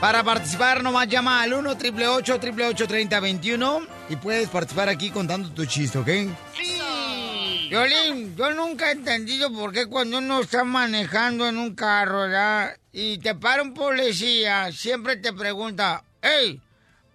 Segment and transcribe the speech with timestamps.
[0.00, 5.98] Para participar, nomás llama al 1 888 3021 y puedes participar aquí contando tu chiste,
[5.98, 6.08] ¿ok?
[6.56, 7.68] Sí.
[7.68, 12.76] Violín, yo nunca he entendido por qué cuando uno está manejando en un carro, ¿verdad?
[12.92, 16.60] Y te para un policía, siempre te pregunta, hey,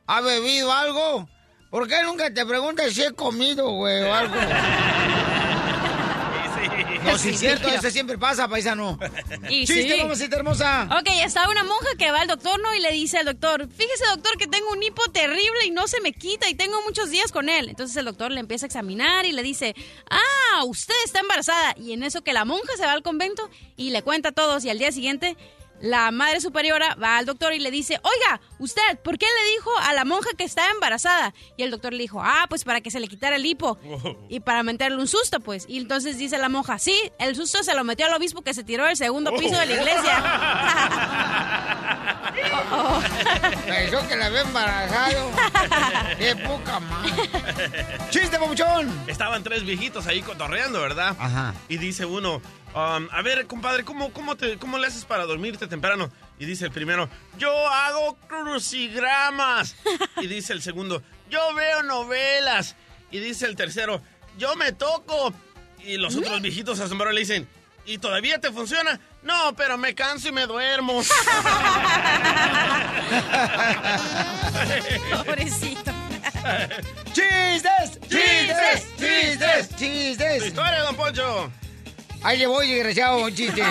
[0.06, 1.28] ¿ha bebido algo?
[1.72, 4.36] ¿Por qué nunca te pregunta si he comido, güey, o algo?
[7.06, 8.98] No, sí, es cierto, eso siempre pasa, paisano.
[9.50, 10.02] Y Chiste, sí.
[10.02, 10.90] mamacita hermosa.
[11.00, 12.74] Ok, está una monja que va al doctor, ¿no?
[12.76, 16.02] Y le dice al doctor, fíjese doctor que tengo un hipo terrible y no se
[16.02, 17.70] me quita y tengo muchos días con él.
[17.70, 19.76] Entonces el doctor le empieza a examinar y le dice,
[20.10, 21.76] ah, usted está embarazada.
[21.78, 24.66] Y en eso que la monja se va al convento y le cuenta a todos
[24.66, 25.36] y al día siguiente
[25.82, 29.72] la madre superiora va al doctor y le dice, oiga, usted, ¿por qué le dijo
[29.84, 31.34] a la monja que estaba embarazada?
[31.58, 33.78] Y el doctor le dijo, ah, pues para que se le quitara el hipo
[34.30, 35.66] y para meterle un susto, pues.
[35.68, 38.64] Y entonces dice la monja, sí, el susto se lo metió al obispo que se
[38.64, 40.24] tiró del segundo piso de la iglesia.
[43.66, 45.32] Pensó que la había embarazado.
[46.18, 47.12] Qué poca más.
[48.10, 49.04] ¡Chiste, papuchón!
[49.08, 51.16] Estaban tres viejitos ahí cotorreando, ¿verdad?
[51.20, 51.54] Ajá.
[51.68, 52.42] Y dice uno,
[52.76, 56.12] um, a ver, compadre, ¿cómo, cómo, te, ¿cómo le haces para dormirte temprano?
[56.38, 59.76] Y dice el primero, yo hago crucigramas.
[60.22, 62.76] Y dice el segundo, yo veo novelas.
[63.12, 64.02] Y dice el tercero,
[64.38, 65.34] yo me toco.
[65.84, 67.48] Y los otros viejitos asombrados le dicen,
[67.86, 69.00] ¿y todavía te funciona?
[69.24, 71.02] No, pero me canso y me duermo.
[75.26, 75.92] Pobrecito.
[77.14, 78.00] ¡Chistes!
[78.02, 78.88] ¡Chistes!
[78.98, 79.70] ¡Chistes!
[79.70, 80.46] Tu ¡Chistes!
[80.46, 81.52] historia, don Poncho.
[82.24, 83.62] Ahí le voy, desgraciado, un chiste.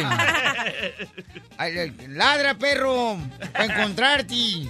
[2.08, 3.18] Ladra, perro,
[3.52, 4.68] para encontrarte.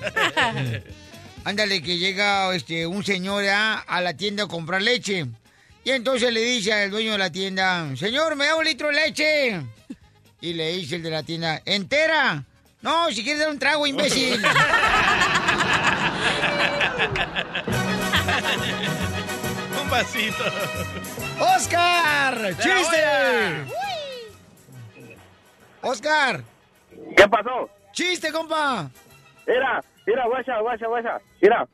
[1.45, 3.85] Ándale, que llega este, un señor ¿ah?
[3.87, 5.27] a la tienda a comprar leche.
[5.85, 8.95] Y entonces le dice al dueño de la tienda, señor, ¿me da un litro de
[8.95, 9.61] leche?
[10.41, 12.45] Y le dice el de la tienda, ¿entera?
[12.81, 14.43] No, si quieres dar un trago, imbécil.
[19.83, 20.45] Un vasito.
[21.41, 22.57] ¡Oscar!
[22.59, 23.65] ¡Chiste!
[25.83, 26.43] ¡Oscar!
[27.17, 27.69] ¿Qué pasó?
[27.93, 28.91] ¡Chiste, compa!
[29.47, 31.21] Mira, mira, guacha, guacha, guacha.
[31.41, 31.67] Mira,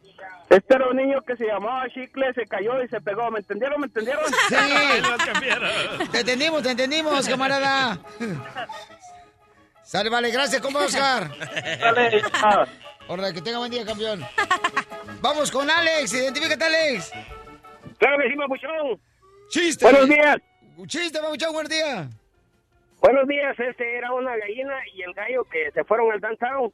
[0.48, 3.30] este era un niño que se llamaba Chicle, se cayó y se pegó.
[3.30, 3.80] ¿Me entendieron?
[3.80, 4.24] ¿Me entendieron?
[4.48, 4.54] Sí.
[6.12, 7.98] Te entendimos, te entendimos, camarada.
[9.82, 11.30] Sale, vale, gracias, compa Oscar.
[11.80, 12.22] Dale.
[13.08, 14.24] Órale, que tenga buen día, campeón.
[15.20, 17.12] Vamos con Alex, identifícate, Alex.
[17.98, 19.09] Claro que sí.
[19.50, 19.84] Chiste.
[19.84, 20.36] Buenos días.
[20.86, 22.08] Chiste, papuchón, buen día.
[23.00, 26.72] Buenos días, este era una gallina y el gallo que se fueron al downtown.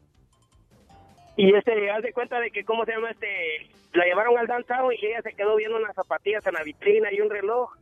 [1.36, 3.10] Y este, haz de cuenta de que, ¿cómo se llama?
[3.10, 7.10] Este, la llevaron al downtown y ella se quedó viendo unas zapatillas en la vitrina
[7.12, 7.72] y un reloj.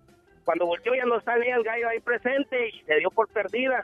[0.44, 3.82] Cuando volteó ya no estaba el gallo ahí presente y se dio por perdida.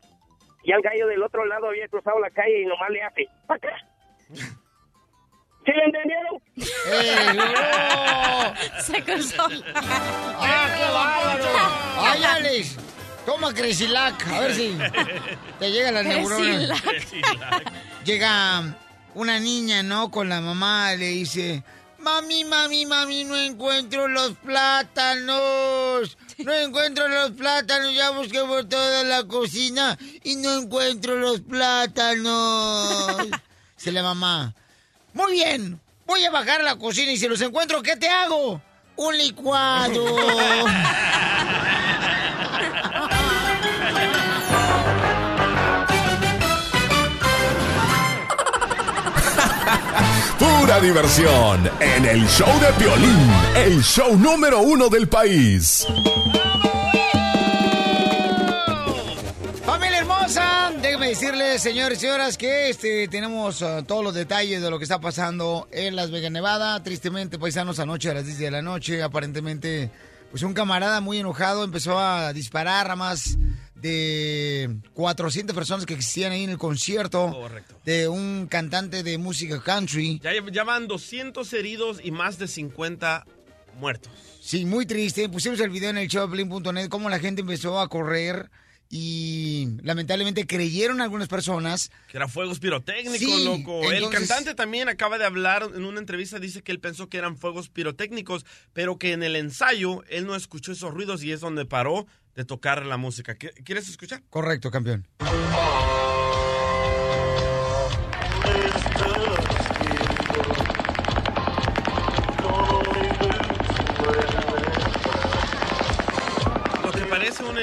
[0.63, 3.57] Y el gallo del otro lado había cruzado la calle y nomás le hace, ¿para
[3.57, 3.77] acá?
[5.65, 6.43] ¿Sí le entendieron?
[6.87, 8.83] ¡Eh, no!
[8.83, 9.43] Se cruzó.
[9.75, 11.45] ¡Ah, qué bárbaro!
[11.99, 12.77] ¡Ay, Alex!
[13.27, 14.77] Toma Cresilac, a ver si
[15.59, 16.75] te llega la neurona.
[18.05, 18.75] Llega
[19.15, 20.11] una niña, ¿no?
[20.11, 21.63] Con la mamá, le dice,
[21.99, 26.17] mami, mami, mami, no encuentro los plátanos.
[26.39, 33.19] No encuentro los plátanos, ya busqué por toda la cocina y no encuentro los plátanos.
[33.77, 34.55] Dice la mamá,
[35.13, 38.61] muy bien, voy a bajar a la cocina y si los encuentro, ¿qué te hago?
[38.97, 40.05] Un licuado.
[50.39, 55.87] Pura diversión en el show de Piolín, el show número uno del país.
[61.11, 65.01] Decirles, señores y señoras, que este, tenemos uh, todos los detalles de lo que está
[65.01, 66.81] pasando en Las Vegas, Nevada.
[66.85, 69.91] Tristemente, paisanos, anoche a las 10 de la noche, aparentemente,
[70.31, 73.37] pues un camarada muy enojado empezó a disparar a más
[73.75, 77.75] de 400 personas que existían ahí en el concierto Correcto.
[77.85, 80.21] de un cantante de música country.
[80.23, 83.27] Ya, ya van 200 heridos y más de 50
[83.81, 84.13] muertos.
[84.41, 85.29] Sí, muy triste.
[85.29, 88.49] Pusimos el video en el showplane.net cómo la gente empezó a correr
[88.93, 91.91] y lamentablemente creyeron algunas personas.
[92.11, 93.91] Que eran fuegos pirotécnicos, Sí, loco.
[93.93, 97.37] El cantante también acaba de hablar en una entrevista, dice que él pensó que eran
[97.39, 101.65] fuegos pirotécnicos, pero que en el ensayo él no escuchó esos ruidos y es donde
[101.67, 103.37] paró de tocar la música.
[103.37, 104.23] ¿Qué- ¿Quieres escuchar?
[104.29, 105.07] Correcto, campeón.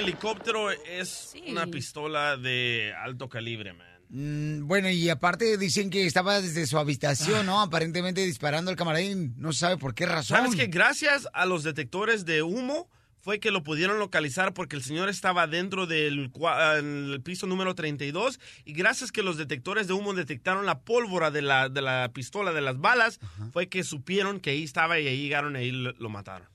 [0.08, 3.88] Helicóptero es una pistola de alto calibre, man.
[4.10, 7.62] Mm, bueno, y aparte dicen que estaba desde su habitación, ¿no?
[7.62, 9.34] Aparentemente disparando al camarín.
[9.38, 10.38] No se sabe por qué razón.
[10.38, 12.90] ¿Sabes que gracias a los detectores de humo
[13.20, 17.46] fue que lo pudieron localizar porque el señor estaba dentro del cua- en el piso
[17.48, 21.82] número 32 y gracias que los detectores de humo detectaron la pólvora de la, de
[21.82, 23.20] la pistola, de las balas,
[23.52, 26.48] fue que supieron que ahí estaba y ahí llegaron y ahí lo, lo mataron.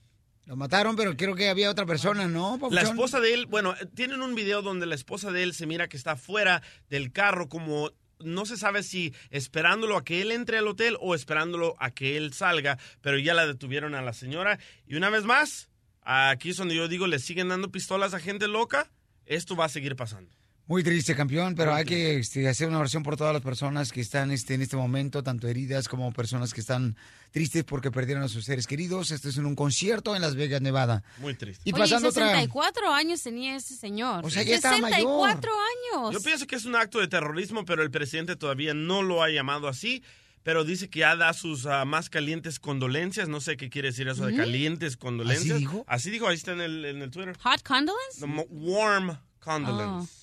[0.45, 2.59] Lo mataron, pero creo que había otra persona, ¿no?
[2.69, 5.87] La esposa de él, bueno, tienen un video donde la esposa de él se mira
[5.87, 10.57] que está fuera del carro como no se sabe si esperándolo a que él entre
[10.57, 14.59] al hotel o esperándolo a que él salga, pero ya la detuvieron a la señora.
[14.85, 15.69] Y una vez más,
[16.01, 18.91] aquí es donde yo digo, le siguen dando pistolas a gente loca,
[19.25, 20.31] esto va a seguir pasando.
[20.65, 23.99] Muy triste, campeón, pero hay que este, hacer una oración por todas las personas que
[23.99, 26.95] están este, en este momento, tanto heridas como personas que están
[27.31, 29.11] tristes porque perdieron a sus seres queridos.
[29.11, 31.03] Esto es en un concierto en Las Vegas, Nevada.
[31.17, 31.63] Muy triste.
[31.65, 32.27] Y Oye, pasando otra...
[32.27, 34.25] 64 años tenía ese señor.
[34.25, 36.13] O sea, ya estaba 64 años.
[36.13, 39.29] Yo pienso que es un acto de terrorismo, pero el presidente todavía no lo ha
[39.29, 40.01] llamado así.
[40.43, 43.27] Pero dice que ya da sus ah, más calientes condolencias.
[43.27, 44.37] No sé qué quiere decir eso de ¿Mm?
[44.37, 45.55] calientes condolencias.
[45.55, 45.85] ¿Así dijo?
[45.87, 47.37] Así dijo, ahí está en el, en el Twitter.
[47.39, 48.19] ¿Hot condolence?
[48.19, 50.22] The warm condolence.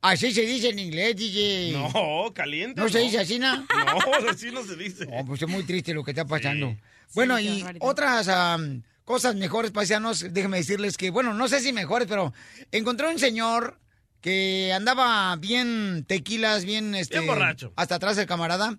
[0.00, 1.72] Así se dice en inglés, DJ.
[1.72, 2.80] No, caliente.
[2.80, 3.56] ¿No se dice así, no?
[3.68, 5.06] No, así no se dice.
[5.06, 6.76] No, pues es muy triste lo que está pasando.
[7.14, 11.72] Bueno, Sí, y otras am, cosas mejores, paisanos, déjenme decirles que, bueno, no sé si
[11.72, 12.32] mejores, pero
[12.70, 13.78] encontré un señor
[14.20, 17.72] que andaba bien tequilas, bien, este, Bien borracho.
[17.76, 18.76] hasta atrás del camarada.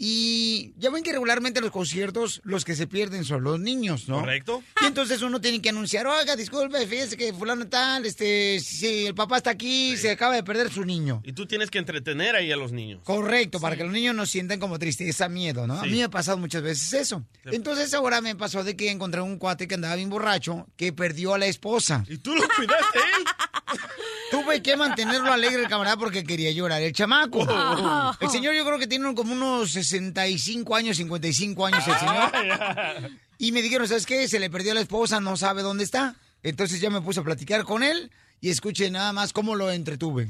[0.00, 4.08] Y ya ven que regularmente en los conciertos los que se pierden son los niños,
[4.08, 4.20] ¿no?
[4.20, 4.62] ¿Correcto?
[4.80, 9.14] Y entonces uno tiene que anunciar, oiga, disculpe, fíjese que fulano tal, este, si el
[9.16, 11.20] papá está aquí, se acaba de perder su niño.
[11.24, 13.00] Y tú tienes que entretener ahí a los niños.
[13.02, 15.80] Correcto, para que los niños no sientan como tristeza, miedo, ¿no?
[15.80, 17.24] A mí me ha pasado muchas veces eso.
[17.46, 21.34] Entonces ahora me pasó de que encontré un cuate que andaba bien borracho, que perdió
[21.34, 22.04] a la esposa.
[22.08, 23.24] ¿Y tú lo cuidaste él?
[24.30, 27.46] Tuve que mantenerlo alegre el camarada porque quería llorar el chamaco.
[27.48, 28.12] Oh.
[28.20, 33.12] El señor yo creo que tiene como unos 65 años, 55 años el señor.
[33.38, 34.28] Y me dijeron, ¿sabes qué?
[34.28, 36.16] Se le perdió a la esposa, no sabe dónde está.
[36.42, 40.28] Entonces ya me puse a platicar con él y escuche nada más cómo lo entretuve.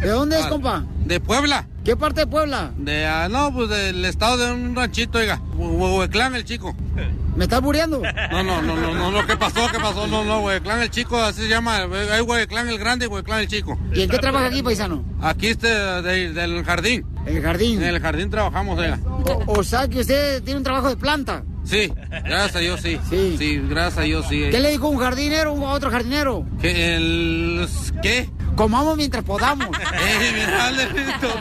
[0.00, 0.84] ¿De dónde es, compa?
[1.04, 1.66] De Puebla.
[1.84, 2.72] ¿Qué parte de Puebla?
[2.76, 5.40] De, ah, no, pues del estado de un ranchito, oiga.
[5.56, 6.74] Hue- Hueclán el chico.
[7.36, 8.00] ¿Me estás muriendo?
[8.32, 9.68] No, no, no, no, no, no, ¿qué pasó?
[9.70, 10.06] ¿Qué pasó?
[10.06, 11.76] No, no, Hueclán el chico, así se llama.
[12.12, 13.78] Hay Hueclán el grande y Hueclán el chico.
[13.94, 15.04] ¿Y en qué trabaja aquí, paisano?
[15.22, 17.06] Aquí este, de- del jardín.
[17.26, 17.82] El jardín.
[17.82, 18.98] En el jardín trabajamos, oiga.
[19.46, 21.44] O, o sea que usted tiene un trabajo de planta.
[21.66, 21.92] Sí,
[22.24, 22.98] gracias a Dios, sí.
[23.10, 23.34] Sí.
[23.38, 24.44] Sí, gracias a Dios, sí.
[24.50, 26.46] ¿Qué le dijo un jardinero a otro jardinero?
[26.60, 26.94] ¿Qué?
[26.96, 27.68] El,
[28.02, 28.30] ¿Qué?
[28.54, 29.66] Comamos mientras podamos.
[29.68, 30.70] Eh, mira,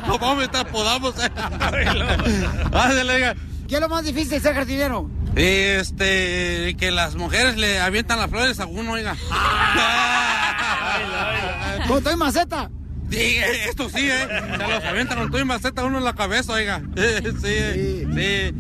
[0.08, 1.14] vamos, mientras podamos.
[3.68, 5.10] ¿Qué es lo más difícil de ser jardinero?
[5.36, 9.16] Este, que las mujeres le avientan las flores a uno, oiga.
[11.88, 12.70] Con todo y maceta.
[13.12, 13.38] Sí,
[13.68, 14.28] esto sí, ¿eh?
[14.28, 16.82] Se los avientan con todo y maceta uno en la cabeza, oiga.
[16.96, 18.52] Sí, sí.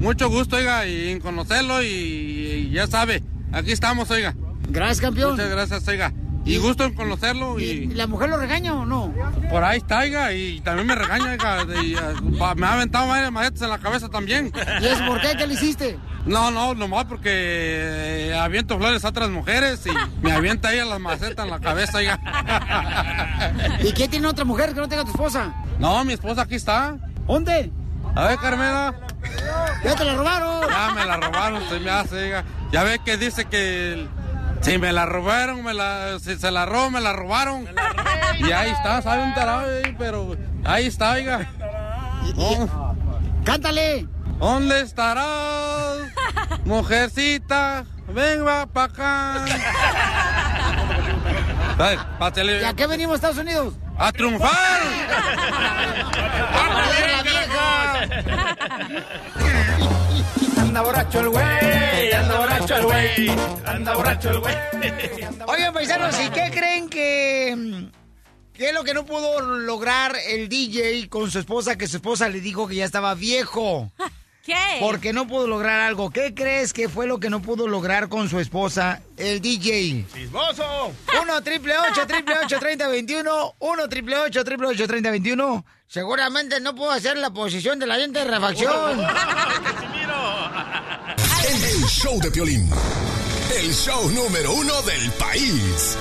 [0.00, 4.34] Mucho gusto, oiga, y en conocerlo y, y ya sabe, aquí estamos, oiga.
[4.68, 5.32] Gracias, campeón.
[5.32, 6.12] Muchas gracias, oiga.
[6.42, 9.12] Y gusto en conocerlo ¿Y y la mujer lo regaña o no?
[9.50, 11.66] por ahí está, oiga, y también me regaña, oiga.
[11.82, 11.94] y,
[12.38, 14.50] pa- me ha aventado varias macetas en la cabeza también.
[14.80, 15.36] ¿Y es por qué?
[15.36, 15.98] ¿Qué le hiciste?
[16.24, 19.90] No, no, nomás porque eh, aviento flores a otras mujeres y
[20.24, 22.18] me avienta ella las macetas en la cabeza, oiga.
[23.84, 25.54] ¿Y qué tiene otra mujer que no tenga tu esposa?
[25.78, 26.96] No, mi esposa aquí está.
[27.26, 27.70] ¿Dónde?
[28.14, 28.94] A ver, Carmela.
[29.84, 30.68] ¿Ya te la robaron?
[30.68, 32.44] Ya me la robaron, se me hace, oiga.
[32.72, 34.06] Ya ve que dice que
[34.60, 37.66] si me la robaron, me la, si se la robó, me la robaron.
[38.38, 41.50] y ahí está, sabe un tarado, eh, pero ahí está, oiga.
[42.36, 42.94] Oh,
[43.44, 44.06] Cántale.
[44.38, 45.98] ¿Dónde estarás,
[46.64, 47.84] mujercita?
[48.08, 49.44] Venga pa' acá.
[52.60, 53.74] ¿Y a qué venimos Estados Unidos?
[53.98, 54.50] ¡A triunfar!
[60.58, 63.30] Anda borracho el güey, anda borracho el güey,
[63.66, 64.54] anda borracho el güey.
[65.46, 67.54] Oigan, paisanos, ¿y qué creen que...
[67.56, 68.00] mm,
[68.52, 71.78] ¿Qué es lo que no pudo lograr el DJ con su esposa?
[71.78, 73.90] Que su esposa le dijo que ya estaba viejo.
[74.44, 74.54] ¿Qué?
[74.80, 76.10] Porque no pudo lograr algo.
[76.10, 80.06] ¿Qué crees que fue lo que no pudo lograr con su esposa, el DJ?
[80.12, 80.92] ¡Chismoso!
[81.22, 86.60] 1 triple 8 triple 8 30 21 1 triple 8 triple 8 30 21 Seguramente
[86.60, 89.00] no pudo hacer la posición de la gente de refacción.
[91.40, 92.70] El, el show de Piolín.
[93.58, 95.96] El show número uno del país.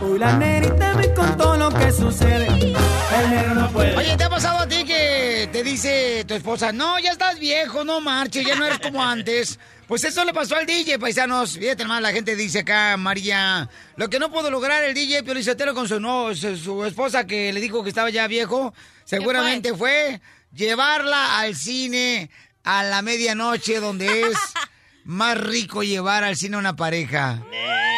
[0.00, 2.46] Uy, la nenita me contó lo que sucede.
[2.48, 3.96] El negro no puede.
[3.96, 5.29] Oye, ¿te ha pasado a ti que
[5.62, 9.58] te dice tu esposa, no, ya estás viejo, no marches, ya no eres como antes?
[9.86, 11.58] Pues eso le pasó al DJ, paisanos.
[11.58, 15.74] Fíjate más, la gente dice acá, María, lo que no pudo lograr el DJ Piolicetero
[15.74, 18.72] con su, no, su, su esposa que le dijo que estaba ya viejo,
[19.04, 20.22] seguramente fue
[20.54, 22.30] llevarla al cine
[22.64, 24.38] a la medianoche, donde es
[25.04, 27.42] más rico llevar al cine a una pareja.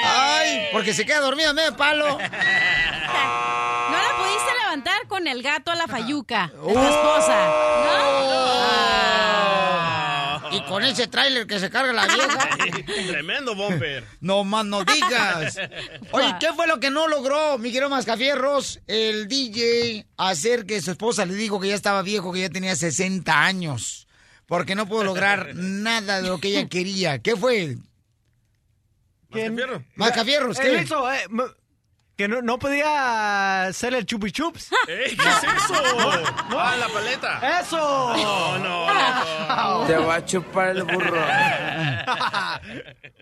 [0.05, 2.19] Ay, porque se queda dormida medio palo.
[4.73, 6.49] No levantar con el gato a la fayuca.
[6.51, 6.73] de Oh.
[6.73, 7.51] tu esposa.
[10.53, 12.49] Y con ese tráiler que se carga la vieja.
[13.11, 14.05] Tremendo bumper.
[14.21, 15.59] No más no digas.
[16.13, 20.93] Oye, ¿qué fue lo que no logró, mi querido Mascafierros, el DJ, hacer que su
[20.93, 24.07] esposa le dijo que ya estaba viejo, que ya tenía 60 años?
[24.47, 27.19] Porque no pudo lograr nada de lo que ella quería.
[27.19, 27.77] ¿Qué fue?
[29.29, 29.85] Mascafierro.
[29.97, 30.83] Mascafierros, Él ¿qué?
[30.83, 31.25] hizo, eh,
[32.17, 34.71] que no, no podía hacer el chupi chups.
[34.89, 35.75] ¡Ey, qué es eso!
[36.57, 37.61] ¡Ah, la paleta!
[37.61, 38.15] ¡Eso!
[38.17, 41.21] No, no, Te va a chupar el burro.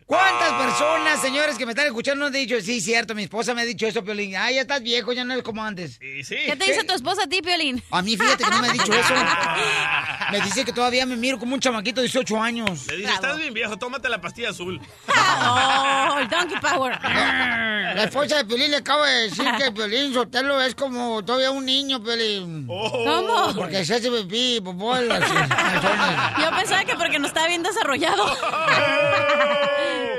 [0.07, 3.65] ¿Cuántas personas, señores, que me están escuchando han dicho, sí, cierto, mi esposa me ha
[3.65, 4.35] dicho eso, Piolín?
[4.37, 6.01] Ay, ya estás viejo, ya no eres como antes.
[6.25, 6.37] Sí.
[6.47, 7.81] ¿Qué te dice tu esposa a ti, Piolín?
[7.93, 9.15] A mí, fíjate que no me ha dicho eso.
[10.33, 12.87] Me dice que todavía me miro como un chamaquito de 18 años.
[12.87, 14.81] Le dice, estás bien viejo, tómate la pastilla azul.
[15.09, 16.97] Oh, el Donkey Power.
[17.03, 21.65] La esposa de Piolín le acaba de decir que Piolín Sotelo es como todavía un
[21.65, 22.67] niño, Piolín.
[22.67, 23.53] ¿Cómo?
[23.55, 25.49] Porque se hace pipí y popó en las calzones.
[26.41, 28.25] Yo pensaba que porque no estaba bien desarrollado.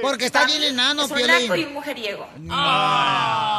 [0.01, 1.73] Porque está bien enano, Es un y Piolín.
[1.73, 2.27] mujeriego.
[2.49, 3.50] Oh.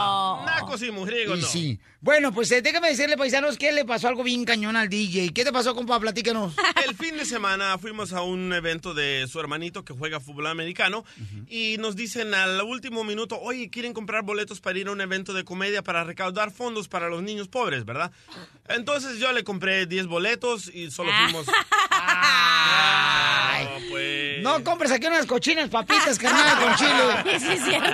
[0.80, 1.48] Y mujriegos, Y no.
[1.48, 1.80] sí.
[2.00, 5.32] Bueno, pues eh, déjame decirle, paisanos, que le pasó algo bien cañón al DJ.
[5.34, 6.00] ¿Qué te pasó, compa?
[6.00, 6.54] Platícanos.
[6.88, 11.04] El fin de semana fuimos a un evento de su hermanito que juega fútbol americano
[11.48, 15.32] y nos dicen al último minuto, oye, quieren comprar boletos para ir a un evento
[15.32, 18.10] de comedia para recaudar fondos para los niños pobres, ¿verdad?
[18.68, 21.46] Entonces yo le compré 10 boletos y solo fuimos...
[21.90, 23.38] Ay.
[24.42, 24.58] No.
[24.58, 27.38] No compres aquí unas cochinas papitas, carnal, con chile.
[27.42, 27.90] Sí, es cierto.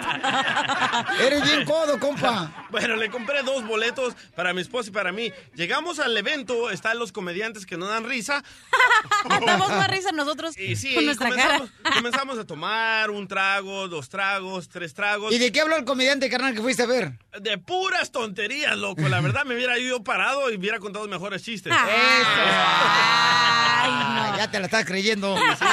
[1.22, 2.66] Eres bien codo, compa.
[2.70, 5.32] Bueno, le compré dos boletos para mi esposa y para mí.
[5.54, 8.42] Llegamos al evento, están los comediantes que no dan risa.
[9.46, 11.96] Damos más risa nosotros Y sí, con nuestra comenzamos, cara.
[11.96, 15.32] comenzamos a tomar un trago, dos tragos, tres tragos.
[15.32, 17.12] ¿Y de qué habló el comediante, carnal, que fuiste a ver?
[17.40, 19.02] De puras tonterías, loco.
[19.08, 21.72] La verdad, me hubiera ido parado y hubiera contado mejores chistes.
[23.80, 25.36] Ah, ya te la estás creyendo.
[25.36, 25.64] Sí,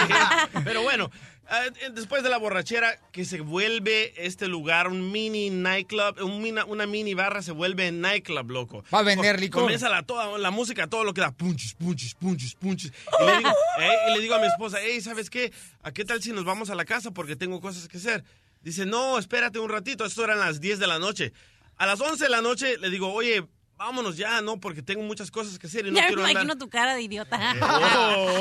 [0.66, 1.10] Pero bueno,
[1.50, 6.66] eh, después de la borrachera, que se vuelve este lugar un mini nightclub, un mina-
[6.66, 8.84] una mini barra se vuelve nightclub, loco.
[8.94, 9.62] Va a vender Co- licor.
[9.62, 12.92] Comienza la, toda, la música, todo lo que da punches, punches, punches, punches.
[13.22, 15.54] Y le, digo, eh, y le digo a mi esposa, hey, ¿sabes qué?
[15.84, 18.24] ¿A qué tal si nos vamos a la casa porque tengo cosas que hacer?
[18.62, 21.32] Dice, no, espérate un ratito, esto eran las 10 de la noche.
[21.78, 23.46] A las 11 de la noche le digo, oye,
[23.78, 24.60] vámonos ya, ¿no?
[24.60, 26.32] Porque tengo muchas cosas que hacer y no Ya me quiero andar.
[26.32, 27.40] imagino tu cara de idiota.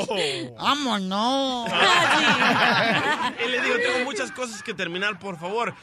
[0.07, 0.55] Oh.
[0.57, 1.69] ¡Vámonos!
[3.45, 5.73] y le digo, tengo muchas cosas que terminar, por favor.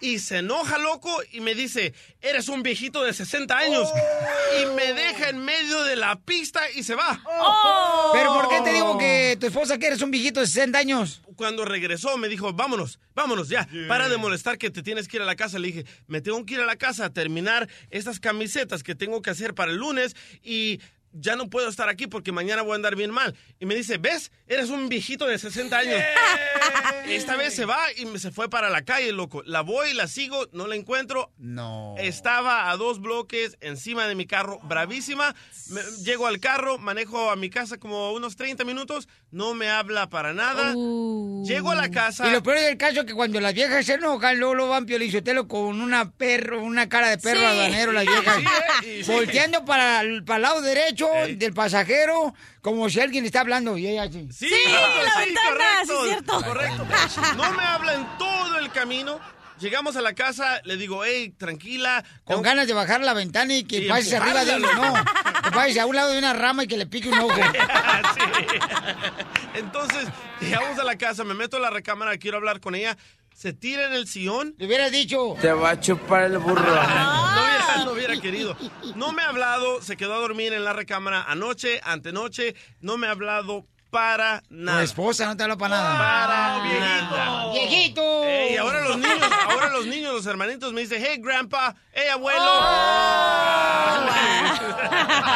[0.00, 3.88] Y se enoja, loco, y me dice, eres un viejito de 60 años.
[4.60, 7.22] Y me deja en medio de la pista y se va.
[7.24, 8.10] Oh.
[8.12, 11.22] ¿Pero por qué te digo que tu esposa que eres un viejito de 60 años?
[11.34, 15.22] Cuando regresó me dijo, vámonos, vámonos ya, para de molestar que te tienes que ir
[15.22, 15.58] a la casa.
[15.58, 19.22] Le dije, me tengo que ir a la casa a terminar estas camisetas que tengo
[19.22, 20.80] que hacer para el lunes y
[21.18, 23.36] ya no puedo estar aquí porque mañana voy a andar bien mal.
[23.58, 24.30] Y me dice, ¿ves?
[24.46, 26.00] Eres un viejito de 60 años.
[27.06, 29.42] Esta vez se va y me se fue para la calle, loco.
[29.44, 31.30] La voy, la sigo, no la encuentro.
[31.38, 31.94] No.
[31.98, 35.34] Estaba a dos bloques encima de mi carro, bravísima.
[35.70, 40.08] Me- llego al carro, manejo a mi casa como unos 30 minutos, no me habla
[40.10, 40.72] para nada.
[41.44, 42.28] Llego a la casa.
[42.28, 44.84] Y lo peor del caso es que cuando las viejas se enojan, luego lo van
[44.86, 47.46] piolichotelo con una perro, una cara de perro Sí.
[47.46, 48.36] aduanero, las viejas.
[48.80, 49.12] Sí, eh, sí.
[49.12, 51.05] Volteando para para el lado derecho
[51.36, 53.76] del pasajero, como si alguien está hablando.
[53.78, 54.28] Y ella así.
[54.32, 56.04] Sí, Sí, la ventana, sí, correcto.
[56.06, 56.42] cierto.
[56.42, 56.86] Correcto.
[57.36, 59.20] No me habla en todo el camino.
[59.58, 62.04] Llegamos a la casa, le digo, hey, tranquila.
[62.24, 64.68] Con ganas de bajar la ventana y que Y pases arriba de uno.
[64.68, 65.02] empujarla.
[65.02, 67.32] No, que pases a un lado de una rama y que le pique un ojo.
[68.16, 68.22] Sí.
[69.54, 70.06] Entonces,
[70.40, 72.96] llegamos a la casa, me meto a la recámara, quiero hablar con ella.
[73.34, 74.54] Se tira en el sillón.
[74.58, 75.36] Le hubieras dicho.
[75.40, 76.62] Te va a chupar el burro.
[77.76, 78.56] No hubiera, lo hubiera querido.
[78.94, 82.54] No me ha hablado, se quedó a dormir en la recámara anoche, antenoche.
[82.80, 84.82] No me ha hablado para Tu nada.
[84.82, 85.98] esposa no te habla para nada.
[85.98, 87.52] Para nada.
[87.52, 88.24] ¡Viejito!
[88.24, 92.40] Ey, ahora los niños, ahora los niños, los hermanitos me dicen, hey grandpa, hey abuelo.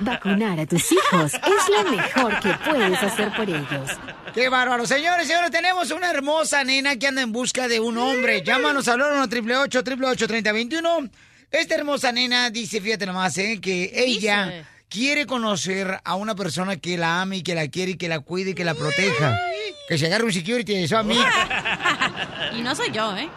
[0.00, 3.90] Vacunar a tus hijos es lo mejor que puedes hacer por ellos.
[4.34, 4.86] ¡Qué bárbaro!
[4.86, 8.42] Señores, señores, tenemos una hermosa nena que anda en busca de un hombre.
[8.42, 11.08] Llámanos al 1 888 3021
[11.54, 13.60] Esta hermosa nena dice, fíjate nomás, ¿eh?
[13.60, 14.66] que ella Dice.
[14.88, 18.18] quiere conocer a una persona que la ame y que la quiere y que la
[18.18, 19.38] cuide y que la proteja.
[19.88, 21.16] Que se agarre un security, eso a mí.
[22.56, 23.28] Y no soy yo, ¿eh?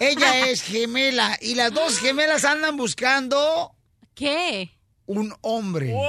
[0.00, 3.72] Ella es gemela y las dos gemelas andan buscando
[4.14, 4.70] ¿Qué?
[5.06, 5.92] un hombre.
[5.92, 6.00] ¡Uno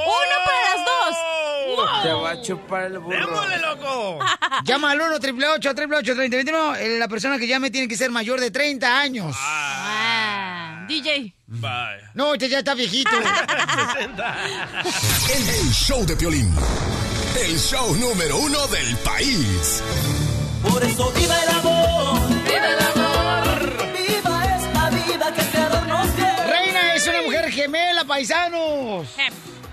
[0.46, 2.04] para las dos!
[2.04, 3.18] Te va a chupar el burro.
[3.20, 4.20] ¡Démosle, loco!
[4.66, 8.50] Llama al 1 888 3021 Eh, La persona que llame tiene que ser mayor de
[8.52, 9.36] 30 años.
[9.40, 10.13] Ah,
[10.94, 11.34] DJ.
[11.48, 12.02] Bye.
[12.14, 13.10] No, este ya está viejito.
[15.34, 16.54] El, el show de Piolín.
[17.36, 19.82] El show número uno del país.
[20.62, 26.26] Por eso viva el amor, viva el amor, viva esta vida que Creador nos dio.
[26.46, 29.08] Reina es una mujer gemela, paisanos.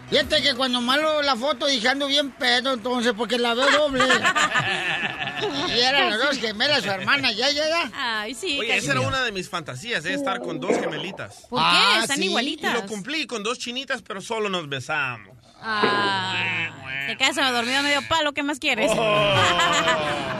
[0.09, 4.05] Fíjate que cuando malo la foto dije ando bien pedo entonces porque la veo doble.
[5.69, 7.91] y eran las dos gemelas, su hermana, ¿ya llega?
[7.95, 8.59] Ay, sí.
[8.59, 10.15] Oye, esa era una de mis fantasías, ¿eh?
[10.15, 11.47] estar con dos gemelitas.
[11.49, 11.65] ¿Por qué?
[11.67, 12.25] Ah, Están sí.
[12.25, 12.75] Y igualitas.
[12.75, 15.37] lo cumplí con dos chinitas, pero solo nos besamos.
[15.63, 18.91] Ah, te quedas dormido medio palo, ¿qué más quieres?
[18.95, 19.35] Oh.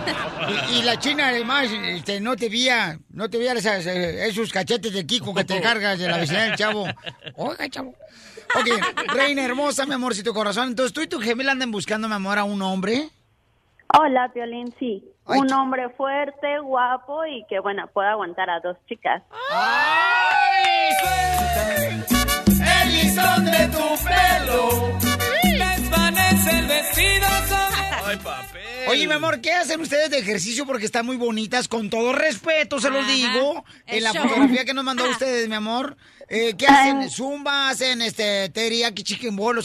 [0.71, 4.51] Y, y la china además este, no te veía, no te veía esas, eh, esos
[4.51, 6.87] cachetes de Kiko que te cargas de la vecindad del chavo.
[7.37, 7.95] Oiga, chavo.
[8.55, 10.69] Ok, reina hermosa, mi amorcito corazón.
[10.69, 13.11] Entonces, ¿tú y tu gemela andan buscando, mi amor, a un hombre?
[13.99, 15.05] Hola, Piolín, sí.
[15.27, 19.23] Ay, un hombre fuerte, guapo y que, bueno, pueda aguantar a dos chicas.
[22.83, 24.99] El listón de tu pelo.
[25.43, 27.27] Desvanece el vestido
[28.05, 28.61] Ay, papel.
[28.89, 30.67] Oye, mi amor, ¿qué hacen ustedes de ejercicio?
[30.67, 33.65] Porque están muy bonitas, con todo respeto, se los Ajá, digo.
[33.87, 35.97] En la fotografía que nos mandó ustedes, mi amor.
[36.33, 37.11] Eh, ¿Qué hacen?
[37.11, 37.71] ¿Zumba?
[37.71, 39.63] ¿Hacen este teriyaki chicken ball o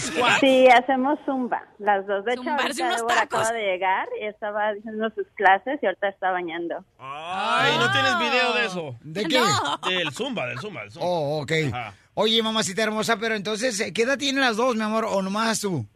[0.00, 0.40] squat.
[0.40, 2.24] Sí, hacemos zumba, las dos.
[2.24, 6.32] De hecho, ahorita Débora acaba de llegar y estaba haciendo sus clases y ahorita está
[6.32, 6.84] bañando.
[6.98, 8.96] Ay, ¿no tienes video de eso?
[9.02, 9.38] ¿De qué?
[9.38, 9.78] No.
[9.88, 11.06] Del zumba, del zumba, del zumba.
[11.06, 11.52] Oh, ok.
[11.72, 11.94] Ajá.
[12.14, 15.04] Oye, mamacita hermosa, pero entonces, ¿qué edad tienen las dos, mi amor?
[15.04, 15.86] ¿O nomás tú?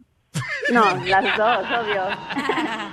[0.71, 2.03] No, las dos, obvio.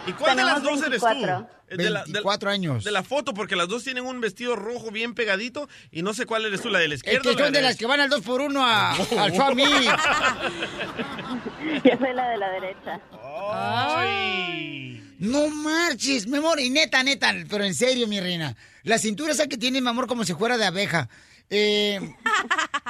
[0.07, 1.07] ¿Y cuál de las dos eres tú?
[1.07, 1.49] 24.
[1.69, 2.85] Eh, De la, de- 24 años.
[2.85, 6.25] de la foto, porque las dos tienen un vestido rojo bien pegadito y no sé
[6.25, 7.23] cuál eres tú, la de la Es izquierda.
[7.23, 9.65] que o la son de las que van al 2 por 1 a, al Swami.
[11.85, 13.01] Yo soy la de la derecha.
[13.49, 15.03] Ay.
[15.19, 18.55] No marches, mi amor, y neta, neta, pero en serio, mi reina.
[18.83, 21.09] La cintura esa que tiene, mi amor, como si fuera de abeja.
[21.49, 22.01] Eh,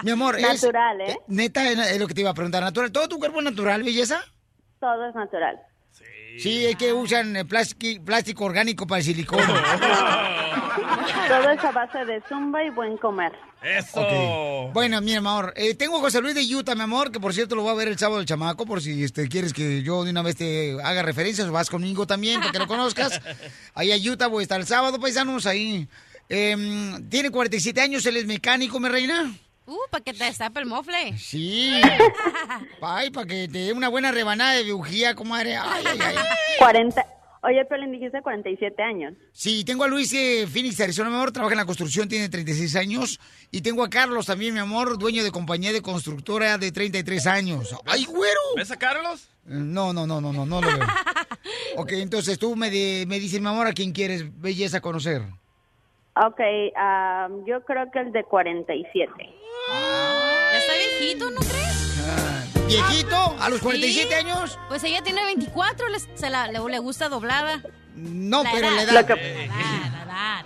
[0.03, 0.63] mi amor, es...
[0.63, 1.19] Natural, ¿eh?
[1.29, 2.63] Neta, es es lo que te iba a preguntar.
[2.63, 2.91] ¿Natural?
[2.93, 4.25] ¿Todo tu cuerpo es natural, belleza?
[4.81, 5.59] Todo es natural.
[6.39, 9.41] Sí, es que usan eh, plástico, plástico orgánico para el silicón.
[11.29, 13.33] Todo es a base de zumba y buen comer.
[13.63, 14.71] Eso.
[14.73, 17.57] Bueno, mi amor, eh, tengo a José Luis de Utah, mi amor, que por cierto
[17.57, 20.11] lo voy a ver el sábado del chamaco, por si este, quieres que yo de
[20.11, 23.21] una vez te haga referencias o vas conmigo también, para que lo conozcas.
[23.75, 25.89] Ahí a Utah voy a estar el sábado, paisanos, ahí.
[26.29, 29.33] Em, tiene 47 años, él es mecánico, mi reina.
[29.67, 31.19] Uh, para que te destape el mofle.
[31.19, 31.81] Sí.
[32.81, 35.57] Ay, para que te dé una buena rebanada de bujía, comadre.
[35.57, 36.15] Ay, ay, ay.
[36.59, 37.05] 40.
[37.43, 39.15] Oye, Piolín, dijiste 47 años.
[39.33, 42.75] Sí, tengo a Luis eh, Phoenix, Arizona, mi amor, trabaja en la construcción, tiene 36
[42.77, 43.21] años.
[43.53, 47.75] Y tengo a Carlos también, mi amor, dueño de compañía de constructora de 33 años.
[47.87, 48.41] ¡Ay, güero!
[48.57, 49.29] ¿Ves a Carlos?
[49.45, 50.87] No, no, no, no, no, no lo veo.
[51.77, 55.23] Ok, entonces tú me, de- me dices, mi amor, a quién quieres belleza conocer.
[56.17, 56.41] Ok,
[56.77, 59.13] ah, yo creo que el de 47.
[59.69, 62.05] Ya está viejito, ¿no crees?
[62.09, 63.37] Ah, ¿Viejito?
[63.41, 64.15] ¿A los 47 Sí.
[64.15, 64.59] años?
[64.69, 67.61] Pues ella tiene 24, les- se la, le, le gusta doblada.
[67.95, 68.77] No, La pero edad.
[68.77, 68.93] la edad.
[68.95, 70.45] Lo que, La edad, la edad.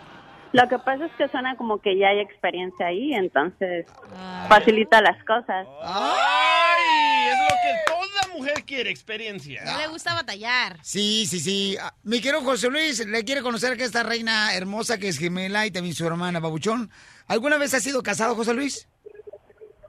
[0.52, 4.46] lo que pasa es que suena como que ya hay experiencia ahí, entonces Ah.
[4.48, 5.66] facilita las cosas.
[5.85, 7.28] ¡Ay!
[7.28, 7.92] Es lo que
[8.30, 9.62] mujer quiere, experiencia.
[9.64, 10.78] No le gusta batallar.
[10.82, 11.76] Sí, sí, sí.
[11.80, 15.66] Ah, Mi querido José Luis, le quiere conocer que esta reina hermosa que es gemela
[15.66, 16.90] y también su hermana Babuchón.
[17.26, 18.88] ¿Alguna vez has sido casado, José Luis?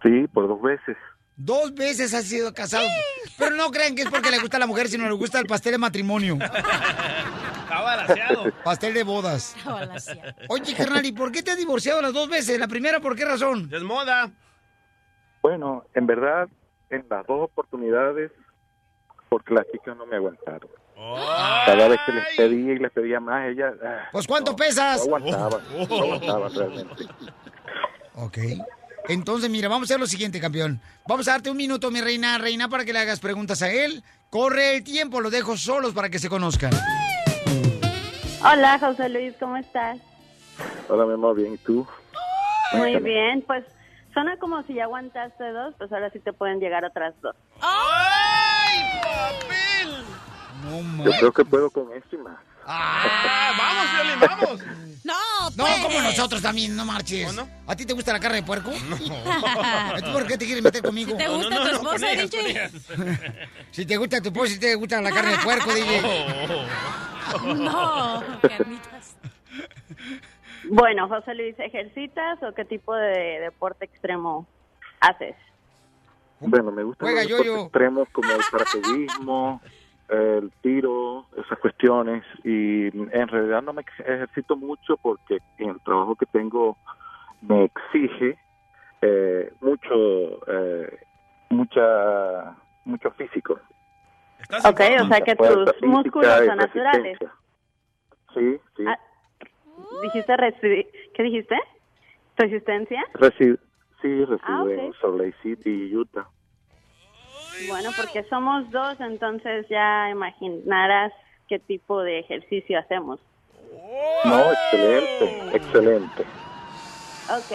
[0.03, 0.97] Sí, por dos veces.
[1.37, 2.87] Dos veces has sido casado.
[3.37, 5.45] Pero no crean que es porque le gusta a la mujer, sino le gusta el
[5.47, 6.35] pastel de matrimonio.
[6.41, 8.51] Está balanceado.
[8.63, 9.55] Pastel de bodas.
[10.49, 12.59] Oye, carnal, ¿y por qué te has divorciado las dos veces?
[12.59, 13.69] La primera, ¿por qué razón?
[13.73, 14.29] Es moda.
[15.41, 16.47] Bueno, en verdad,
[16.91, 18.31] en las dos oportunidades
[19.29, 20.69] porque las chicas no me aguantaron.
[21.65, 23.73] Cada vez que les pedía y les pedía más, ella...
[23.83, 25.07] ah, Pues, ¿cuánto no, pesas?
[25.07, 27.03] No aguantaban, no aguantaban realmente.
[28.15, 28.37] Ok.
[29.07, 30.79] Entonces, mira, vamos a hacer lo siguiente, campeón.
[31.07, 34.03] Vamos a darte un minuto, mi reina, reina, para que le hagas preguntas a él.
[34.29, 36.71] Corre el tiempo, los dejo solos para que se conozcan.
[38.43, 39.97] Hola, José Luis, ¿cómo estás?
[40.87, 41.87] Hola, mi amor, bien, ¿y tú?
[42.73, 43.09] Muy Cuéntame.
[43.09, 43.63] bien, pues
[44.13, 47.35] suena como si ya aguantaste dos, pues ahora sí te pueden llegar otras dos.
[47.61, 50.03] ¡Ay, papel!
[51.05, 52.37] Yo creo que puedo con esto y más.
[52.65, 54.61] Ah, vamos, Violín, vamos.
[55.03, 55.79] No, No, pues.
[55.81, 57.27] como nosotros también, no marches.
[57.27, 57.49] ¿Oh, no?
[57.65, 58.69] ¿A ti te gusta la carne de puerco?
[60.05, 61.11] ¿Tú por qué te quieres meter conmigo?
[61.13, 62.69] Si te gusta No, no, tu no, esposa, DJ.
[63.71, 66.01] Si te gusta tu esposa, si te gusta la carne de puerco, DJ.
[67.55, 69.15] No, carnitas.
[70.69, 74.47] Bueno, José Luis, ¿ejercitas o qué tipo de deporte extremo
[74.99, 75.35] haces?
[76.39, 79.61] Bueno, me gustan Juega los deportes extremos como el paracaidismo,
[80.09, 82.23] el tiro, esas cuestiones.
[82.43, 86.77] Y en realidad no me ejercito mucho porque en el trabajo que tengo
[87.41, 88.37] me exige
[89.01, 90.99] eh, mucho, eh,
[91.49, 93.59] mucha, mucho físico.
[94.39, 97.17] ¿Estás en Ok, o sea que tus músculos son naturales.
[98.33, 98.83] Sí, sí.
[98.87, 98.97] Ah,
[100.01, 101.55] ¿Dijiste resi- ¿Qué dijiste?
[102.37, 103.03] ¿Resistencia?
[103.13, 103.59] Resi-
[104.01, 104.69] sí, resido Ah, ok.
[104.77, 106.27] en Salt Lake City, Utah.
[107.67, 111.13] Bueno, porque somos dos, entonces ya imaginarás
[111.47, 113.19] qué tipo de ejercicio hacemos.
[114.25, 116.27] No, excelente, excelente.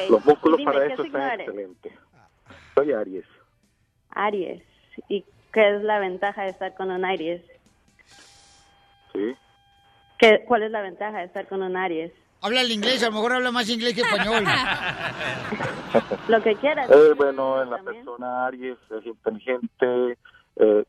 [0.09, 1.93] Los músculos Dime, para ¿qué eso están excelentes.
[2.75, 3.27] Soy Aries.
[4.11, 4.63] Aries.
[5.09, 7.43] ¿Y qué es la ventaja de estar con un Aries?
[9.13, 9.37] Sí.
[10.19, 12.13] ¿Qué, ¿Cuál es la ventaja de estar con un Aries?
[12.43, 14.45] Habla el inglés, a lo mejor habla más inglés que español.
[16.29, 16.89] Lo que quieras.
[16.91, 18.05] Eh, bueno, la También.
[18.05, 20.19] persona Aries es inteligente,
[20.57, 20.85] eh,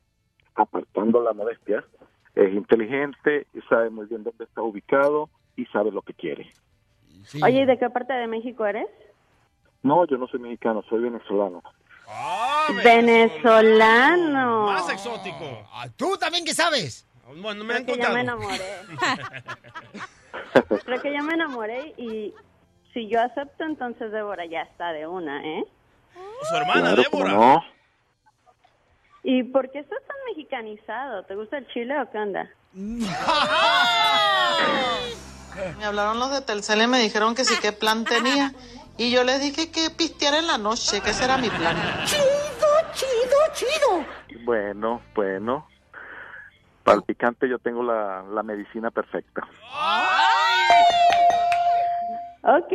[0.55, 1.83] apartando la modestia,
[2.35, 6.51] es inteligente, sabe muy bien dónde está ubicado y sabe lo que quiere.
[7.23, 7.39] Sí.
[7.43, 8.87] Oye, ¿y de qué parte de México eres?
[9.83, 11.63] No, yo no soy mexicano, soy venezolano.
[12.09, 14.65] Ah, Venezolano.
[14.67, 15.65] Más exótico.
[15.71, 17.06] Ah, ¿Tú también qué sabes?
[17.35, 18.51] Bueno, me han Creo que ya me contado.
[18.51, 18.63] enamoré.
[20.85, 22.33] Creo que ya me enamoré y
[22.93, 25.65] si yo acepto, entonces Débora ya está de una, ¿eh?
[26.49, 27.37] Su hermana, claro, ¿cómo Débora.
[27.55, 27.63] no?
[29.23, 31.23] ¿Y por qué estás tan mexicanizado?
[31.25, 32.49] ¿Te gusta el chile o qué onda?
[35.79, 38.53] Me hablaron los de Telcel y me dijeron que sí, qué plan tenía.
[38.97, 41.75] Y yo les dije que pisteara en la noche, que ese era mi plan.
[44.45, 45.67] Bueno, bueno.
[46.87, 49.41] Para el picante yo tengo la, la medicina perfecta.
[52.43, 52.71] Ok,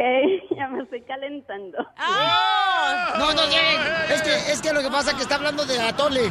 [0.55, 1.79] ya me estoy calentando.
[3.17, 5.81] No, no, ya, es que, es que lo que pasa es que está hablando de
[5.81, 6.31] atole.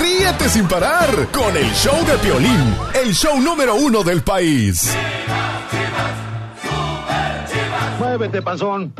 [0.00, 4.96] Ríete sin parar con el show de Piolín, el show número uno del país.
[7.98, 8.94] Muévete, panzón.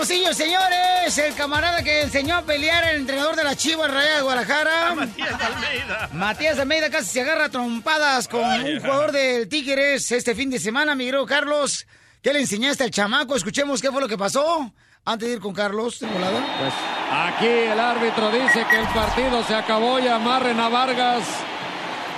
[0.00, 1.18] Hermosillo, señores.
[1.18, 4.94] El camarada que enseñó a pelear el entrenador de la Chivas Raya de Guadalajara.
[4.94, 6.08] Matías Almeida.
[6.14, 10.48] Matías Almeida casi se agarra a trompadas con Ay, un jugador del Tigres este fin
[10.48, 11.86] de semana, mi querido Carlos.
[12.22, 13.36] ¿Qué le enseñaste al chamaco?
[13.36, 14.72] Escuchemos qué fue lo que pasó.
[15.04, 16.46] Antes de ir con Carlos, de volada.
[16.58, 16.72] Pues
[17.12, 21.24] aquí el árbitro dice que el partido se acabó y amarren a Vargas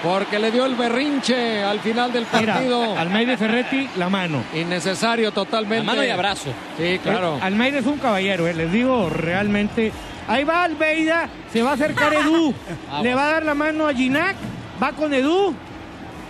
[0.03, 2.99] porque le dio el berrinche al final del Mira, partido.
[2.99, 4.43] Almeida y Ferretti, la mano.
[4.55, 5.85] Innecesario totalmente.
[5.85, 6.51] La mano y abrazo.
[6.77, 7.37] Sí, claro.
[7.37, 9.93] Eh, Almeida es un caballero, eh, les digo realmente.
[10.29, 12.55] Ahí va Almeida, se va a acercar Edu,
[13.03, 14.37] le va a dar la mano a Ginac,
[14.83, 15.55] va con Edu.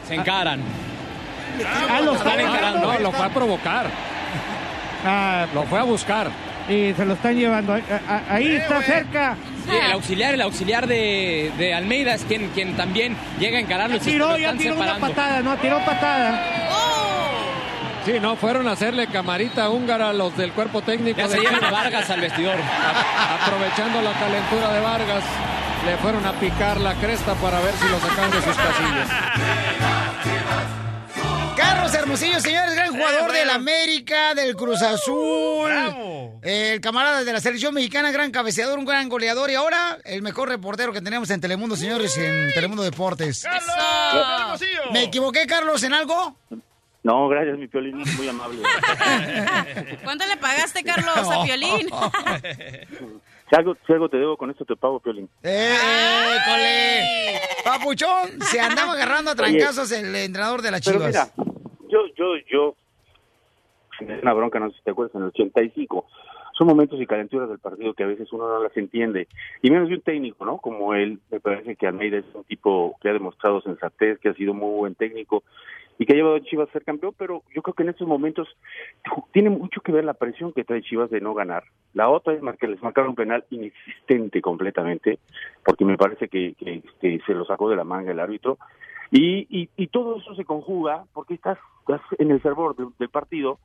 [0.06, 0.60] Se encaran.
[1.88, 3.86] Ah, lo Están está encarando, no, lo fue a provocar.
[5.04, 6.30] Ah, Lo fue a buscar.
[6.68, 7.72] y se lo están llevando.
[7.74, 7.82] Ahí,
[8.30, 9.36] ahí está cerca.
[9.70, 13.96] El auxiliar, el auxiliar de, de Almeida es quien, quien también llega a encararlo.
[13.96, 15.08] y se- Tiró, ya tiró una separando.
[15.08, 16.58] patada, no, tiró patada.
[18.04, 21.18] Sí, no, fueron a hacerle camarita húngara a los del cuerpo técnico.
[21.20, 21.70] Ya de se llevan a.
[21.70, 22.56] Vargas al vestidor.
[22.56, 25.22] A- aprovechando la calentura de Vargas,
[25.86, 29.08] le fueron a picar la cresta para ver si lo sacan de sus casillas.
[31.56, 35.70] Carlos Hermosillo, señores, gran jugador del América, del Cruz Azul.
[36.42, 40.48] El camarada de la selección mexicana, gran cabeceador, un gran goleador y ahora el mejor
[40.48, 43.46] reportero que tenemos en Telemundo, señores, en Telemundo Deportes.
[44.92, 46.36] ¿Me equivoqué, Carlos, en algo?
[47.04, 48.62] No, gracias, mi Piolín, muy amable.
[50.04, 51.88] ¿Cuánto le pagaste, Carlos, a Piolín?
[53.52, 55.28] Si algo, si algo te debo, con esto te pago, Piolín.
[55.42, 55.74] ¡Eh,
[56.46, 57.02] cole!
[57.62, 61.34] Papuchón, se andaba agarrando a trancazos el entrenador de la Pero Chivas.
[61.36, 61.46] mira,
[61.90, 62.74] yo, yo, yo
[64.22, 66.06] una bronca, no sé si te acuerdas, en el 85.
[66.56, 69.28] Son momentos y calenturas del partido que a veces uno no las entiende.
[69.60, 70.56] Y menos de un técnico, ¿no?
[70.56, 74.34] Como él, me parece que Almeida es un tipo que ha demostrado sensatez, que ha
[74.34, 75.44] sido muy buen técnico
[75.98, 78.08] y que ha llevado a Chivas a ser campeón, pero yo creo que en estos
[78.08, 78.48] momentos
[79.32, 81.64] tiene mucho que ver la presión que trae Chivas de no ganar.
[81.94, 85.18] La otra es que les marcaron un penal inexistente completamente,
[85.64, 88.58] porque me parece que, que, este, se lo sacó de la manga el árbitro.
[89.10, 93.10] Y, y, y todo eso se conjuga porque estás, estás en el fervor del, del
[93.10, 93.58] partido.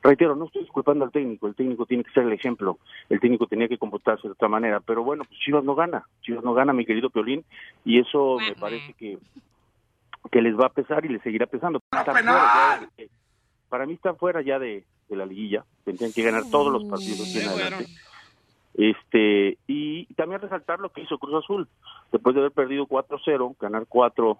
[0.00, 3.46] Reitero, no estoy culpando al técnico, el técnico tiene que ser el ejemplo, el técnico
[3.46, 6.72] tenía que comportarse de otra manera, pero bueno, pues Chivas no gana, Chivas no gana,
[6.72, 7.44] mi querido Piolín,
[7.84, 9.18] y eso me parece que,
[10.30, 11.80] que les va a pesar y les seguirá pesando.
[11.90, 12.88] Fuera ya
[13.72, 17.34] para mí están fuera ya de, de la liguilla, tendrían que ganar todos los partidos
[17.34, 17.86] en adelante.
[18.74, 21.68] Este, y también resaltar lo que hizo Cruz Azul,
[22.12, 24.38] después de haber perdido 4-0, ganar 4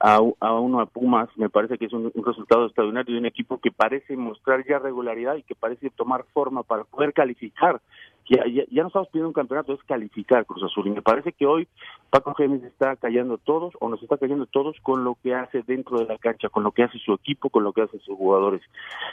[0.00, 3.26] a, a uno a Pumas, me parece que es un, un resultado extraordinario de un
[3.26, 7.82] equipo que parece mostrar ya regularidad y que parece tomar forma para poder calificar.
[8.28, 10.86] Ya, ya, ya no estamos pidiendo un campeonato, es calificar Cruz Azul.
[10.86, 11.68] Y me parece que hoy
[12.10, 15.98] Paco Gémez está callando todos, o nos está callando todos con lo que hace dentro
[15.98, 18.62] de la cancha, con lo que hace su equipo, con lo que hacen sus jugadores.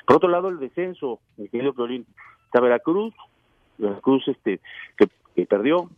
[0.06, 2.06] Por otro lado, el descenso, mi querido Florín,
[2.46, 3.14] está Veracruz,
[3.78, 4.60] Veracruz este
[4.98, 5.90] que, que perdió,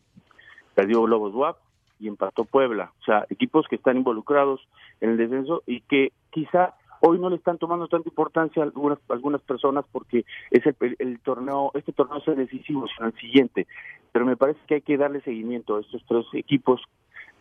[0.73, 1.57] perdió Lobos WAP
[1.99, 2.91] y empató Puebla.
[3.01, 4.67] O sea, equipos que están involucrados
[5.01, 6.73] en el descenso y que quizá
[7.05, 10.95] hoy no le están tomando tanta importancia a algunas, algunas personas porque es el, el-
[10.99, 13.67] el torneo, este torneo es decisivo, sino el siguiente.
[14.13, 16.81] Pero me parece que hay que darle seguimiento a estos tres equipos.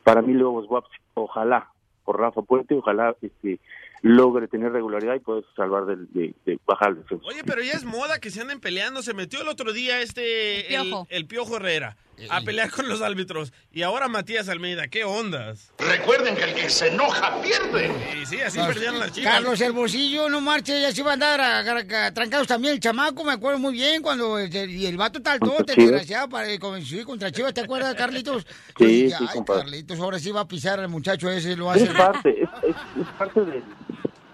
[0.03, 0.67] Para mí, Lobos
[1.15, 1.69] ojalá,
[2.05, 3.61] por Rafa Puente, ojalá este,
[4.03, 7.25] logre tener regularidad y poder salvar del- de, de bajar el descenso.
[7.29, 9.01] Oye, pero ya es moda que se anden peleando.
[9.03, 10.75] Se metió el otro día este.
[10.75, 11.07] El Piojo.
[11.09, 11.97] el Piojo Herrera
[12.31, 13.53] a pelear con los árbitros.
[13.73, 14.87] Y ahora Matías Almeida.
[14.89, 15.73] ¿Qué ondas?
[15.79, 17.91] Recuerden que el que se enoja pierde.
[18.23, 19.33] Y sí, así perdieron las chivas.
[19.35, 22.81] Carlos Hermosillo, no marche, ya se iba a andar a- a- a- trancados también el
[22.81, 25.91] chamaco, me acuerdo muy bien cuando este, y el vato tal todo, ¿Contra Chivas?
[25.91, 28.47] desgraciado, para, con, sí, contra Chivas, ¿te acuerdas, Carlitos?
[28.79, 29.63] Sí, Yo dije, sí, Ay, compadre.
[29.63, 31.89] Carlitos, ahora sí va a pisar al muchacho ese, lo hacer.
[31.89, 33.63] Es parte, es, es, es parte de,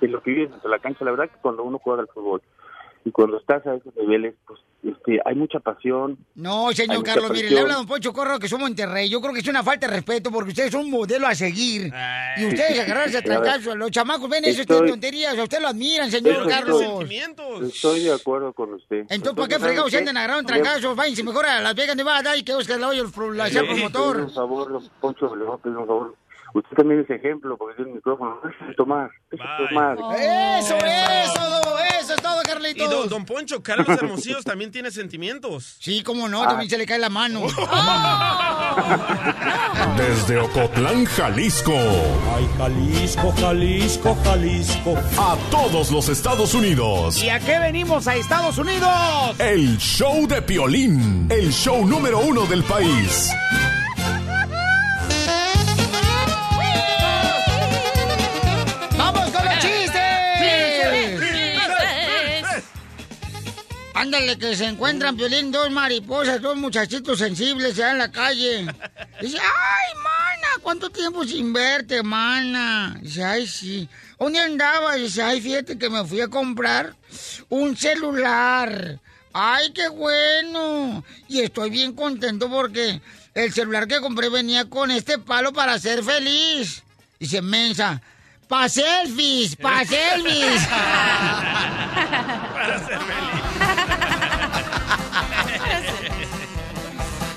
[0.00, 1.04] de lo que vives dentro de la cancha.
[1.04, 2.42] La verdad que cuando uno juega al fútbol
[3.04, 6.16] y cuando estás a esos niveles, pues este, hay mucha pasión.
[6.34, 9.08] No, señor Carlos, mire, le habla don Poncho Corro que somos Monterrey.
[9.08, 11.92] Yo creo que es una falta de respeto porque ustedes son un modelo a seguir.
[12.36, 13.76] Y ustedes agarrarse a a trancazos.
[13.76, 15.36] Los chamacos ven eso, Estoy- tonterías.
[15.38, 16.80] A usted lo admiran, señor Eso Carlos.
[16.82, 19.06] estoy- Estoy de acuerdo con usted.
[19.08, 20.94] Entonces, ¿para qué fregados se andan agarrando trancazos?
[20.94, 24.24] Váyanse mejor a Las Vegas, Nevada y que Oscar la oye el la sea promotor.
[24.24, 26.14] Por favor, don Poncho, le voy a pedir un favor.
[26.54, 28.38] Usted también es ejemplo porque tiene el micrófono.
[28.42, 29.98] Déjese tomar, déjese tomar.
[30.18, 32.90] Eso, eso, eso es todo, Y Carlitos.
[32.90, 35.76] don, don Poncho, Carlos Hermosillo también tiene sentimientos.
[35.80, 36.48] Sí, cómo no, Ah.
[36.48, 37.42] también se le cae la mano.
[39.96, 41.72] Desde Ocotlán, Jalisco.
[41.74, 44.94] Ay, Jalisco, Jalisco, Jalisco.
[45.18, 47.22] A todos los Estados Unidos.
[47.22, 48.88] ¿Y a qué venimos a Estados Unidos?
[49.38, 51.26] El show de Piolín.
[51.30, 53.30] El show número uno del país.
[53.52, 53.67] ¡Vamos
[64.18, 68.66] Ándale, que se encuentran violín dos mariposas, dos muchachitos sensibles allá en la calle.
[69.20, 72.98] Dice, ay, mana, ¿cuánto tiempo sin verte, mana?
[73.00, 73.88] Dice, ay, sí.
[74.18, 74.96] ¿Dónde andaba?
[74.96, 76.96] Dice, ay, fíjate que me fui a comprar
[77.48, 78.98] un celular.
[79.32, 81.04] Ay, qué bueno.
[81.28, 83.00] Y estoy bien contento porque
[83.34, 86.82] el celular que compré venía con este palo para ser feliz.
[87.20, 88.02] Dice, mensa,
[88.48, 90.62] pa' selfies, pa' selfies.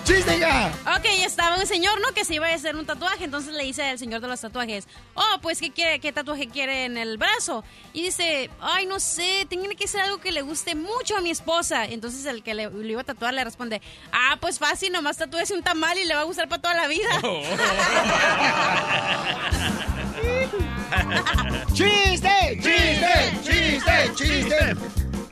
[0.03, 0.73] ¡Chiste ya!
[0.97, 2.13] Ok, estaba un señor, ¿no?
[2.13, 3.23] Que se iba a hacer un tatuaje.
[3.23, 6.85] Entonces le dice al señor de los tatuajes, oh, pues, ¿qué, quiere, qué tatuaje quiere
[6.85, 7.63] en el brazo?
[7.93, 11.29] Y dice, ay, no sé, tiene que ser algo que le guste mucho a mi
[11.29, 11.85] esposa.
[11.85, 15.53] Entonces el que le, le iba a tatuar le responde, ah, pues fácil, nomás tatúese
[15.53, 17.09] un tamal y le va a gustar para toda la vida.
[21.73, 22.29] ¡Chiste!
[22.55, 23.39] ¡Chiste!
[23.43, 24.11] ¡Chiste!
[24.15, 24.75] ¡Chiste!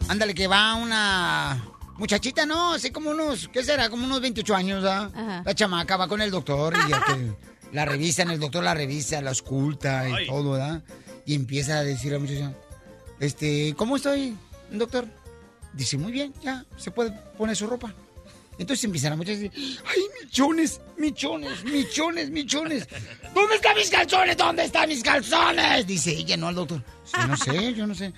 [0.08, 1.62] Ándale, que va una
[2.00, 2.74] muchachita, ¿no?
[2.74, 3.90] Así como unos, ¿qué será?
[3.90, 5.12] Como unos 28 años, ¿ah?
[5.14, 5.44] Ajá.
[5.46, 7.32] La chamaca va con el doctor y ya que
[7.74, 10.28] la revisan, el doctor la revisa, la oculta y Ay.
[10.28, 10.82] todo, ¿verdad?
[11.26, 12.54] Y empieza a decir a la muchacha,
[13.20, 14.36] este, ¿cómo estoy,
[14.72, 15.06] doctor?
[15.74, 17.94] Dice, muy bien, ya, se puede poner su ropa.
[18.58, 22.88] Entonces empiezan a muchachas a decir, ¡ay, michones, michones, michones, michones!
[23.34, 24.36] ¿Dónde están mis calzones?
[24.36, 25.88] ¿Dónde están mis calzones?
[25.88, 26.84] Dice ella, no al doctor.
[27.06, 28.12] "Sí, no sé, yo no sé.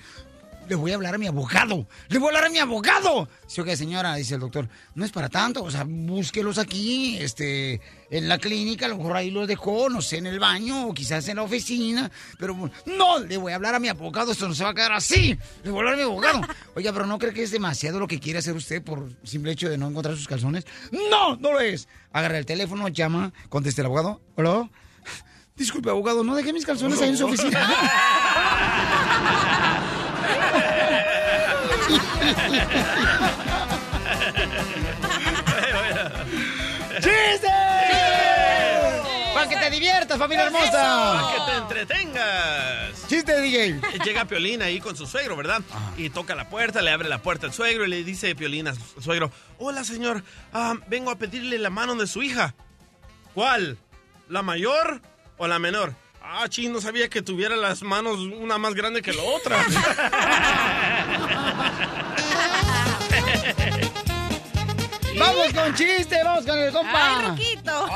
[0.68, 1.86] Le voy a hablar a mi abogado.
[2.08, 3.28] Le voy a hablar a mi abogado.
[3.46, 5.62] Sí, ok, señora, dice el doctor, no es para tanto.
[5.62, 8.86] O sea, búsquelos aquí, este, en la clínica.
[8.86, 11.42] A lo mejor ahí los dejó, no sé, en el baño o quizás en la
[11.42, 12.10] oficina.
[12.38, 14.32] Pero no, le voy a hablar a mi abogado.
[14.32, 15.36] Esto no se va a quedar así.
[15.64, 16.40] Le voy a hablar a mi abogado.
[16.74, 19.68] Oiga, pero ¿no cree que es demasiado lo que quiere hacer usted por simple hecho
[19.68, 20.66] de no encontrar sus calzones?
[21.10, 21.88] No, no lo es.
[22.12, 24.20] Agarra el teléfono, llama, conteste el abogado.
[24.36, 24.70] Hola.
[25.56, 27.60] Disculpe, abogado, no dejé mis calzones ahí en su oficina.
[37.00, 37.48] ¡Chiste!
[39.34, 40.70] Para que te diviertas, familia hermosa.
[40.70, 43.08] Para que te entretengas.
[43.08, 43.80] Chiste, DJ.
[44.04, 45.62] Llega Piolín ahí con su suegro, ¿verdad?
[45.96, 48.74] Y toca la puerta, le abre la puerta al suegro y le dice Piolín a
[48.74, 52.54] su suegro, hola señor, ah, vengo a pedirle la mano de su hija.
[53.34, 53.78] ¿Cuál?
[54.28, 55.00] ¿La mayor
[55.38, 55.94] o la menor?
[56.22, 59.58] Ah, ching, no sabía que tuviera las manos una más grande que la otra.
[65.18, 67.18] Vamos con chiste, vamos con el compa.
[67.18, 67.88] ¡Ay, Ruquito!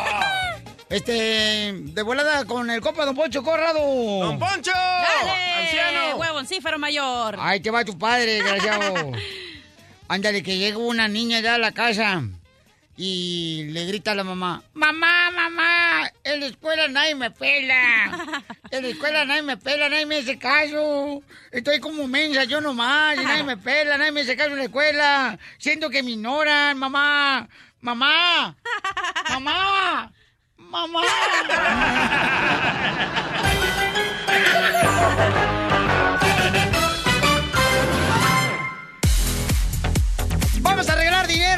[0.88, 3.80] Este, de volada con el compa Don Poncho Corrado.
[3.80, 4.72] ¡Don Poncho!
[4.72, 5.54] ¡Dale!
[5.64, 6.16] ¡Anciano!
[6.16, 7.36] ¡Huevoncífero mayor!
[7.40, 9.12] Ahí te va tu padre, desgraciado.
[10.08, 12.22] Ándale, que llega una niña ya a la casa
[12.96, 18.40] y le grita a la mamá, mamá, mamá, en la escuela nadie me pela.
[18.70, 21.22] En la escuela nadie me pela, nadie me hace caso.
[21.52, 24.64] Estoy como mensa yo nomás, y nadie me pela, nadie me hace caso en la
[24.64, 25.38] escuela.
[25.58, 27.48] Siento que me ignoran, mamá,
[27.80, 28.56] mamá,
[29.30, 30.12] mamá,
[30.56, 31.02] mamá.
[40.60, 41.15] Vamos a arreglar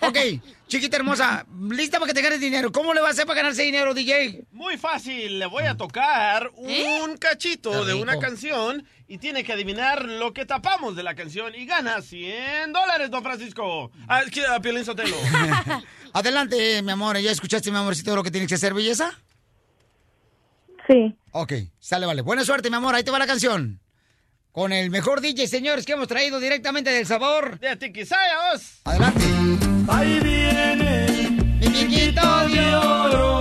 [0.00, 0.18] Ok,
[0.66, 2.72] chiquita hermosa, lista para que te ganes dinero.
[2.72, 4.44] ¿Cómo le vas a hacer para ganarse dinero, DJ?
[4.52, 8.84] Muy fácil, le voy a tocar un cachito de una canción
[9.14, 13.22] y tiene que adivinar lo que tapamos de la canción y gana 100 dólares, don
[13.22, 13.92] Francisco.
[14.08, 15.16] Ah, es que a Piolín Sotelo.
[16.12, 17.16] Adelante, mi amor.
[17.18, 19.12] ¿Ya escuchaste, mi amorcito, lo que tienes que hacer, belleza?
[20.88, 21.16] Sí.
[21.30, 22.22] Ok, sale, vale.
[22.22, 22.96] Buena suerte, mi amor.
[22.96, 23.80] Ahí te va la canción.
[24.50, 27.60] Con el mejor DJ, señores, que hemos traído directamente del sabor.
[27.60, 28.80] De Tiquisayos.
[28.82, 29.24] Adelante.
[29.86, 33.33] Ahí viene mi piquito de oro.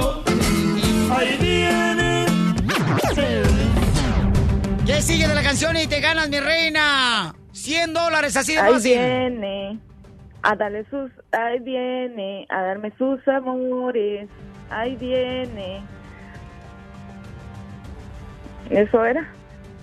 [5.03, 7.35] Sigue de la canción y te ganas, mi reina?
[7.51, 8.91] 100 dólares, así de Ahí fácil.
[8.97, 9.79] viene
[10.41, 14.27] a darle sus, ahí viene a darme sus amores.
[14.69, 15.81] Ahí viene.
[18.69, 19.29] ¿Eso era?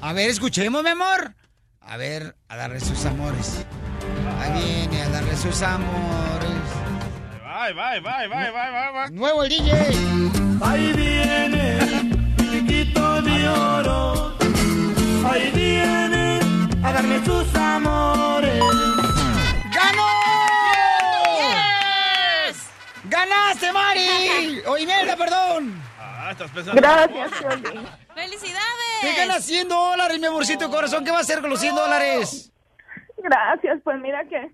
[0.01, 1.35] A ver, escuchemos, mi amor.
[1.81, 3.65] A ver, a darle sus amores.
[4.39, 4.53] Ahí
[4.89, 6.51] viene, a darle sus amores.
[7.45, 9.11] Bye, bye, bye, bye, bye, bye, bye.
[9.13, 9.73] Nuevo el DJ.
[10.63, 11.79] Ahí viene
[12.37, 14.10] piquito de oro.
[15.31, 16.41] Ahí viene
[16.83, 18.61] a darme sus amores.
[19.73, 20.09] ¡Ganó!
[23.05, 24.63] ¡Ganaste, Mari!
[24.67, 25.81] ¡O Imelda, perdón!
[26.01, 26.83] Ah, estás pensando.
[26.83, 27.31] Gracias.
[28.15, 29.01] ¡Felicidades!
[29.03, 31.05] Te ganas 100 dólares, mi amorcito corazón.
[31.05, 32.53] ¿Qué va a hacer con los 100 dólares?
[33.19, 34.51] Gracias, pues mira que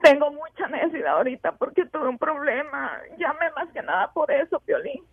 [0.00, 2.98] tengo mucha necesidad ahorita porque tuve un problema.
[3.18, 5.04] Llamé más que nada por eso, Piolín.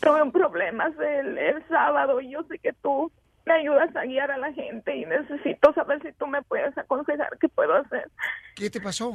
[0.00, 3.12] Tuve un problema el, el sábado y yo sé que tú
[3.46, 7.38] me ayudas a guiar a la gente y necesito saber si tú me puedes aconsejar
[7.40, 8.10] qué puedo hacer.
[8.56, 9.12] ¿Qué te pasó?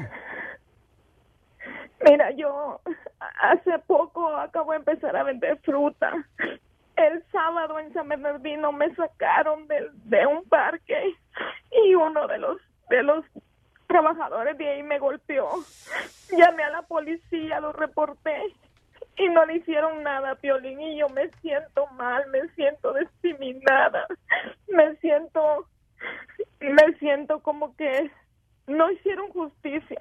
[2.03, 2.79] Mira, yo
[3.41, 6.13] hace poco acabo de empezar a vender fruta.
[6.95, 11.15] El sábado en San Bernardino me sacaron de, un parque
[11.85, 12.57] y uno de los
[12.89, 13.23] de los
[13.87, 15.49] trabajadores de ahí me golpeó.
[16.31, 18.53] Llamé a la policía, lo reporté
[19.21, 24.07] y no le hicieron nada, Piolín, y yo me siento mal, me siento discriminada,
[24.67, 25.67] me siento,
[26.59, 28.09] me siento como que
[28.67, 29.97] no hicieron justicia.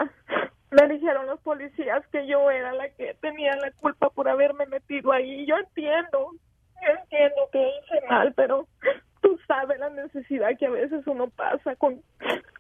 [0.71, 5.11] Me dijeron los policías que yo era la que tenía la culpa por haberme metido
[5.11, 5.45] ahí.
[5.45, 6.31] Yo entiendo,
[6.81, 8.69] yo entiendo que hice mal, pero
[9.21, 12.01] tú sabes la necesidad que a veces uno pasa con,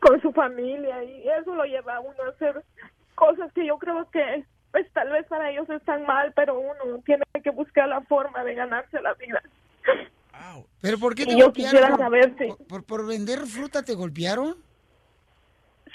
[0.00, 2.64] con su familia y eso lo lleva a uno a hacer
[3.14, 7.24] cosas que yo creo que pues tal vez para ellos están mal, pero uno tiene
[7.42, 9.42] que buscar la forma de ganarse la vida.
[10.80, 11.70] ¿Pero por qué te Y yo golpearon?
[11.72, 14.54] quisiera ¿Por- saber si- por, por- por vender fruta te golpearon?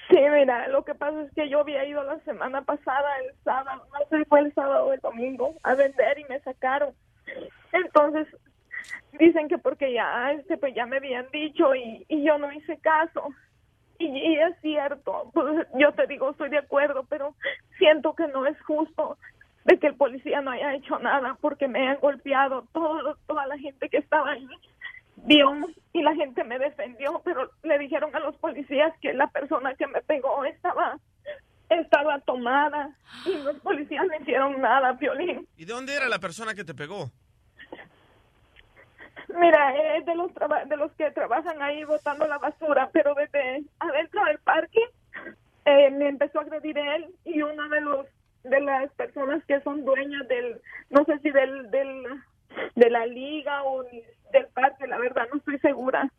[0.09, 3.87] Sí, mira, lo que pasa es que yo había ido la semana pasada, el sábado,
[3.91, 6.93] no sé si fue el sábado o el domingo, a vender y me sacaron.
[7.71, 8.27] Entonces,
[9.13, 12.77] dicen que porque ya, este, pues ya me habían dicho y, y yo no hice
[12.77, 13.29] caso.
[13.97, 17.35] Y, y es cierto, pues, yo te digo, estoy de acuerdo, pero
[17.77, 19.17] siento que no es justo
[19.65, 23.57] de que el policía no haya hecho nada porque me han golpeado todo, toda la
[23.57, 24.47] gente que estaba ahí
[25.17, 25.53] vio
[25.93, 29.87] y la gente me defendió, pero le dijeron a los policías que la persona que
[29.87, 30.99] me pegó estaba
[31.69, 35.47] estaba tomada y los policías no hicieron nada, Violín.
[35.57, 37.11] ¿Y de dónde era la persona que te pegó?
[39.37, 44.23] Mira, es de los de los que trabajan ahí botando la basura, pero desde adentro
[44.25, 44.79] del parque
[45.65, 48.07] eh, me empezó a agredir él y uno de los
[48.43, 52.05] de las personas que son dueñas del no sé si del del
[52.75, 56.09] de la liga o del parque, la verdad no estoy segura.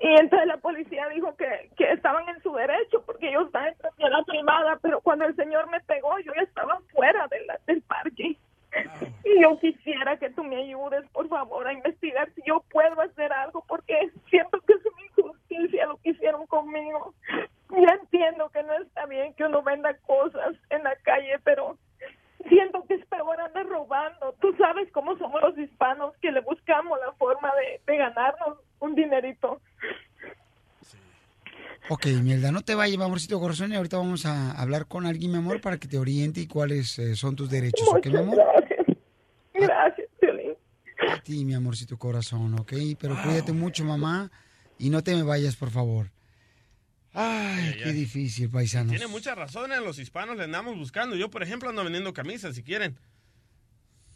[0.00, 3.76] Y entonces la policía dijo que, que estaban en su derecho porque yo estaba en
[3.76, 8.36] propiedad privada, pero cuando el señor me pegó yo ya estaba fuera de del parque.
[9.24, 13.32] Y yo quisiera que tú me ayudes, por favor, a investigar si yo puedo hacer
[13.32, 17.14] algo, porque siento que es una injusticia lo que hicieron conmigo.
[17.70, 21.78] Ya entiendo que no está bien que uno venda cosas en la calle, pero
[22.48, 24.34] siento que es peor andar robando.
[24.40, 28.94] Tú sabes cómo somos los hispanos, que le buscamos la forma de, de ganarnos un
[28.94, 29.60] dinerito.
[31.88, 35.32] Ok, Mielda, no te vayas, mi amorcito corazón, y ahorita vamos a hablar con alguien,
[35.32, 38.36] mi amor, para que te oriente y cuáles eh, son tus derechos, ¿ok, mi amor?
[38.36, 38.61] Gracias.
[39.54, 40.54] Gracias, Piolín.
[41.08, 42.72] A ti, mi amorcito corazón, ¿ok?
[42.98, 44.30] Pero cuídate mucho, mamá,
[44.78, 46.10] y no te me vayas, por favor.
[47.14, 48.90] Ay, qué difícil, paisanos.
[48.90, 51.14] Tiene muchas razones, los hispanos le andamos buscando.
[51.16, 52.98] Yo, por ejemplo, ando vendiendo camisas, si quieren.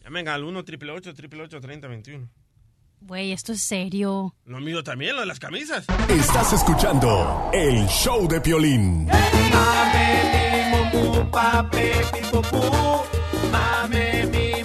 [0.03, 2.29] Llamen al 1 888 3021
[3.01, 4.35] Güey, esto es serio.
[4.45, 5.85] Lo mío también, lo de las camisas.
[6.09, 9.07] Estás escuchando el show de Piolín.
[13.53, 14.65] Mame mi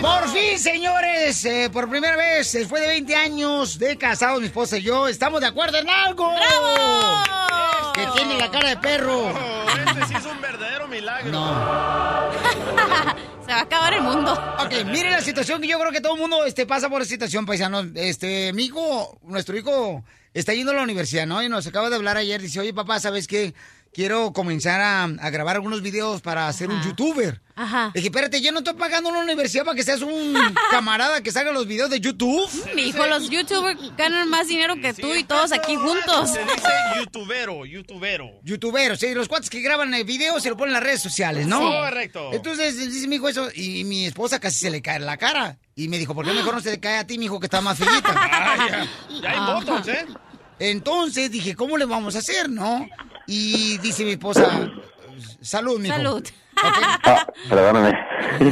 [0.00, 4.78] Por fin, señores, eh, por primera vez, después de 20 años de casados, mi esposa
[4.78, 6.32] y yo, estamos de acuerdo en algo.
[6.32, 7.92] ¡Bravo!
[7.94, 9.30] Que tiene la cara de perro.
[9.30, 11.30] Este sí es un verdadero milagro.
[13.44, 14.32] Se va a acabar el mundo.
[14.60, 17.10] Ok, mire la situación que yo creo que todo el mundo este, pasa por esa
[17.10, 17.86] situación, paisanos.
[17.94, 20.04] Este, mi hijo, nuestro hijo,
[20.34, 21.42] está yendo a la universidad, ¿no?
[21.42, 22.40] Y nos acaba de hablar ayer.
[22.40, 23.54] Dice, oye, papá, ¿sabes qué?
[23.92, 27.40] Quiero comenzar a, a grabar algunos videos para ser un youtuber.
[27.56, 27.86] Ajá.
[27.86, 30.34] Le dije, espérate, yo no estoy pagando una universidad para que seas un
[30.70, 32.48] camarada que salga los videos de YouTube.
[32.76, 36.30] Mi hijo, los youtubers ganan más dinero que tú y todos aquí juntos.
[36.30, 38.30] Se dice youtubero, youtubero.
[38.44, 41.46] Youtuberos, sí, los cuates que graban eh, videos y lo ponen en las redes sociales,
[41.48, 41.58] ¿no?
[41.58, 41.64] Sí.
[41.78, 42.30] Correcto.
[42.32, 45.58] Entonces dice mi hijo eso y mi esposa casi se le cae la cara.
[45.74, 47.46] Y me dijo, ¿por qué mejor no se le cae a ti, mi hijo, que
[47.46, 48.02] está más feita?
[48.04, 48.56] Ah,
[49.10, 49.20] ya.
[49.22, 50.06] Ya hay botox, ¿eh?
[50.60, 52.86] Entonces dije, ¿cómo le vamos a hacer, no?
[53.30, 54.70] Y dice mi esposa,
[55.42, 55.96] salud, mi hijo.
[55.96, 56.26] Salud.
[57.04, 57.94] Ah, perdóname.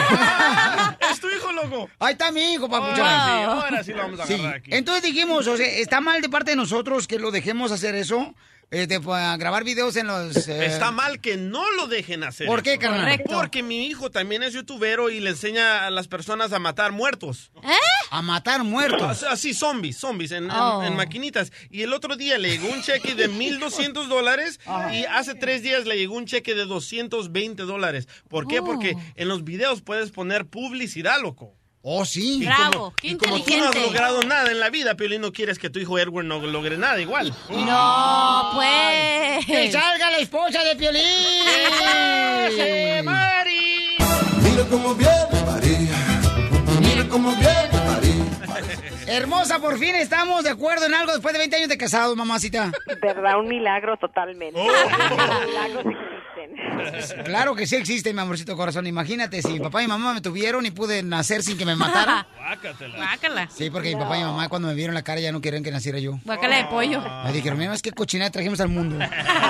[1.11, 1.89] Es tu hijo, loco.
[1.99, 3.07] Ahí está mi hijo, papuchón.
[3.07, 4.35] Ahora sí, ahora sí lo vamos a Sí.
[4.35, 4.71] agarrar aquí.
[4.75, 8.35] Entonces dijimos, o sea, está mal de parte de nosotros que lo dejemos hacer eso,
[8.71, 10.49] eh, de pues, grabar videos en los...
[10.49, 12.47] eh, Está mal que no lo dejen hacer.
[12.47, 12.81] ¿Por qué, eso.
[12.81, 13.01] carnal?
[13.03, 13.33] Correcto.
[13.35, 17.51] Porque mi hijo también es youtubero y le enseña a las personas a matar muertos.
[17.63, 17.69] ¿Eh?
[18.11, 19.23] A matar muertos.
[19.25, 20.83] Así, zombies, zombies, en, en- Oh.
[20.85, 21.53] en maquinitas.
[21.71, 24.59] Y el otro día le llegó un cheque de 1.200 dólares
[24.93, 28.09] y hace tres días le llegó un cheque de 220 dólares.
[28.29, 28.61] ¿Por qué?
[28.61, 28.65] Oh.
[28.65, 31.56] Porque en los videos puedes poner publicidad, loco.
[31.89, 32.43] Oh, sí.
[32.43, 35.21] Y Bravo, como, qué y como tú no has logrado nada en la vida, Piolín,
[35.21, 37.33] no quieres que tu hijo Edward no logre nada igual.
[37.49, 39.47] No, pues.
[39.47, 41.01] ¡Que salga la esposa de Piolín!
[42.59, 43.99] ¡Eh, Mari!
[44.43, 45.97] Mira cómo viene María.
[46.81, 47.76] Mira cómo viene.
[49.07, 52.73] Hermosa, por fin estamos de acuerdo en algo después de 20 años de casados, mamacita.
[53.01, 53.39] ¿Verdad?
[53.39, 54.59] Un milagro totalmente.
[54.59, 55.47] Oh.
[55.47, 57.25] Milagros existen.
[57.25, 58.87] Claro que sí existe, mi amorcito corazón.
[58.87, 62.27] Imagínate, si mi papá y mamá me tuvieron y pude nacer sin que me mataran.
[62.97, 63.49] Guácala.
[63.51, 65.71] Sí, porque mi papá y mamá cuando me vieron la cara ya no querían que
[65.71, 66.19] naciera yo.
[66.25, 67.01] Guácala de pollo.
[67.25, 68.97] Me dijeron, mira, es que cochinada trajimos al mundo.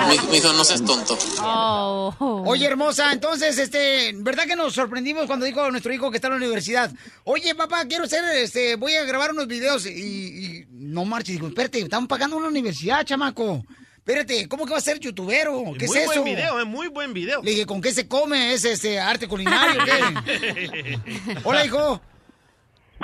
[0.07, 1.17] Mi hijo, no seas tonto.
[1.41, 2.43] Oh.
[2.45, 6.33] Oye, hermosa, entonces, este, ¿verdad que nos sorprendimos cuando dijo nuestro hijo que está en
[6.33, 6.91] la universidad?
[7.23, 11.35] Oye, papá, quiero hacer, este, voy a grabar unos videos y, y no marches.
[11.35, 13.63] Digo, espérate, estamos pagando una universidad, chamaco.
[13.97, 15.63] Espérate, ¿cómo que va a ser youtubero?
[15.77, 16.21] ¿Qué muy es eso?
[16.21, 17.41] buen video, eh, muy buen video.
[17.43, 18.53] Le dije, ¿con qué se come?
[18.53, 19.81] ¿Es este arte culinario?
[21.43, 22.01] Hola, hijo.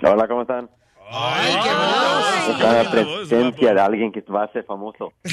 [0.01, 0.69] Hola, ¿cómo están?
[1.11, 2.51] Ay, qué bonito.
[2.53, 5.11] Está la presencia de alguien que va a ser famoso.
[5.25, 5.31] Le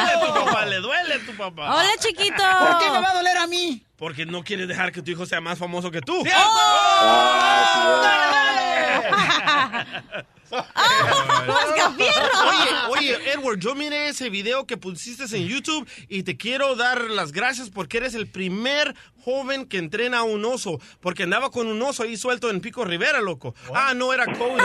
[0.00, 1.74] duele tu papá, le duele tu papá.
[1.74, 2.42] Hola, chiquito.
[2.60, 3.84] ¿Por qué me va a doler a mí?
[3.98, 6.22] Porque no quieres dejar que tu hijo sea más famoso que tú.
[12.48, 17.02] Oye, oye, Edward, yo miré ese video que pusiste en YouTube y te quiero dar
[17.02, 20.80] las gracias porque eres el primer joven que entrena a un oso.
[21.00, 23.54] Porque andaba con un oso ahí suelto en Pico Rivera, loco.
[23.74, 24.62] Ah, no, era Cody.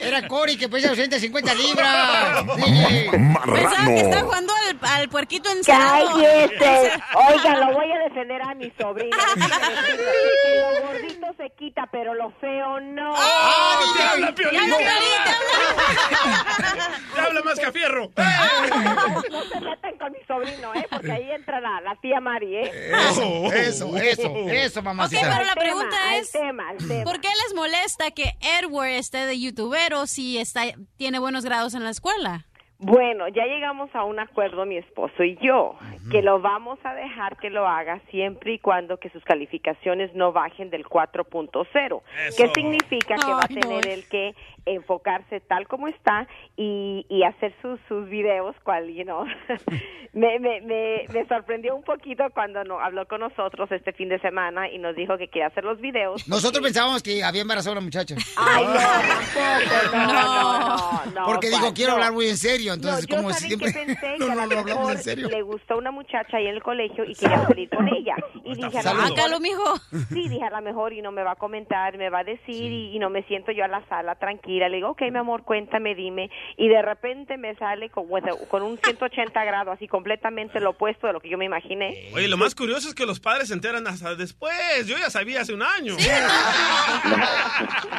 [0.00, 2.44] Era Cory que pesa 250 libras.
[2.56, 3.06] Sí.
[3.10, 6.14] Pensaba que estaba jugando al, al puerquito encerrado.
[6.14, 6.92] Cállese.
[7.32, 9.16] Oiga, lo voy a defender a mi sobrina.
[9.34, 13.12] Que lo gordito se quita, pero lo feo no.
[13.16, 14.60] ¡Ah, te habla, Piolín!
[14.60, 14.90] Ya, Piolín,
[15.24, 15.30] te
[17.14, 18.10] ¡Te habla más que a fierro!
[19.30, 20.86] No se metan con mi sobrino, ¿eh?
[20.90, 22.90] Porque ahí entra la, la tía Mari, ¿eh?
[23.10, 25.20] Eso, eso, eso, eso, Ok, mamacita.
[25.22, 27.04] pero la Al tema, pregunta al es, tema, al tema.
[27.04, 30.62] ¿por qué les molesta que Edward esté de youtubero si está,
[30.96, 32.46] tiene buenos grados en la escuela?
[32.82, 35.76] Bueno, ya llegamos a un acuerdo mi esposo y yo,
[36.10, 40.32] que lo vamos a dejar que lo haga siempre y cuando que sus calificaciones no
[40.32, 42.02] bajen del 4.0.
[42.38, 43.60] ¿Qué significa que va a no.
[43.60, 46.26] tener el que enfocarse tal como está
[46.56, 49.24] y, y hacer sus, sus videos, cual, you know,
[50.12, 54.18] me, me, me, me sorprendió un poquito cuando no, habló con nosotros este fin de
[54.20, 56.26] semana y nos dijo que quería hacer los videos.
[56.28, 58.16] Nosotros pensábamos que había embarazado a una muchacha.
[58.36, 61.96] Ay, no, tampoco, no, no, no, no, Porque digo, quiero no.
[61.96, 62.69] hablar muy en serio.
[62.74, 63.72] Entonces, no, yo como ¿saben siempre.
[63.72, 64.10] pensé?
[64.18, 65.28] no, que a no, lo hablamos en serio.
[65.28, 68.14] le gustó una muchacha ahí en el colegio y quería salir con ella.
[68.44, 69.74] Y dije, a mejor- mijo.
[70.10, 72.72] Sí, dije, a lo mejor y no me va a comentar, me va a decir
[72.72, 74.68] y, y no me siento yo a la sala tranquila.
[74.68, 76.30] Le digo, ok, mi amor, cuéntame, dime.
[76.56, 78.06] Y de repente me sale con,
[78.48, 82.10] con un 180 grados, así completamente lo opuesto de lo que yo me imaginé.
[82.14, 84.86] Oye, lo más curioso es que los padres se enteran hasta después.
[84.86, 85.96] Yo ya sabía hace un año.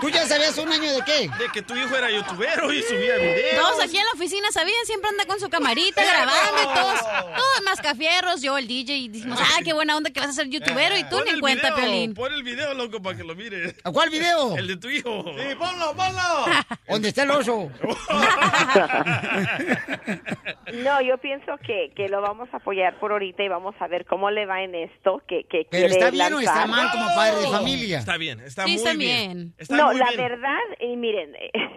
[0.02, 1.30] ¿Tú ya sabías un año de qué?
[1.38, 3.60] De que tu hijo era youtubero y subía videos.
[3.62, 7.62] Todos aquí en la oficina bien, siempre anda con su camarita grabando y todos, todos
[7.66, 10.98] mascafierros, yo el DJ y decimos, ah, qué buena onda que vas a ser youtubero
[10.98, 12.14] y tú Pon ni cuenta, video, Piolín.
[12.14, 13.76] Pon el video, loco, para que lo mire.
[13.94, 14.58] ¿Cuál video?
[14.58, 15.24] El de tu hijo.
[15.38, 16.46] Sí, ponlo, ponlo.
[16.88, 17.70] ¿Dónde está el oso?
[20.84, 24.06] No, yo pienso que, que lo vamos a apoyar por ahorita y vamos a ver
[24.06, 25.22] cómo le va en esto.
[25.28, 28.00] Que, que ¿Pero quiere está bien o está mal como padre de familia?
[28.00, 29.34] Está bien, está Sí, muy está bien.
[29.34, 29.54] bien.
[29.58, 30.18] Está no, muy la bien.
[30.18, 31.34] verdad, y miren,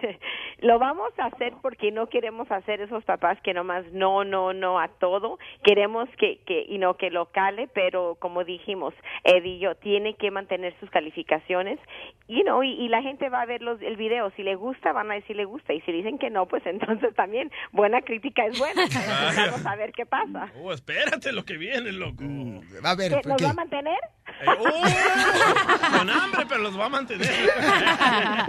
[0.59, 4.79] lo vamos a hacer porque no queremos hacer esos papás que nomás no, no, no
[4.79, 5.37] a todo.
[5.63, 10.15] Queremos que, que y no que lo cale, pero como dijimos, Eddie y yo, tiene
[10.15, 11.79] que mantener sus calificaciones
[12.27, 14.31] you know, y, y la gente va a ver los, el video.
[14.35, 15.73] Si le gusta, van a decir le gusta.
[15.73, 18.83] Y si dicen que no, pues entonces también buena crítica es buena.
[19.37, 20.51] Vamos a ver qué pasa.
[20.61, 22.23] Oh, espérate lo que viene, loco.
[22.83, 23.97] A ver, ¿Que ¿Nos va a mantener?
[24.41, 24.63] Eh, oh,
[25.97, 27.29] con hambre, pero los va a mantener.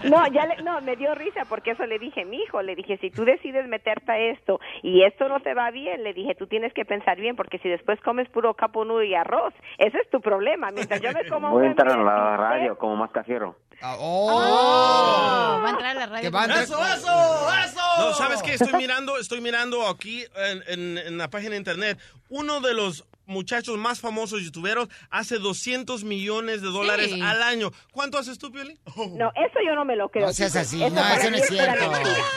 [0.04, 2.98] No, ya le- no, me dio risa porque eso le dije, mi hijo, le dije,
[2.98, 6.72] si tú decides meterte esto y esto no te va bien, le dije, tú tienes
[6.74, 10.70] que pensar bien porque si después comes puro caponudo y arroz, ese es tu problema.
[10.70, 13.56] Mientras yo me como Voy a entrar a la radio como más cajero.
[13.82, 15.60] ¡Oh!
[15.62, 16.22] Va a entrar a la radio.
[16.22, 17.80] Que va a entrar- ¡Eso, eso, eso!
[17.98, 18.54] No, ¿sabes qué?
[18.54, 21.98] Estoy mirando, estoy mirando aquí en, en- en la página de internet.
[22.30, 27.20] Uno de los muchachos más famosos youtuberos hace 200 millones de dólares Sí.
[27.20, 27.70] al año.
[27.92, 28.76] ¿Cuánto haces tú, Pioli?
[29.14, 30.26] No, eso yo no me lo creo.
[30.26, 31.84] No seas así, Eso no, eso no es cierto.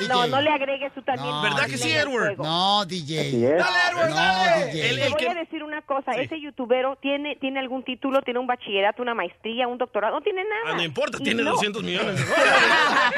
[0.08, 1.30] No, no le agregues tú también.
[1.30, 2.38] No, ¿Verdad que sí, Edward?
[2.38, 3.32] No, DJ.
[3.56, 3.56] ¡Dale,
[3.92, 4.66] Edward, No, dale!
[4.68, 4.90] DJ.
[4.90, 8.40] El- Te el voy a decir una cosa, ese youtubero tiene tiene algún título, tiene
[8.40, 10.74] un bachillerato, una maestría, un doctorado, no tiene nada.
[10.74, 11.52] Ah, no importa, Y tiene no.
[11.52, 12.54] 200 millones de dólares.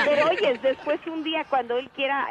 [0.05, 2.28] Pero oye, después un día cuando él quiera,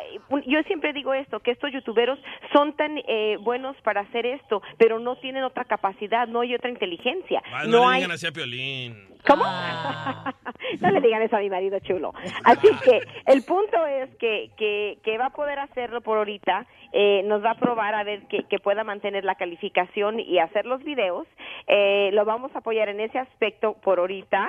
[0.47, 2.19] yo siempre digo esto, que estos youtuberos
[2.53, 6.71] son tan eh, buenos para hacer esto, pero no tienen otra capacidad, no hay otra
[6.71, 7.43] inteligencia.
[7.53, 9.09] Ah, no, no le hay digan así a Piolín.
[9.27, 9.45] ¿Cómo?
[10.81, 12.13] no le digan eso a mi marido chulo.
[12.45, 17.23] Así que el punto es que, que, que va a poder hacerlo por ahorita, eh,
[17.25, 20.83] nos va a probar a ver que, que pueda mantener la calificación y hacer los
[20.83, 21.27] videos.
[21.67, 24.49] Eh, lo vamos a apoyar en ese aspecto por ahorita.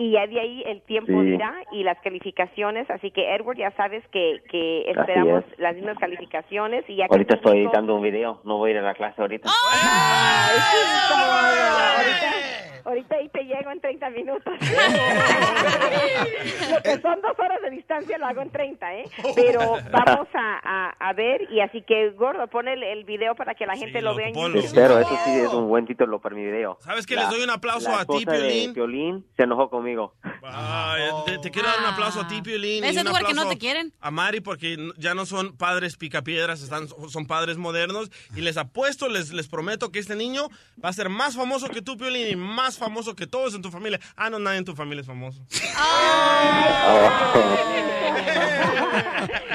[0.00, 1.30] Y ya de ahí el tiempo Sí.
[1.32, 2.88] dirá y las calificaciones.
[2.88, 5.58] Así que, Edward, ya sabes que, que esperamos es.
[5.58, 6.84] las mismas calificaciones.
[6.88, 9.20] y ya que Ahorita estoy editando un video, no voy a ir a la clase
[9.20, 9.48] ahorita.
[9.72, 14.52] Ay, sí, como- ahorita, ahí te llego en 30 minutos.
[16.70, 19.04] lo que son dos horas de distancia lo hago en 30, ¿eh?
[19.34, 23.54] Pero vamos a, a, a ver y así que, Gordo, pon el, el video para
[23.54, 24.60] que la gente lo loco, vea en ponlo.
[24.60, 24.74] YouTube.
[24.74, 26.78] Pero eso sí es un buen título para mi video.
[26.80, 27.16] ¿Sabes qué?
[27.16, 28.74] Les doy un aplauso la a ti, Piolín.
[28.74, 30.14] Piolín se enojó conmigo.
[30.42, 32.82] Ay, te, te quiero dar un aplauso a ti, Piolín.
[32.82, 33.92] ¿Ves, y un Edward, que no te quieren?
[34.00, 38.10] A Mari, porque ya no son padres picapiedras, están, son padres modernos.
[38.36, 40.48] Y les apuesto, les, les prometo que este niño
[40.82, 43.70] va a ser más famoso que tú, Piolín, y más famoso que todos en tu
[43.70, 44.00] familia.
[44.16, 45.40] Ah, no, nadie en tu familia es famoso.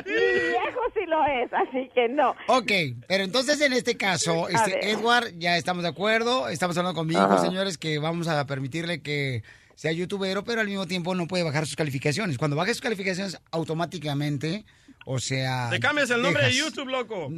[0.06, 2.36] Mi viejo sí lo es, así que no.
[2.48, 2.72] Ok,
[3.08, 4.90] pero entonces en este caso, este.
[4.90, 9.02] Edward, ya estamos de acuerdo, estamos hablando con mi hijo, señores, que vamos a permitirle
[9.02, 9.44] que
[9.76, 12.38] sea youtubero, pero al mismo tiempo no puede bajar sus calificaciones.
[12.38, 14.66] Cuando baje sus calificaciones, automáticamente,
[15.06, 15.70] o sea...
[15.70, 17.30] Te cambias el nombre de YouTube, loco.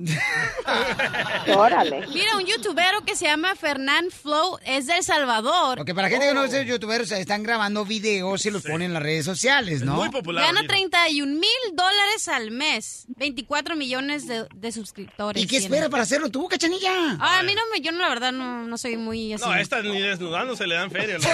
[1.55, 2.07] Órale.
[2.07, 5.78] Mira, un youtubero que se llama Fernán Flow es de El Salvador.
[5.78, 9.03] Porque para gente que no es youtuberos, están grabando videos y los ponen en las
[9.03, 9.95] redes sociales, ¿no?
[9.95, 10.45] Muy popular.
[10.45, 10.74] Gana mira.
[10.74, 13.05] 31 mil dólares al mes.
[13.18, 15.41] 24 millones de, de suscriptores.
[15.41, 15.66] ¿Y qué tiene.
[15.66, 17.18] esperas para hacerlo tú, cachanilla?
[17.20, 19.43] Ah, a mí no me, yo no, la verdad no, no soy muy así.
[19.43, 21.18] No, a estas ni desnudando se le dan feria.
[21.18, 21.30] loco.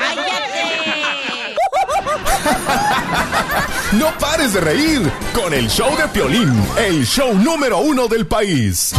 [0.00, 1.54] ¡Cállate!
[3.92, 5.00] No pares de reír
[5.32, 8.94] con el show de Piolín, el show número uno del país.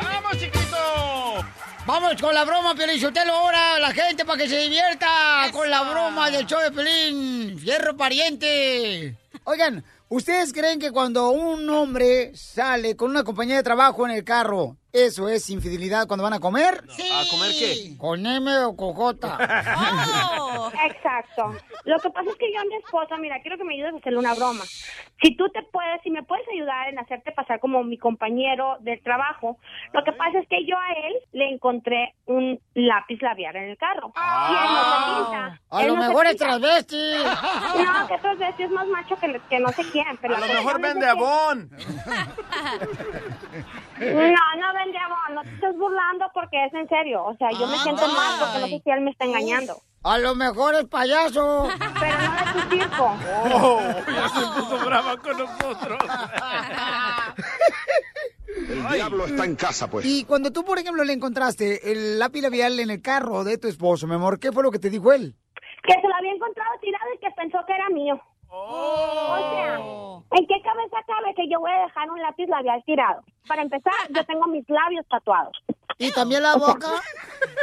[0.00, 1.44] ¡Vamos, chiquito!
[1.86, 5.08] Vamos con la broma, Piolín Sotelo, ahora la gente para que se divierta
[5.52, 7.58] con la broma del show de Piolín.
[7.58, 9.16] Fierro pariente.
[9.42, 14.22] Oigan, ¿ustedes creen que cuando un hombre sale con una compañía de trabajo en el
[14.22, 14.76] carro,
[15.06, 16.84] eso es infidelidad cuando van a comer?
[16.90, 17.08] Sí.
[17.12, 17.96] ¿A comer qué?
[17.98, 19.38] ¿Con M o con J?
[20.50, 20.70] Oh.
[20.84, 21.54] Exacto.
[21.84, 23.96] Lo que pasa es que yo a mi esposa, mira, quiero que me ayudes a
[23.98, 24.64] hacerle una broma.
[25.22, 29.00] Si tú te puedes, si me puedes ayudar en hacerte pasar como mi compañero del
[29.02, 29.58] trabajo,
[29.92, 33.76] lo que pasa es que yo a él le encontré un lápiz labial en el
[33.78, 34.12] carro.
[34.16, 35.60] y él no se pinta.
[35.70, 36.96] A Él lo no mejor es travesti.
[37.84, 40.16] No, que travesti es más macho que, que no sé quién.
[40.20, 41.70] Pero A lo mejor vende abón.
[43.98, 44.06] No,
[44.60, 44.87] no vende
[45.34, 47.24] no te estés burlando porque es en serio.
[47.24, 49.74] O sea, yo me siento mal porque no sé si él me está engañando.
[50.04, 51.68] A lo mejor es payaso.
[52.00, 53.16] Pero no de tu circo.
[53.54, 55.98] Oh, ya se puso brava con nosotros.
[58.48, 60.06] El diablo está en casa, pues.
[60.06, 63.68] Y cuando tú, por ejemplo, le encontraste el lápiz labial en el carro de tu
[63.68, 65.36] esposo, mi amor, ¿qué fue lo que te dijo él?
[65.88, 68.20] que se lo había encontrado tirado y que pensó que era mío.
[68.66, 73.22] O sea, ¿en qué cabeza cabe que yo voy a dejar un lápiz labial tirado?
[73.46, 75.56] Para empezar, yo tengo mis labios tatuados.
[75.98, 76.88] ¿Y también la boca?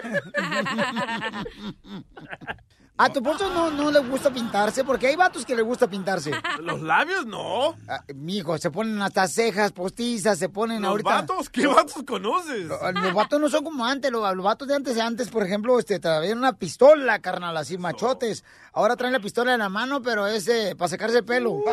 [2.97, 6.31] A tu esposo no, no le gusta pintarse, porque hay vatos que le gusta pintarse.
[6.61, 7.75] ¿Los labios no?
[7.89, 11.09] Ah, mijo, se ponen hasta cejas postizas, se ponen ¿Los ahorita...
[11.09, 11.49] vatos?
[11.49, 12.67] ¿Qué vatos conoces?
[12.67, 15.43] Los, los vatos no son como antes, los, los vatos de antes, de antes, por
[15.43, 18.45] ejemplo, este, traían una pistola, carnal, así machotes.
[18.71, 21.63] Ahora traen la pistola en la mano, pero es eh, para sacarse el pelo.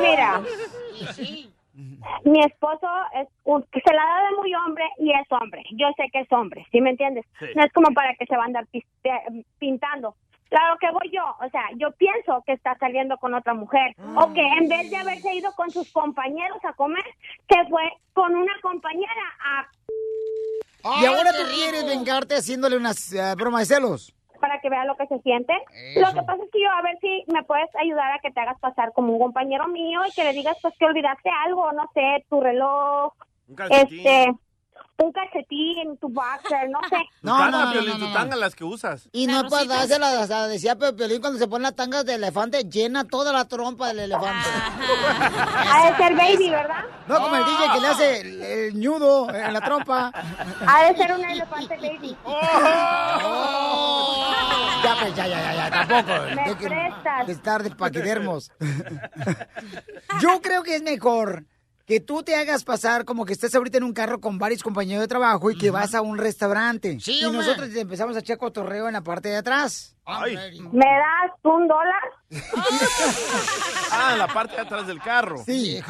[0.00, 0.42] Mira,
[2.24, 5.64] mi esposo es un, que se la da de muy hombre y es hombre.
[5.72, 7.24] Yo sé que es hombre, ¿sí me entiendes?
[7.38, 7.46] Sí.
[7.54, 10.14] No es como para que se va a andar eh, pintando.
[10.48, 14.32] Claro que voy yo, o sea, yo pienso que está saliendo con otra mujer o
[14.32, 17.04] que en vez de haberse ido con sus compañeros a comer,
[17.50, 17.82] se fue
[18.14, 19.12] con una compañera
[19.44, 19.68] a
[21.02, 24.14] Y ahora tú quieres vengarte haciéndole una eh, broma de celos.
[24.38, 25.52] Para que vea lo que se siente.
[25.94, 26.00] Eso.
[26.00, 28.40] Lo que pasa es que yo a ver si me puedes ayudar a que te
[28.40, 31.88] hagas pasar como un compañero mío y que le digas pues que olvidaste algo, no
[31.94, 33.12] sé, tu reloj,
[33.48, 33.98] Un calcetín.
[33.98, 34.32] este,
[35.00, 36.96] un calcetín, tu boxer, no sé.
[37.22, 39.08] Tu tanga, Piolín, tu tanga, las que usas.
[39.12, 42.14] Y no puedes dársela, o sea, decía Pepe Piolín cuando se pone las tangas de
[42.14, 44.48] elefante, llena toda la trompa del elefante.
[45.70, 46.84] Ha de ser baby, ¿verdad?
[47.06, 50.12] No, como el DJ que le hace el, el ñudo en la trompa.
[50.66, 52.16] Ha de ser un elefante baby.
[54.84, 56.20] Ya, pues, ya, ya, ya, ya, tampoco.
[56.36, 57.26] Me De prestas.
[57.26, 58.52] de estar de paquidermos.
[60.20, 61.44] Yo creo que es mejor
[61.88, 65.00] que tú te hagas pasar como que estés ahorita en un carro con varios compañeros
[65.00, 66.98] de trabajo y que vas a un restaurante.
[67.00, 67.40] Sí, y hombre.
[67.40, 69.96] nosotros te empezamos a echar cotorreo en la parte de atrás.
[70.06, 72.02] ¿Me das un dólar?
[73.90, 75.42] Ah, en la parte de atrás del carro.
[75.46, 75.80] Sí,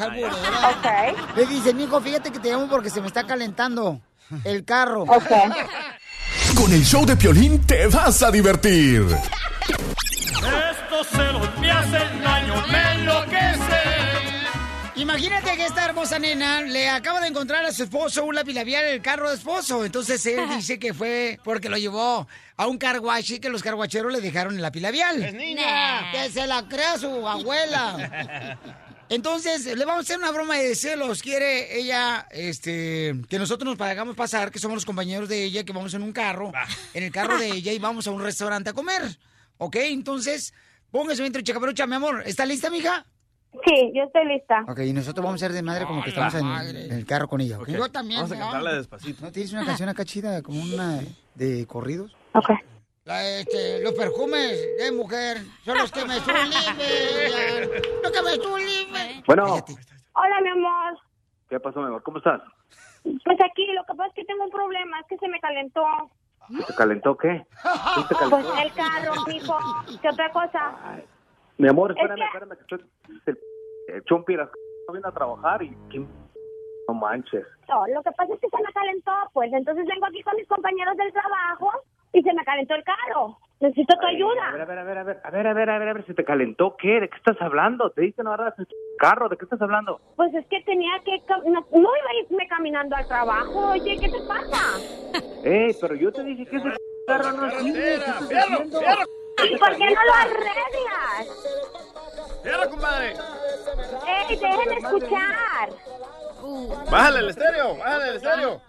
[1.35, 3.99] Le dice, mijo, fíjate que te llamo porque se me está calentando
[4.45, 5.05] el carro.
[5.05, 9.05] Con el show de Piolín te vas a divertir.
[9.67, 13.68] Estos celos me hacen daño, me enloquecen.
[14.99, 18.83] Imagínate que esta hermosa nena le acaba de encontrar a su esposo un lápiz labial
[18.83, 19.85] en el carro de esposo.
[19.85, 22.27] Entonces él dice que fue porque lo llevó
[22.57, 25.23] a un carguache y que los carguacheros le dejaron el lápiz labial.
[25.23, 26.11] ¡Es niña!
[26.11, 28.59] Que se la crea su abuela.
[29.07, 31.23] Entonces, le vamos a hacer una broma de celos.
[31.23, 35.71] Quiere ella, este, que nosotros nos pagamos pasar, que somos los compañeros de ella, que
[35.71, 36.51] vamos en un carro,
[36.93, 39.17] en el carro de ella y vamos a un restaurante a comer.
[39.57, 39.77] ¿Ok?
[39.77, 40.53] Entonces,
[40.91, 42.21] póngase dentro, chacaperucha, mi amor.
[42.25, 43.05] ¿Está lista, mija?
[43.65, 44.63] Sí, yo estoy lista.
[44.67, 47.27] Ok, y nosotros vamos a ser de madre como que estamos en, en el carro
[47.27, 47.57] con ella.
[47.59, 47.67] ¿ok?
[47.69, 48.21] Yo también.
[48.21, 48.41] Vamos a ¿no?
[48.41, 49.25] cantarla despacito.
[49.25, 50.99] ¿No tienes una canción acá chida, como una
[51.35, 52.15] de corridos?
[52.33, 52.49] Ok.
[53.05, 56.51] La, este, los perfumes de mujer son los que me sublimen.
[58.03, 59.23] Los que me sublimen.
[59.25, 59.45] Bueno,
[60.13, 60.99] Hola, mi amor.
[61.49, 62.03] ¿qué pasó, mi amor?
[62.03, 62.41] ¿Cómo estás?
[63.03, 65.83] Pues aquí, lo que pasa es que tengo un problema, es que se me calentó.
[66.67, 67.45] ¿Te calentó qué?
[67.95, 69.57] ¿Sí te Pues el carro, mijo.
[70.01, 70.77] ¿Qué otra cosa?
[71.59, 73.37] Mi amor, Es espérame, que- espérame, que estoy...
[73.93, 74.49] El, Chompi las
[74.87, 75.69] no viene a trabajar y...
[75.89, 76.07] ¿quién-
[76.87, 77.45] No manches.
[77.67, 80.47] No, lo que pasa es que se me calentó, pues entonces vengo aquí con mis
[80.47, 81.69] compañeros del trabajo
[82.13, 83.37] y se me calentó el carro.
[83.59, 84.47] Necesito tu Ay, ayuda.
[84.47, 85.93] A ver, a ver, a ver, a ver, a ver, a ver, a ver, a
[85.93, 87.01] ver, si te calentó, ¿qué?
[87.01, 87.91] ¿De qué estás hablando?
[87.91, 89.99] Te dije no agarras el carro, ¿de qué estás hablando?
[90.15, 91.21] Pues es que tenía que...
[91.45, 93.59] No, no iba a irme caminando al trabajo.
[93.71, 95.21] Oye, ¿qué te pasa?
[95.43, 96.69] Ey, pero yo te dije que ese
[97.05, 97.73] carro no es mío.
[99.45, 101.27] ¿Y por qué no lo arreglas?
[102.43, 103.15] ¡Fierro, compadre!
[104.07, 105.69] ¡Ey, déjenme escuchar!
[106.89, 108.61] Bájale el estéreo, bájale el estéreo.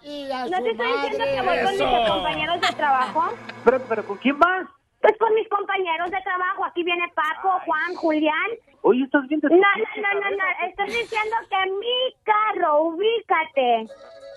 [0.49, 3.33] ¿No te estoy diciendo que voy con mis compañeros de trabajo?
[3.63, 4.67] Pero, pero, ¿con quién vas?
[5.01, 6.65] Pues con mis compañeros de trabajo.
[6.65, 8.51] Aquí viene Paco, Juan, Julián.
[8.83, 9.39] Oye, ¿estás bien?
[9.43, 10.67] No, no, no, no, no.
[10.67, 13.87] Estoy diciendo que mi carro, ubícate.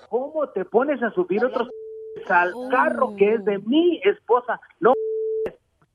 [0.09, 1.69] ¿Cómo te pones a subir otros
[2.29, 4.61] al carro que es de mi esposa?
[4.81, 4.95] No,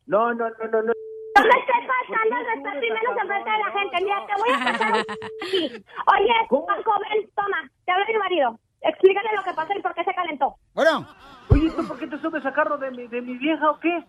[0.10, 0.82] no, no, no, no.
[0.82, 0.93] no.
[1.36, 3.97] No me estés faltando el respeto y menos enfrente de la gente.
[4.03, 5.03] Mira, te voy a pasar un...
[5.51, 5.86] Sí.
[6.07, 7.72] Oye, Paco, ven, toma.
[7.86, 8.60] Te habla mi marido.
[8.82, 10.55] Explícale lo que pasó y por qué se calentó.
[10.74, 11.07] Bueno.
[11.49, 14.03] Oye, ¿tú por qué te subes a carro de mi, de mi vieja o qué?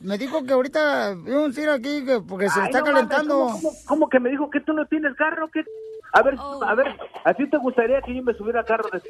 [0.00, 3.34] Me dijo que ahorita vio un tiro aquí que porque se Ay, está no calentando.
[3.38, 5.48] ¿cómo, cómo, cómo que me dijo que tú no tienes carro?
[5.48, 5.64] ¿Qué?
[6.12, 6.34] A ver,
[6.66, 9.00] a ver, ¿a ti te gustaría que yo me subiera a carro de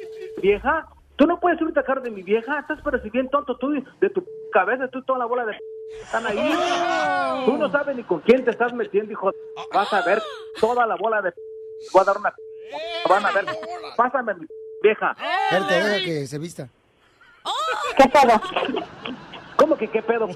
[0.41, 0.87] vieja?
[1.15, 2.59] ¿Tú no puedes subirte a carro de mi vieja?
[2.59, 5.57] Estás pero si bien tonto tú de tu cabeza, tú toda la bola de
[6.01, 7.45] están ahí.
[7.45, 9.31] Tú no sabes ni con quién te estás metiendo, hijo.
[9.73, 10.21] Vas a ver
[10.59, 11.33] toda la bola de
[11.91, 12.33] voy a dar una
[13.07, 13.45] van a ver.
[13.95, 14.47] Pásame mi
[14.81, 15.15] vieja.
[15.49, 16.67] Espérate, deja que se vista.
[17.97, 18.41] ¿Qué pedo?
[19.55, 20.27] ¿Cómo que qué pedo?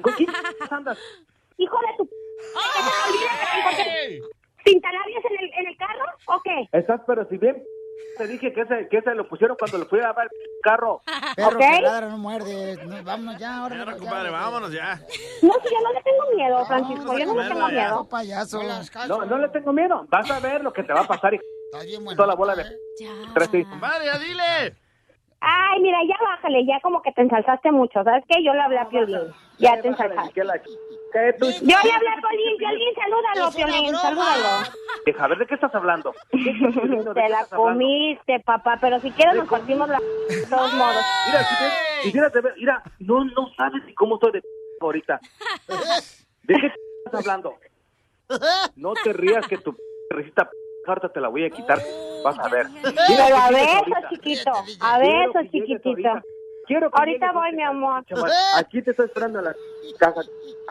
[0.00, 0.30] ¿Con quién
[0.70, 0.98] andas?
[1.58, 2.08] Hijo de tu...
[2.08, 6.68] ¿Que se te olvide que te encontré pintalabios en el, en el carro o qué?
[6.72, 7.62] Estás pero si bien
[8.16, 11.00] te dije que ese, que ese lo pusieron cuando lo fui a ver el carro.
[11.36, 11.64] Perro ¿Ok?
[11.76, 12.76] que ladra no muerde.
[12.84, 13.96] No, vámonos ya, ahora.
[13.96, 14.96] Compadre, vámonos ya.
[15.42, 18.08] No, si yo no le tengo miedo, Francisco, yo no le tengo miedo.
[18.08, 18.62] payaso.
[19.08, 20.06] No, no le tengo miedo.
[20.08, 21.40] Vas a ver lo que te va a pasar y
[22.14, 22.64] toda la bola de...
[23.34, 23.64] Tres, sí.
[23.64, 24.76] Compadre, ya dile.
[25.40, 28.02] Ay, mira, ya bájale, ya como que te ensalzaste mucho.
[28.02, 28.42] ¿Sabes qué?
[28.42, 29.18] Yo le hablé a Piolín.
[29.58, 30.40] Ya te ensalzaste.
[31.14, 34.68] ¿Qué tú- Yo le hablé a Piolín, Piolín, salúdalo, Piolín, salúdalo.
[35.06, 36.12] Hija, a ver, ¿de qué estás hablando?
[36.32, 40.00] Te la comiste, papá, pero si quieres nos partimos la...
[40.28, 41.04] De todos modos.
[41.28, 44.42] Mira, si quisieras de ver, mira, no, no sabes ni cómo estoy de
[44.80, 45.20] ahorita.
[46.42, 46.72] ¿De qué
[47.06, 47.54] estás hablando?
[48.74, 49.76] No te rías que tu
[50.10, 50.50] risita
[50.84, 51.78] carta te la voy a quitar.
[52.24, 52.66] Vas a ver.
[52.82, 54.50] Pero a besos, chiquito,
[54.80, 56.10] a besos, chiquitito.
[56.64, 56.66] Ahorita.
[56.66, 58.04] Quiero que Ahorita voy, mi amor.
[58.56, 59.54] Aquí te estoy esperando en la
[59.98, 60.20] casa.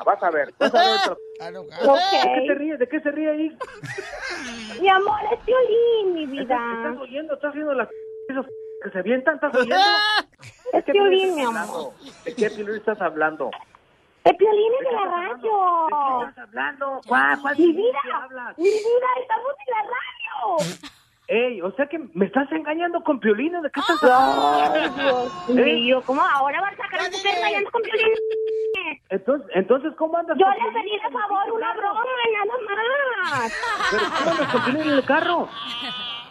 [0.06, 0.54] Vas a ver.
[0.60, 1.58] Vas a ver.
[1.58, 2.00] Ok.
[2.12, 2.80] ¿De qué te ríes?
[2.80, 3.58] ¿De qué se ríe ahí?
[4.82, 6.58] Mi amor, es Piolín, mi vida.
[6.78, 7.34] ¿Estás oyendo?
[7.36, 7.88] ¿Estás oyendo las
[8.84, 9.36] que se avientan?
[9.36, 9.76] ¿Estás oyendo?
[9.76, 11.94] Es ¿De qué Piolín, mi amor.
[12.26, 13.52] ¿De qué Piolín estás hablando?
[14.24, 15.88] De Piolín es de la radio.
[15.88, 17.02] ¿De qué estás hablando?
[17.08, 18.00] ¿Cuál, cuál Mi vida,
[18.58, 21.03] mi vida, estamos en la radio.
[21.28, 25.54] Ey, o sea que me estás engañando con Piolín, ¿de qué estás Ay, Dios ¿Eh?
[25.54, 28.14] mío, ¿cómo ahora vas a sacar a mujer rayando con Piolín?
[29.10, 32.04] Entonces, entonces ¿cómo andas Yo con le pedí de favor una broma,
[32.34, 32.46] nada
[33.24, 33.54] más.
[33.92, 35.50] ¿Pero cómo andas con Piolín en el carro?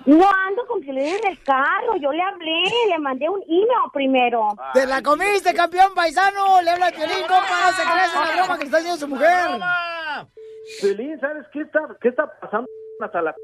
[0.04, 4.48] No ando con Piolín en el carro, yo le hablé, le mandé un email primero.
[4.74, 6.60] ¡Te la comiste, campeón paisano!
[6.60, 7.66] Le habla a Piolín, compa.
[7.66, 9.60] No se creas en la broma que le está haciendo su mujer.
[10.82, 12.68] Piolín, ¿sabes qué está, qué está pasando?
[13.00, 13.34] Hasta la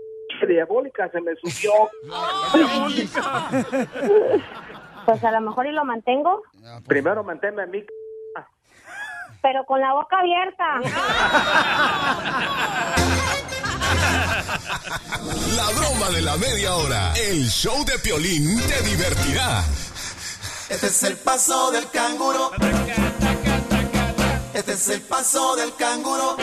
[0.47, 1.73] diabólica se me subió.
[5.07, 6.43] Pues a lo mejor y lo mantengo,
[6.87, 7.83] Primero manténme a mí.
[9.41, 10.81] pero con la boca abierta.
[15.57, 17.13] La broma de la media hora.
[17.15, 19.63] El show de Piolín te divertirá.
[20.69, 22.51] Este es el paso del canguro.
[24.55, 26.37] Este es el paso del canguro.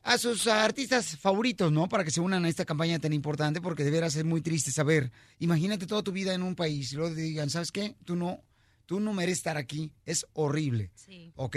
[0.03, 1.87] a sus artistas favoritos, ¿no?
[1.87, 4.71] Para que se unan a esta campaña tan importante, porque de veras es muy triste
[4.71, 5.09] saber.
[5.39, 7.95] Imagínate toda tu vida en un país y luego te digan, ¿sabes qué?
[8.03, 8.43] Tú no,
[8.85, 9.93] tú no mereces estar aquí.
[10.05, 10.91] Es horrible.
[11.35, 11.55] ¿Ok?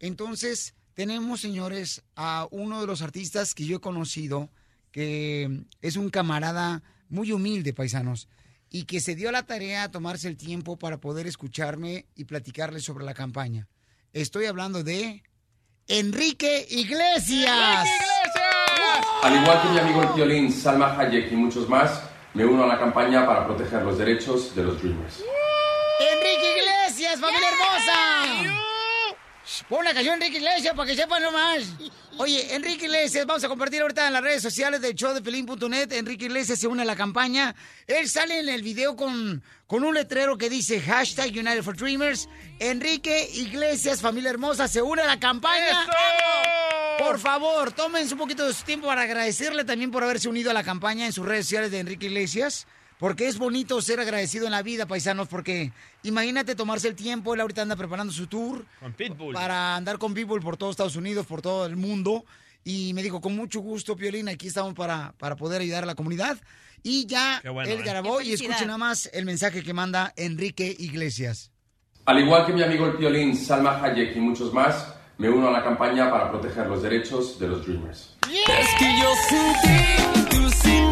[0.00, 4.50] Entonces, tenemos, señores, a uno de los artistas que yo he conocido,
[4.90, 8.26] que es un camarada muy humilde, paisanos,
[8.68, 12.82] y que se dio la tarea a tomarse el tiempo para poder escucharme y platicarles
[12.82, 13.68] sobre la campaña.
[14.12, 15.22] Estoy hablando de
[15.86, 17.88] Enrique Iglesias.
[19.22, 22.02] Al igual que mi amigo el violín Salma Hayek y muchos más,
[22.34, 25.22] me uno a la campaña para proteger los derechos de los Dreamers.
[26.00, 28.17] Enrique Iglesias, familia hermosa.
[29.58, 31.64] Shh, Pon la canción Enrique Iglesias para que sepan nomás.
[32.18, 35.92] Oye, Enrique Iglesias, vamos a compartir ahorita en las redes sociales del show de Pelín.net.
[35.92, 37.54] Enrique Iglesias se une a la campaña.
[37.86, 42.28] Él sale en el video con, con un letrero que dice hashtag United for Dreamers.
[42.58, 45.86] Enrique Iglesias, familia hermosa, se une a la campaña.
[46.98, 50.54] Por favor, tómense un poquito de su tiempo para agradecerle también por haberse unido a
[50.54, 52.66] la campaña en sus redes sociales de Enrique Iglesias.
[52.98, 55.72] Porque es bonito ser agradecido en la vida, paisanos, porque
[56.02, 59.34] imagínate tomarse el tiempo, él ahorita anda preparando su tour Con Pitbull.
[59.34, 62.24] para andar con Pitbull por todo Estados Unidos, por todo el mundo.
[62.64, 65.94] Y me dijo, con mucho gusto, Piolín, aquí estamos para, para poder ayudar a la
[65.94, 66.38] comunidad.
[66.82, 67.82] Y ya bueno, él ¿eh?
[67.84, 71.50] grabó y escuchen nada más el mensaje que manda Enrique Iglesias.
[72.04, 75.50] Al igual que mi amigo el violín Salma Hayek y muchos más, me uno a
[75.50, 78.16] la campaña para proteger los derechos de los Dreamers.
[78.22, 80.87] Es que yo ti, tú sin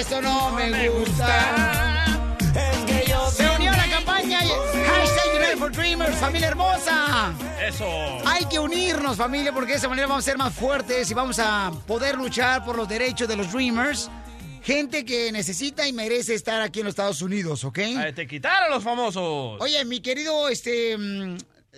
[0.00, 2.06] eso no me gusta.
[2.54, 7.34] Es que yo Se unió a la campaña y- Hashtag United for Dreamers, familia hermosa.
[7.66, 7.86] Eso.
[8.26, 11.38] Hay que unirnos, familia, porque de esa manera vamos a ser más fuertes y vamos
[11.38, 14.10] a poder luchar por los derechos de los Dreamers.
[14.62, 17.78] Gente que necesita y merece estar aquí en los Estados Unidos, ¿ok?
[17.78, 19.60] Ay, te quitaron los famosos.
[19.60, 21.36] Oye, mi querido, este, mm,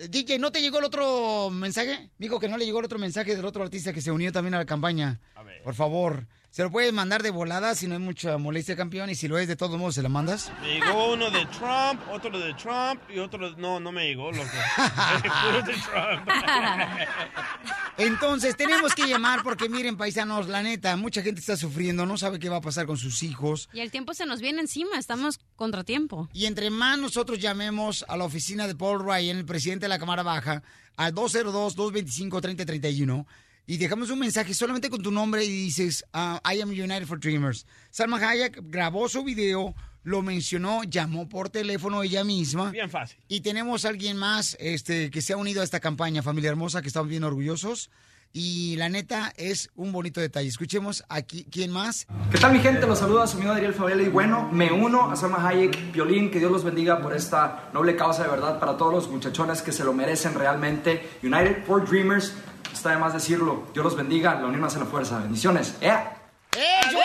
[0.09, 2.09] DJ, ¿no te llegó el otro mensaje?
[2.17, 4.53] Dijo que no le llegó el otro mensaje del otro artista que se unió también
[4.55, 5.19] a la campaña.
[5.63, 9.15] Por favor, se lo puedes mandar de volada si no hay mucha molestia, campeón, y
[9.15, 10.51] si lo es, de todos modos, ¿se la mandas?
[10.61, 13.59] Me llegó uno de Trump, otro de Trump y otro de...
[13.59, 14.43] No, no me llegó, loco.
[15.65, 16.29] De Trump.
[17.97, 22.37] Entonces, tenemos que llamar porque, miren, paisanos, la neta, mucha gente está sufriendo, no sabe
[22.37, 23.67] qué va a pasar con sus hijos.
[23.73, 26.29] Y el tiempo se nos viene encima, estamos contratiempo.
[26.33, 29.97] Y entre más nosotros llamemos a la oficina de Paul Ryan, el presidente de la
[29.97, 30.61] Cámara Baja,
[30.97, 33.25] al 202-225-3031,
[33.65, 37.19] y dejamos un mensaje solamente con tu nombre y dices, ah, I am United for
[37.19, 37.65] Dreamers.
[37.91, 42.71] Salma Hayek grabó su video, lo mencionó, llamó por teléfono ella misma.
[42.71, 43.17] Bien fácil.
[43.27, 46.81] Y tenemos a alguien más este, que se ha unido a esta campaña, familia hermosa,
[46.81, 47.89] que estamos bien orgullosos.
[48.35, 50.49] Y la neta es un bonito detalle.
[50.49, 52.07] Escuchemos aquí, ¿quién más?
[52.31, 52.87] ¿Qué tal mi gente?
[52.87, 56.39] Los saluda su amigo Adriel Favela y bueno, me uno a Salma Hayek, Violín, que
[56.39, 59.83] Dios los bendiga por esta noble causa de verdad para todos los muchachones que se
[59.83, 61.07] lo merecen realmente.
[61.21, 62.33] United for Dreamers,
[62.75, 63.67] está de más decirlo.
[63.73, 65.19] Dios los bendiga, la unión hace la fuerza.
[65.19, 65.75] Bendiciones.
[65.81, 66.17] ¡Ea!
[66.51, 66.99] ¡Eso!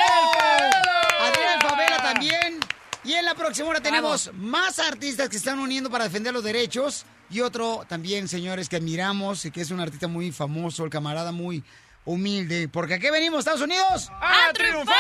[1.21, 2.61] Adrián Favela también.
[3.05, 6.45] Y en la próxima hora tenemos más artistas que se están uniendo para defender los
[6.45, 7.07] derechos.
[7.31, 11.33] Y otro también, señores, que admiramos y que es un artista muy famoso, el camarada
[11.33, 11.62] muy
[12.05, 12.69] humilde.
[12.69, 14.11] Porque aquí venimos, Estados Unidos.
[14.21, 14.95] ¡A triunfar!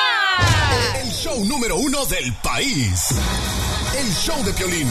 [1.02, 3.08] El show número uno del país.
[3.96, 4.88] El show de Piolín.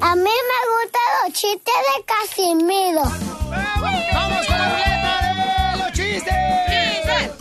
[0.00, 3.02] A mí me gustan los chistes de Casimiro.
[4.12, 6.34] ¡Vamos con la ruleta de los chistes!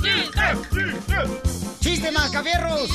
[0.02, 1.80] ¡Chistes!
[1.80, 2.90] ¡Chistes mascafierros!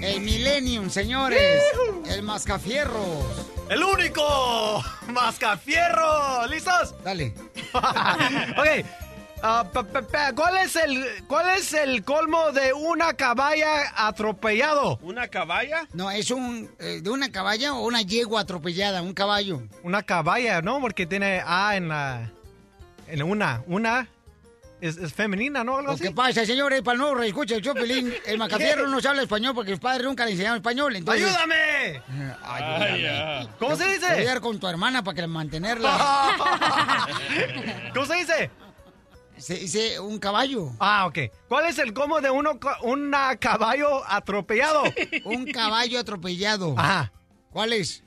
[0.00, 1.62] El Millennium, señores.
[2.06, 3.24] El mascafierros.
[3.68, 4.82] ¡El único!
[5.08, 6.46] ¡Mascafierro!
[6.46, 6.94] ¿Listos?
[7.02, 7.34] Dale.
[7.74, 8.86] ok.
[9.42, 14.98] Ah, pe- pe- pe- ¿cuál, es el, ¿Cuál es el colmo de una caballa atropellado?
[15.02, 15.86] ¿Una caballa?
[15.92, 19.62] No, es un eh, de una caballa o una yegua atropellada, un caballo.
[19.82, 20.80] Una caballa, ¿no?
[20.80, 22.30] Porque tiene A en la...
[23.08, 23.62] En una.
[23.68, 24.08] Una
[24.80, 25.76] es, es femenina, ¿no?
[25.78, 26.02] Algo Lo así.
[26.02, 29.70] que pasa, señores, para no escucha el Chopelín, el macafierro no se habla español porque
[29.70, 30.94] los padres nunca le enseñaron español.
[30.96, 32.02] Entonces, ¡Ayúdame!
[32.42, 33.48] Ayúdame.
[33.58, 34.06] ¿Cómo se dice?
[34.12, 35.96] Voy a ir con tu hermana para que mantenerla.
[37.94, 38.50] ¿Cómo se dice?
[39.38, 40.72] Se dice un caballo.
[40.78, 41.18] Ah, ok.
[41.48, 44.82] ¿Cuál es el colmo de uno, una caballo atropellado?
[45.24, 46.74] un caballo atropellado.
[46.78, 47.12] Ajá.
[47.50, 48.02] ¿Cuál es?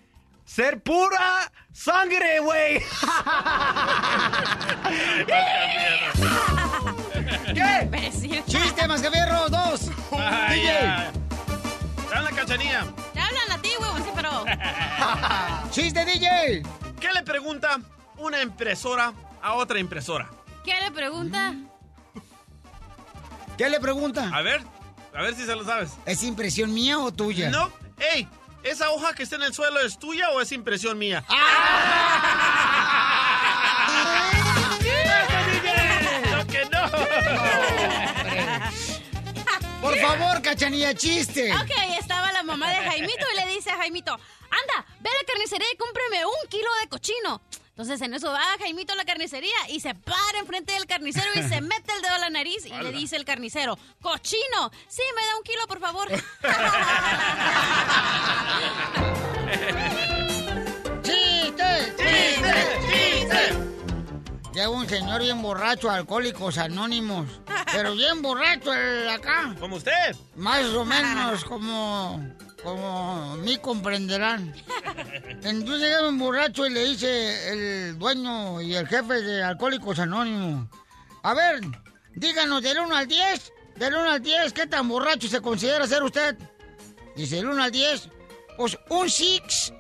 [0.46, 2.80] Ser pura sangre, güey.
[7.54, 7.90] ¿Qué?
[8.48, 9.48] ¡Chiste, mascafierro!
[9.50, 9.92] ¡Dos!
[10.50, 11.12] DJ.
[12.10, 12.88] ¡Dale la cachanilla!
[13.14, 14.46] Te hablan a ti, huevón, sí, pero...
[15.70, 16.64] ¡Chiste, DJ!
[17.00, 17.80] ¿Qué le pregunta
[18.18, 20.30] una impresora a otra impresora?
[20.64, 21.54] ¿Qué le pregunta?
[23.58, 24.30] ¿Qué le pregunta?
[24.34, 24.62] A ver,
[25.14, 25.92] a ver si se lo sabes.
[26.06, 27.50] ¿Es impresión mía o tuya?
[27.50, 27.72] No,
[28.14, 28.28] ey,
[28.64, 31.24] ¿esa hoja que está en el suelo es tuya o es impresión mía?
[36.32, 36.90] ¡No, que no!
[39.82, 41.54] Por favor, cachanilla, chiste.
[41.54, 45.24] Ok, estaba la mamá de Jaimito y le dice a Jaimito, anda, ve a la
[45.28, 47.42] carnicería y cómprame un kilo de cochino.
[47.80, 51.44] Entonces en eso va Jaimito a la carnicería y se para enfrente del carnicero y
[51.44, 55.26] se mete el dedo a la nariz y le dice el carnicero, cochino, sí, me
[55.26, 56.10] da un kilo, por favor.
[61.04, 61.96] ¡Chiste!
[61.96, 62.54] ¡Chiste!
[62.92, 63.54] ¡Chiste!
[64.54, 67.28] Llega un señor bien borracho, alcohólicos anónimos.
[67.72, 69.56] Pero bien borracho el acá.
[69.58, 70.18] ¿Como usted?
[70.36, 72.22] Más o menos como.
[72.64, 74.54] Como mí comprenderán.
[75.44, 80.68] Entonces llega un borracho y le dice el dueño y el jefe de Alcohólicos Anónimos.
[81.24, 81.62] A ver,
[82.16, 83.54] díganos del 1 al 10.
[83.76, 86.38] Del 1 al 10, ¿qué tan borracho se considera ser usted?
[87.16, 88.10] Dice, del 1 al 10,
[88.58, 89.74] pues un six.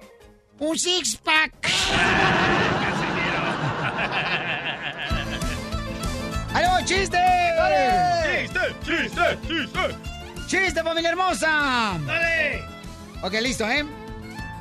[0.59, 1.69] Un six pack.
[6.53, 7.17] ¡Aló, chiste!
[8.25, 10.08] ¡Chiste, chiste, chiste!
[10.49, 11.99] ¡Chiste, familia hermosa!
[12.07, 12.63] ¡Dale!
[13.21, 13.85] Ok, listo, ¿eh?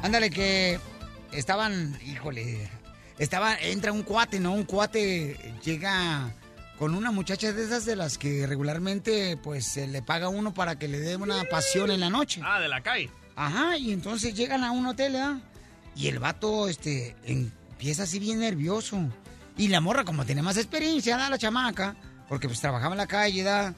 [0.02, 0.78] Ándale, que
[1.32, 2.68] estaban, híjole,
[3.18, 4.52] estaba, entra un cuate, ¿no?
[4.52, 6.30] Un cuate llega
[6.78, 10.78] con una muchacha de esas de las que regularmente, pues, se le paga uno para
[10.78, 12.42] que le dé una pasión en la noche.
[12.44, 13.08] Ah, de la calle.
[13.34, 15.38] Ajá, y entonces llegan a un hotel, ¿verdad?
[15.96, 19.00] Y el vato, este, empieza así bien nervioso.
[19.56, 21.96] Y la morra, como tiene más experiencia, da la chamaca,
[22.28, 23.74] porque pues trabajaba en la calle, da,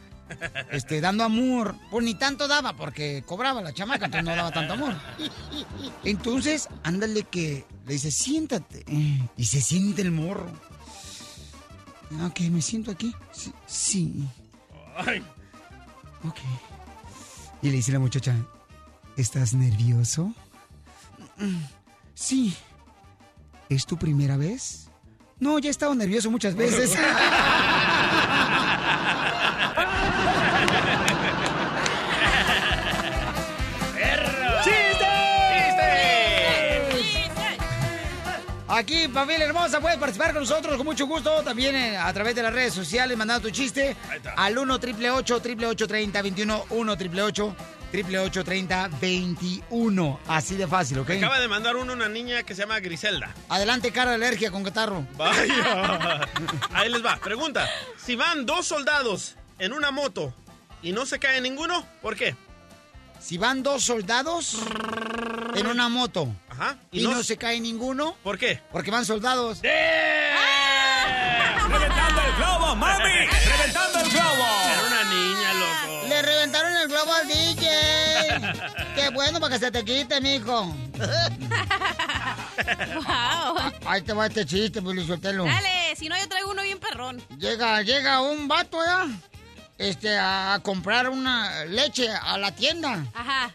[0.71, 1.75] este, dando amor.
[1.91, 4.95] Pues ni tanto daba, porque cobraba la chamaca, entonces no daba tanto amor.
[6.05, 8.85] Entonces, ándale que le dice, siéntate.
[9.37, 10.51] Y se siente el morro.
[12.27, 13.15] Ok, me siento aquí.
[13.33, 13.53] Sí.
[13.67, 14.25] sí.
[16.25, 16.39] Ok.
[17.63, 18.35] Y le dice la muchacha,
[19.17, 20.33] ¿estás nervioso?
[21.37, 21.57] "Mm,
[22.15, 22.55] Sí.
[23.69, 24.89] ¿Es tu primera vez?
[25.39, 26.91] No, ya he estado nervioso muchas veces.
[38.81, 41.43] Aquí, familia hermosa, puedes participar con nosotros con mucho gusto.
[41.43, 43.95] También eh, a través de las redes sociales, mandando tu chiste
[44.37, 51.11] al 1 888 30 21 1 888 30 21 Así de fácil, ¿ok?
[51.11, 53.35] Me acaba de mandar uno una niña que se llama Griselda.
[53.51, 55.07] Adelante, cara de alergia con catarro.
[55.19, 56.27] Vaya.
[56.73, 57.19] Ahí les va.
[57.19, 57.69] Pregunta.
[58.03, 60.33] Si van dos soldados en una moto
[60.81, 62.35] y no se cae ninguno, ¿por qué?
[63.21, 64.57] Si van dos soldados
[65.55, 66.77] en una moto Ajá.
[66.93, 68.61] y, no, se cae ninguno, ¿Por qué?
[68.71, 69.61] porque van soldados.
[71.69, 73.27] ¡Reventando el globo, mami!
[73.47, 74.47] ¡Reventando el globo!
[74.67, 76.09] Era una niña, loco.
[76.09, 77.71] Le reventaron el globo al DJ.
[78.95, 80.65] Qué bueno para que se te quite, mijo.
[83.07, 83.73] wow.
[83.87, 85.45] Ahí te va este chiste, Pili Sotelo.
[85.45, 87.23] Dale, si no yo traigo uno bien perrón.
[87.39, 89.07] Llega, llega un vato, ¿ya?
[89.79, 93.03] Este, a comprar una leche a la tienda.
[93.15, 93.51] Ajá.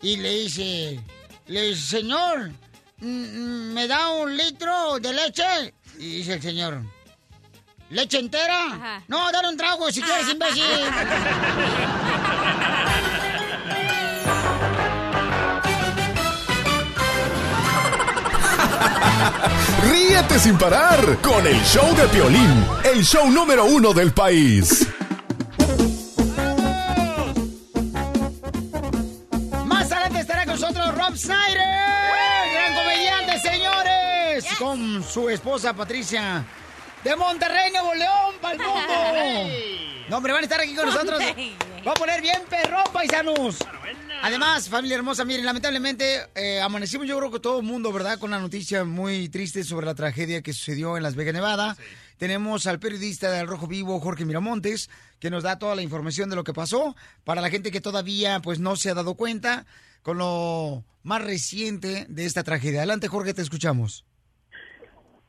[0.00, 1.00] Y le dice,
[1.46, 2.50] le dice, señor,
[2.98, 5.74] mm, mm, ¿me da un litro de leche?
[5.98, 6.82] Y dice el señor,
[7.90, 8.66] ¿leche entera?
[8.72, 9.02] Ajá.
[9.08, 10.62] No, dale un trago si quieres, imbécil.
[19.90, 24.86] Ríete sin parar con el show de Piolín, el show número uno del país.
[34.58, 36.44] Con su esposa Patricia
[37.02, 40.06] de Monterrey, Nuevo León, para el mundo.
[40.08, 41.20] No, hombre, van a estar aquí con nosotros.
[41.86, 43.58] Va a poner bien perrón, paisanos.
[44.22, 48.18] Además, familia hermosa, miren, lamentablemente eh, amanecimos yo creo que todo el mundo, ¿verdad?
[48.18, 51.76] Con la noticia muy triste sobre la tragedia que sucedió en Las Vegas, Nevada.
[52.16, 54.88] Tenemos al periodista del Rojo Vivo, Jorge Miramontes,
[55.20, 56.96] que nos da toda la información de lo que pasó.
[57.24, 59.66] Para la gente que todavía pues no se ha dado cuenta
[60.02, 62.80] con lo más reciente de esta tragedia.
[62.80, 64.04] Adelante, Jorge, te escuchamos.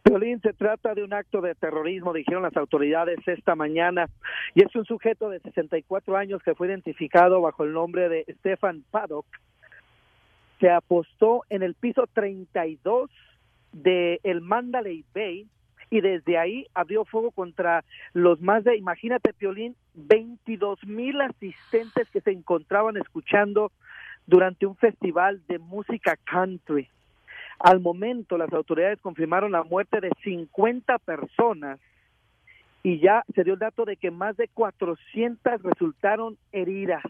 [0.08, 4.08] Violín, se trata de un acto de terrorismo, dijeron las autoridades esta mañana,
[4.56, 8.84] y es un sujeto de 64 años que fue identificado bajo el nombre de Stefan
[8.90, 9.26] Paddock.
[10.60, 13.12] Se apostó en el piso 32
[13.74, 15.48] de el Mandalay Bay
[15.90, 17.84] y desde ahí abrió fuego contra
[18.14, 23.72] los más de, imagínate, Piolín, 22 mil asistentes que se encontraban escuchando
[24.26, 26.90] durante un festival de música country.
[27.60, 31.80] Al momento, las autoridades confirmaron la muerte de 50 personas
[32.84, 37.04] y ya se dio el dato de que más de 400 resultaron heridas.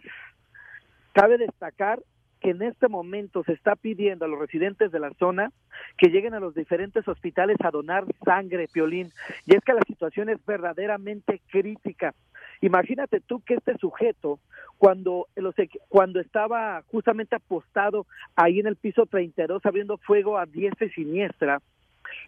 [1.13, 1.99] Cabe destacar
[2.39, 5.51] que en este momento se está pidiendo a los residentes de la zona
[5.97, 9.11] que lleguen a los diferentes hospitales a donar sangre, Piolín.
[9.45, 12.13] Y es que la situación es verdaderamente crítica.
[12.61, 14.39] Imagínate tú que este sujeto,
[14.77, 15.55] cuando, los,
[15.89, 18.05] cuando estaba justamente apostado
[18.35, 21.61] ahí en el piso 32 abriendo fuego a diestra y siniestra,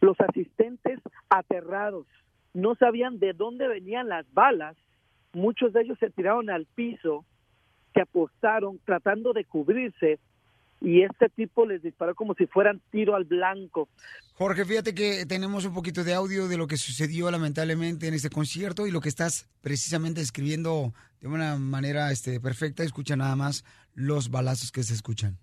[0.02, 1.00] Los asistentes
[1.30, 2.06] aterrados,
[2.54, 4.76] no sabían de dónde venían las balas,
[5.34, 7.24] muchos de ellos se tiraron al piso,
[7.94, 10.20] se apostaron tratando de cubrirse
[10.82, 13.90] y este tipo les disparó como si fueran tiro al blanco.
[14.34, 18.30] Jorge, fíjate que tenemos un poquito de audio de lo que sucedió lamentablemente en este
[18.30, 22.84] concierto y lo que estás precisamente escribiendo de una manera este, perfecta.
[22.84, 25.38] Escucha nada más los balazos que se escuchan.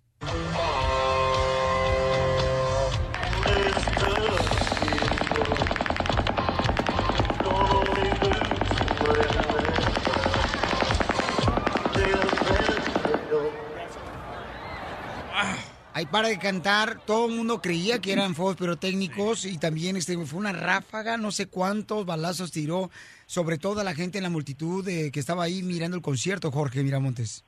[16.06, 20.16] Ahí para de cantar, todo el mundo creía que eran fuegos pirotécnicos y también este,
[20.18, 22.90] fue una ráfaga, no sé cuántos balazos tiró
[23.26, 26.84] sobre toda la gente en la multitud eh, que estaba ahí mirando el concierto, Jorge
[26.84, 27.44] Miramontes.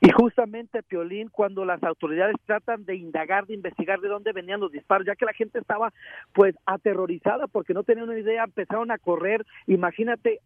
[0.00, 4.72] Y justamente, Piolín, cuando las autoridades tratan de indagar, de investigar de dónde venían los
[4.72, 5.92] disparos, ya que la gente estaba
[6.32, 10.40] pues aterrorizada porque no tenían una idea, empezaron a correr, imagínate,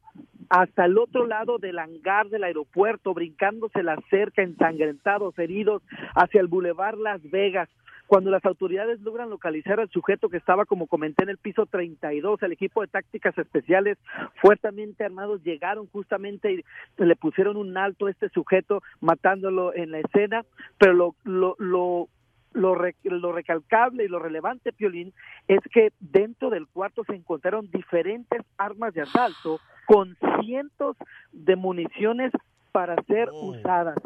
[0.48, 5.82] hasta el otro lado del hangar del aeropuerto, brincándose la cerca, ensangrentados, heridos,
[6.14, 7.68] hacia el bulevar Las Vegas.
[8.06, 12.42] Cuando las autoridades logran localizar al sujeto que estaba, como comenté, en el piso 32,
[12.42, 13.96] el equipo de tácticas especiales
[14.42, 16.64] fuertemente armados llegaron justamente y
[17.02, 20.44] le pusieron un alto a este sujeto, matándolo en la escena,
[20.78, 22.08] pero lo, lo, lo
[22.54, 25.12] lo, lo recalcable y lo relevante, Piolín,
[25.48, 30.96] es que dentro del cuarto se encontraron diferentes armas de asalto con cientos
[31.32, 32.32] de municiones
[32.72, 33.98] para ser usadas.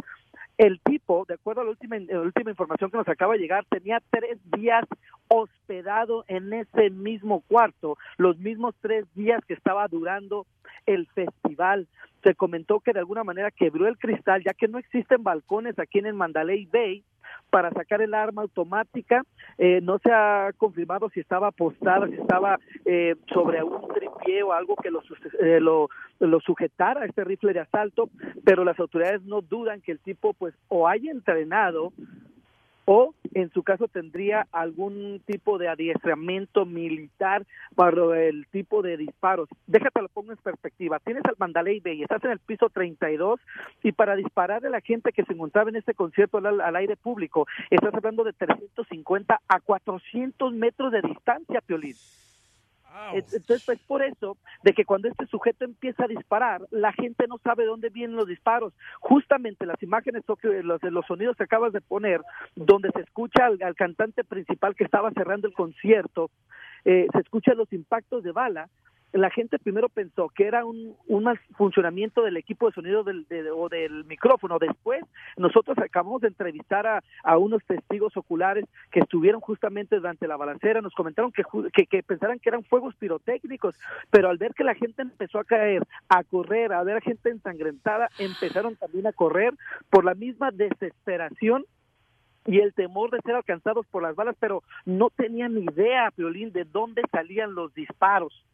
[0.57, 3.65] El tipo, de acuerdo a la última, la última información que nos acaba de llegar,
[3.71, 4.85] tenía tres días
[5.29, 10.47] hospedado en ese mismo cuarto, los mismos tres días que estaba durando
[10.87, 11.87] el festival.
[12.25, 16.01] Se comentó que de alguna manera quebró el cristal, ya que no existen balcones aquí
[16.01, 17.05] en el Mandalay Bay
[17.51, 19.25] para sacar el arma automática.
[19.57, 24.53] Eh, no se ha confirmado si estaba apostada, si estaba eh, sobre un tripié o
[24.53, 25.03] algo que lo,
[25.41, 25.89] eh, lo,
[26.20, 28.11] lo sujetara a este rifle de asalto,
[28.45, 31.93] pero las autoridades no dudan que el tipo pues o haya entrenado
[32.90, 37.44] o en su caso tendría algún tipo de adiestramiento militar
[37.74, 39.47] para el tipo de disparos.
[39.66, 40.98] Déjate lo pongo en perspectiva.
[40.98, 43.40] Tienes al Mandalay Bay, estás en el piso 32
[43.82, 46.97] y para disparar a la gente que se encontraba en este concierto al, al aire
[46.97, 51.94] público, estás hablando de 350 a 400 metros de distancia, Piolín.
[53.12, 57.39] Entonces, pues por eso, de que cuando este sujeto empieza a disparar, la gente no
[57.39, 58.73] sabe dónde vienen los disparos.
[59.01, 60.24] Justamente las imágenes,
[60.62, 62.20] los, los sonidos que acabas de poner,
[62.56, 66.31] donde se escucha al, al cantante principal que estaba cerrando el concierto,
[66.85, 68.69] eh, se escuchan los impactos de bala.
[69.13, 73.51] La gente primero pensó que era un, mal funcionamiento del equipo de sonido del, de-
[73.51, 74.59] o del micrófono.
[74.59, 75.03] Después,
[75.39, 80.83] nosotros acabamos de entrevistar a, unos testigos oculares que estuvieron justamente durante la balacera.
[80.83, 83.75] Nos comentaron que, que, que pensaran que eran fuegos pirotécnicos,
[84.11, 87.31] pero al ver que la gente empezó a caer, a correr, a ver a gente
[87.31, 89.55] ensangrentada, empezaron también a correr
[89.89, 91.65] por la misma desesperación
[92.47, 96.65] y el temor de ser alcanzados por las balas, pero no tenían idea, Piolín, de
[96.65, 98.45] dónde salían los disparos.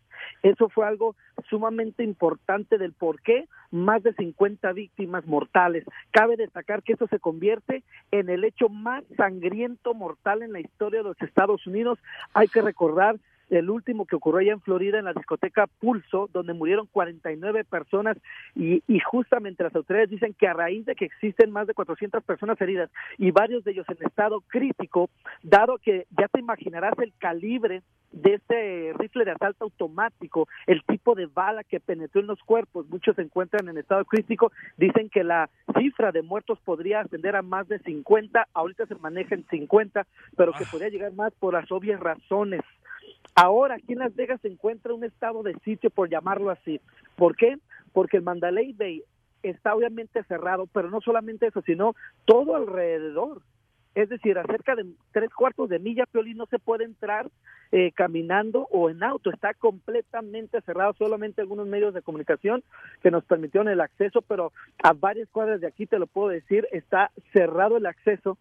[0.42, 1.16] Eso fue algo
[1.48, 5.84] sumamente importante del por qué más de 50 víctimas mortales.
[6.10, 11.00] Cabe destacar que eso se convierte en el hecho más sangriento mortal en la historia
[11.00, 11.98] de los Estados Unidos.
[12.32, 13.16] Hay que recordar
[13.54, 18.16] el último que ocurrió allá en Florida en la discoteca Pulso, donde murieron 49 personas
[18.54, 22.22] y, y justamente las autoridades dicen que a raíz de que existen más de 400
[22.24, 25.10] personas heridas y varios de ellos en estado crítico,
[25.42, 27.82] dado que ya te imaginarás el calibre
[28.14, 32.88] de este rifle de asalto automático, el tipo de bala que penetró en los cuerpos,
[32.88, 37.42] muchos se encuentran en estado crítico, dicen que la cifra de muertos podría ascender a
[37.42, 40.06] más de 50, ahorita se maneja en 50,
[40.36, 42.60] pero que podría llegar más por las obvias razones.
[43.34, 46.80] Ahora aquí en Las Vegas se encuentra un estado de sitio, por llamarlo así.
[47.16, 47.58] ¿Por qué?
[47.92, 49.02] Porque el Mandalay Bay
[49.42, 51.94] está obviamente cerrado, pero no solamente eso, sino
[52.24, 53.42] todo alrededor.
[53.94, 57.30] Es decir, a cerca de tres cuartos de milla, Piolín, no se puede entrar
[57.70, 59.30] eh, caminando o en auto.
[59.30, 62.64] Está completamente cerrado, solamente algunos medios de comunicación
[63.02, 64.52] que nos permitieron el acceso, pero
[64.82, 68.36] a varias cuadras de aquí, te lo puedo decir, está cerrado el acceso.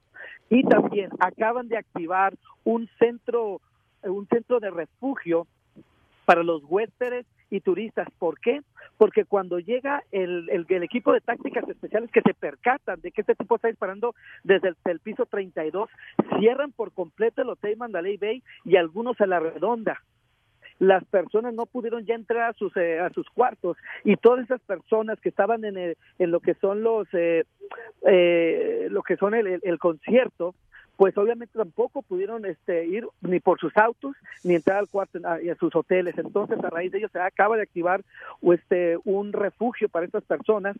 [0.49, 2.33] Y también acaban de activar
[2.63, 3.61] un centro,
[4.03, 5.47] un centro de refugio
[6.25, 8.07] para los huéspedes y turistas.
[8.17, 8.61] ¿Por qué?
[8.97, 13.35] Porque cuando llega el, el, equipo de tácticas especiales que se percatan de que este
[13.35, 15.89] tipo está disparando desde el, el piso 32,
[16.39, 20.01] cierran por completo el Hotel Mandalay Bay y algunos a la redonda
[20.79, 24.59] las personas no pudieron ya entrar a sus eh, a sus cuartos y todas esas
[24.61, 27.45] personas que estaban en el- en lo que son los eh,
[28.07, 30.55] eh, lo que son el- el concierto
[30.97, 35.33] pues obviamente tampoco pudieron este, ir ni por sus autos ni entrar al cuarto a,
[35.33, 36.17] a sus hoteles.
[36.17, 38.03] Entonces, a raíz de ello se acaba de activar
[38.41, 40.77] este, un refugio para estas personas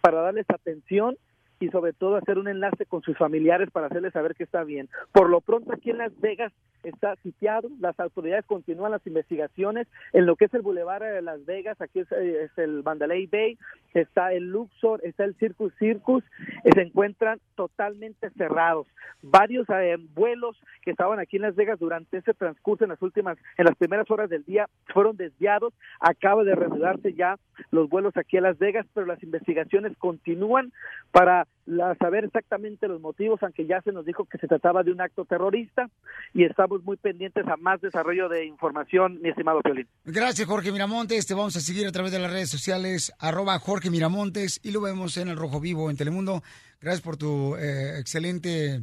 [0.00, 1.16] para darles atención
[1.60, 4.88] y sobre todo hacer un enlace con sus familiares para hacerles saber que está bien.
[5.12, 6.52] Por lo pronto aquí en Las Vegas
[6.82, 11.44] está sitiado, las autoridades continúan las investigaciones en lo que es el Boulevard de Las
[11.46, 13.58] Vegas, aquí es, eh, el Mandalay Bay,
[13.94, 16.24] está el Luxor, está el Circus Circus,
[16.64, 18.86] eh, se encuentran totalmente cerrados.
[19.22, 23.38] Varios eh, vuelos que estaban aquí en Las Vegas durante ese transcurso en las últimas,
[23.56, 27.38] en las primeras horas del día fueron desviados, acaba de reanudarse ya
[27.70, 30.72] los vuelos aquí a Las Vegas, pero las investigaciones continúan
[31.12, 34.92] para la- saber exactamente los motivos, aunque ya se nos dijo que se trataba de
[34.92, 35.88] un acto terrorista
[36.32, 39.86] y estamos muy pendientes a más desarrollo de información, mi estimado Piolín.
[40.04, 41.26] Gracias, Jorge Miramontes.
[41.26, 44.80] Te vamos a seguir a través de las redes sociales, arroba Jorge Miramontes, y lo
[44.80, 46.42] vemos en el Rojo Vivo en Telemundo.
[46.80, 48.82] Gracias por tu eh, excelente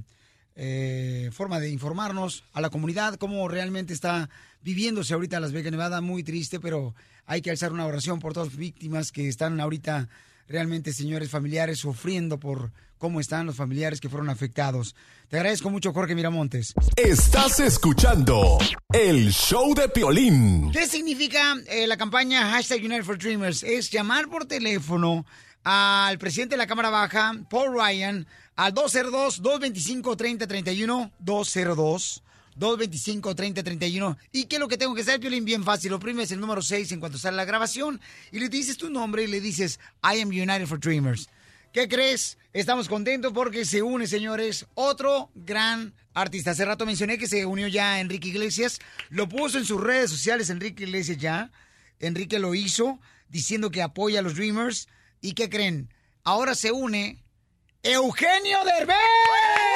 [0.56, 4.30] eh, forma de informarnos a la comunidad, cómo realmente está
[4.64, 6.02] viviéndose ahorita Las Vegas, Nevada.
[6.02, 10.10] Muy triste, pero hay que alzar una oración por todas las víctimas que están ahorita
[10.48, 14.96] realmente, señores familiares, sufriendo por cómo están los familiares que fueron afectados.
[15.28, 16.74] Te agradezco mucho, Jorge Miramontes.
[16.96, 18.60] Estás escuchando
[18.94, 20.72] el show de Piolín.
[20.72, 23.64] ¿Qué significa eh, la campaña hashtag United for Dreamers?
[23.64, 25.26] Es llamar por teléfono
[25.64, 31.12] al presidente de la Cámara Baja, Paul Ryan, al 202-225-3031,
[32.58, 34.18] 202-225-3031.
[34.32, 35.46] ¿Y qué es lo que tengo que hacer, Piolín?
[35.46, 35.92] Bien fácil.
[35.92, 38.00] Lo primero es el número 6 en cuanto sale la grabación
[38.32, 41.30] y le dices tu nombre y le dices, I am United for Dreamers.
[41.74, 42.38] ¿Qué crees?
[42.54, 46.52] Estamos contentos porque se une, señores, otro gran artista.
[46.52, 48.80] Hace rato mencioné que se unió ya Enrique Iglesias.
[49.10, 51.50] Lo puso en sus redes sociales Enrique Iglesias ya.
[52.00, 53.00] Enrique lo hizo
[53.30, 54.90] diciendo que apoya a los Dreamers.
[55.22, 55.94] ¿Y qué creen?
[56.24, 57.24] Ahora se une
[57.84, 59.71] Eugenio Derbez.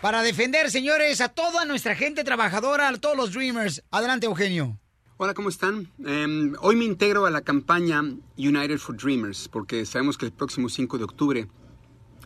[0.00, 3.82] Para defender, señores, a toda nuestra gente trabajadora, a todos los Dreamers.
[3.90, 4.78] Adelante, Eugenio.
[5.18, 5.92] Hola, ¿cómo están?
[6.06, 8.00] Eh, hoy me integro a la campaña
[8.38, 11.48] United for Dreamers porque sabemos que el próximo 5 de octubre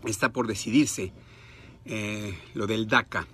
[0.05, 1.13] está por decidirse
[1.85, 3.27] eh, lo del DACA.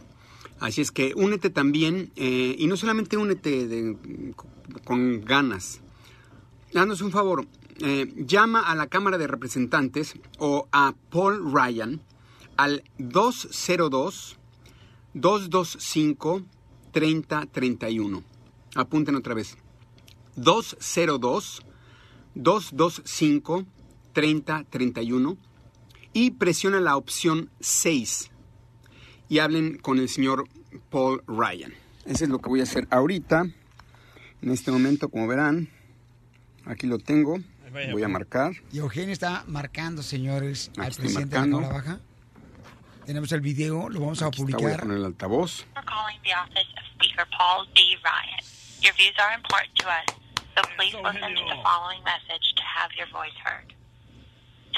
[0.59, 3.95] Así es que únete también eh, y no solamente únete
[4.85, 5.83] con ganas.
[6.73, 7.47] Danos un favor,
[7.81, 12.01] eh, llama a la Cámara de Representantes o a Paul Ryan
[12.61, 14.37] al 202
[15.15, 16.43] 225
[16.93, 18.23] 3031.
[18.75, 19.57] Apunten otra vez.
[20.37, 21.63] 202
[22.35, 23.65] 225
[24.13, 25.39] 3031
[26.13, 28.31] y presiona la opción 6
[29.31, 30.47] y hablen con el señor
[30.91, 31.73] Paul Ryan.
[32.05, 33.47] Eso es lo que voy a hacer ahorita.
[34.43, 35.71] En este momento, como verán,
[36.67, 37.39] aquí lo tengo.
[37.93, 38.53] Voy a marcar.
[38.71, 41.61] Y Eugenio está marcando, señores, al estoy presidente marcando.
[41.61, 42.01] de la Baja.
[43.11, 44.81] Tenemos el video, lo vamos a Aquí está, voy a publicar.
[44.87, 45.67] poner el altavoz.
[45.75, 47.99] for calling the office of Speaker Paul D.
[48.07, 48.39] Ryan.
[48.87, 50.07] Your views are important to us,
[50.55, 53.75] so please listen to the following message to have your voice heard.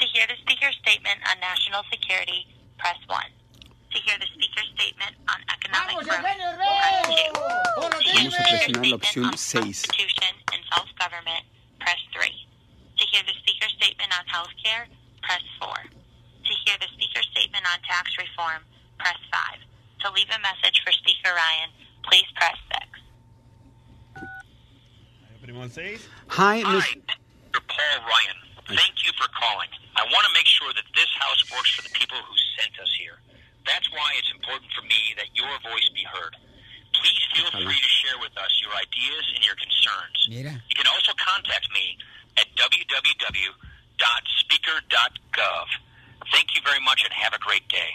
[0.01, 2.49] To hear the speaker's statement on national security,
[2.81, 3.21] press 1.
[3.21, 7.37] To hear the speaker's statement on economic growth, press 2.
[7.37, 9.93] To hear Vamos the a presionar la speaker's opción statement on 6.
[9.93, 11.43] Constitution and self-government,
[11.77, 12.33] press 3.
[12.97, 14.89] To hear the speaker's statement on health care,
[15.21, 15.69] press 4.
[16.53, 18.61] To hear the speaker's statement on tax reform,
[19.01, 19.57] press 5.
[20.05, 21.73] To leave a message for Speaker Ryan,
[22.05, 22.53] please press
[24.21, 24.29] 6.
[25.41, 26.05] Primo 6.
[26.37, 27.57] Hi, Mr.
[27.57, 28.37] Paul Ryan,
[28.69, 29.65] thank you for calling.
[29.97, 32.93] I want to make sure that this House works for the people who sent us
[33.01, 33.17] here.
[33.65, 36.37] That's why it's important for me that your voice be heard.
[36.93, 40.29] Please feel free to share with us your ideas and your concerns.
[40.69, 41.97] You can also contact me
[42.37, 43.57] at www.speaker.gov.
[46.31, 47.89] Thank you very much and have a great day.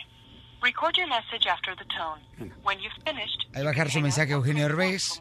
[0.62, 2.50] Record your message after the tone.
[2.62, 5.20] When you've finished, Ahí va a dejar su mensaje Eugenio Derbez.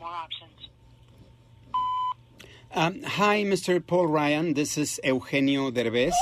[2.74, 3.86] Um, hi, Mr.
[3.86, 4.54] Paul Ryan.
[4.54, 6.14] This is Eugenio Derbez.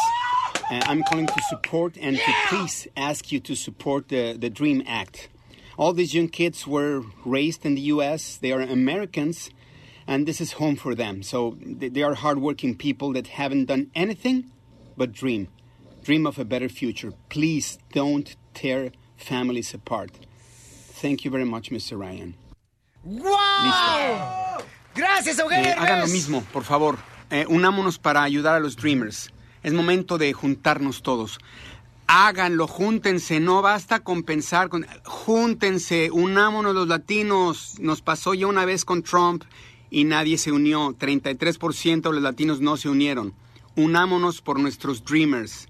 [0.69, 4.84] Uh, I'm calling to support and to please ask you to support the, the DREAM
[4.88, 5.30] Act.
[5.77, 9.49] All these young kids were raised in the U.S., they are Americans,
[10.07, 11.23] and this is home for them.
[11.23, 14.52] So they, they are hardworking people that haven't done anything
[14.97, 15.49] but dream.
[16.06, 17.11] Dream of a better future.
[17.30, 20.11] Please don't tear families apart.
[21.02, 21.98] Thank you very much, Mr.
[21.98, 22.36] Ryan.
[23.03, 24.64] ¡Wow!
[24.94, 26.99] Gracias, Eugenio Eh, hagan lo mismo, por favor.
[27.32, 29.32] Eh, unámonos para ayudar a los Dreamers.
[29.64, 31.40] Es momento de juntarnos todos.
[32.06, 34.86] Háganlo, júntense, no basta con pensar, con...
[35.06, 37.80] júntense, unámonos los latinos.
[37.80, 39.44] Nos pasó ya una vez con Trump
[39.90, 40.95] y nadie se unió.
[40.95, 43.34] 33% de los latinos no se unieron.
[43.76, 45.68] Unámonos por nuestros Dreamers.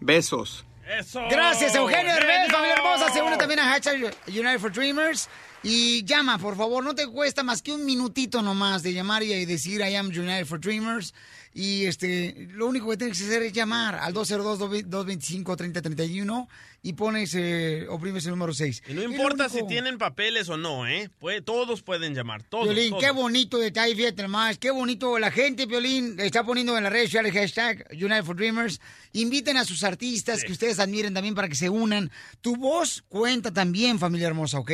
[0.00, 0.64] Besos.
[0.98, 1.20] Eso.
[1.30, 3.12] Gracias, Eugenio Derbez, familia hermosa.
[3.12, 5.28] Se une también a hashtag United for Dreamers.
[5.62, 9.44] Y llama, por favor, no te cuesta más que un minutito nomás de llamar y
[9.44, 11.12] decir I am United for Dreamers.
[11.52, 16.48] Y este, lo único que tienes que hacer es llamar al 202-225-3031
[16.82, 18.82] y pones, eh, oprimes el número 6.
[18.88, 21.10] Y no importa si tienen papeles o no, ¿eh?
[21.18, 22.64] Puede- todos pueden llamar, todos.
[22.64, 23.02] Violín, todos.
[23.04, 27.06] qué bonito detalle, fíjate más, qué bonito la gente, Violín, está poniendo en las redes
[27.10, 28.80] sociales hashtag United for Dreamers.
[29.12, 32.10] Inviten a sus artistas que ustedes admiren también para que se unan.
[32.40, 34.70] Tu voz cuenta también, familia hermosa, ¿ok?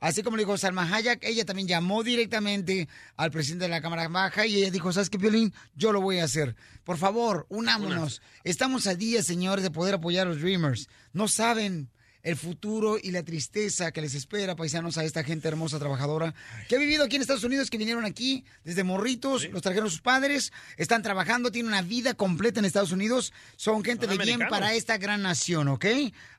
[0.00, 4.08] Así como le dijo Salma Hayek, ella también llamó directamente al presidente de la Cámara
[4.08, 5.52] Baja y ella dijo, ¿sabes qué, Violín?
[5.76, 6.56] Yo lo voy a hacer.
[6.82, 8.20] Por favor, unámonos.
[8.42, 10.88] Estamos a días, señores, de poder apoyar a los Dreamers.
[11.14, 11.88] No saben
[12.24, 16.34] el futuro y la tristeza que les espera, paisanos, a esta gente hermosa, trabajadora,
[16.68, 20.00] que ha vivido aquí en Estados Unidos, que vinieron aquí desde morritos, los trajeron sus
[20.00, 24.40] padres, están trabajando, tienen una vida completa en Estados Unidos, son gente Son de bien
[24.48, 25.84] para esta gran nación, ¿ok?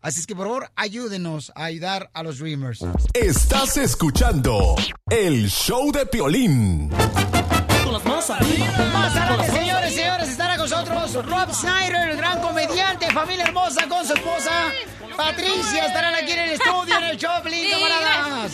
[0.02, 2.80] Así es que, por favor, ayúdenos a ayudar a los Dreamers.
[3.14, 4.76] Estás escuchando
[5.10, 6.92] el show de Piolín.
[8.04, 14.04] Más adelante, señores, señores, estará con nosotros Rob Snyder, el gran comediante, familia hermosa con
[14.04, 14.72] su esposa
[15.16, 18.52] Patricia, estarán aquí en el estudio, en el Choplin, camaradas.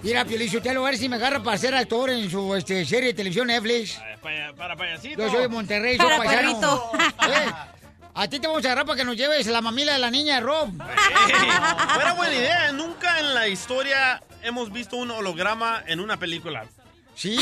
[0.00, 2.84] Mira, Piolín, usted lo a ver si me agarra para ser actor en su este,
[2.84, 4.00] serie de televisión Netflix.
[4.22, 5.22] Para, para payasito.
[5.22, 6.90] Yo soy de Monterrey, soy Para paisano.
[7.28, 7.52] Eh,
[8.14, 10.36] A ti te vamos a agarrar para que nos lleves la mamila de la niña
[10.36, 10.68] de Rob.
[10.80, 11.50] Ey,
[11.94, 12.70] fuera buena idea.
[12.72, 16.64] Nunca en la historia hemos visto un holograma en una película.
[17.14, 17.36] Sí,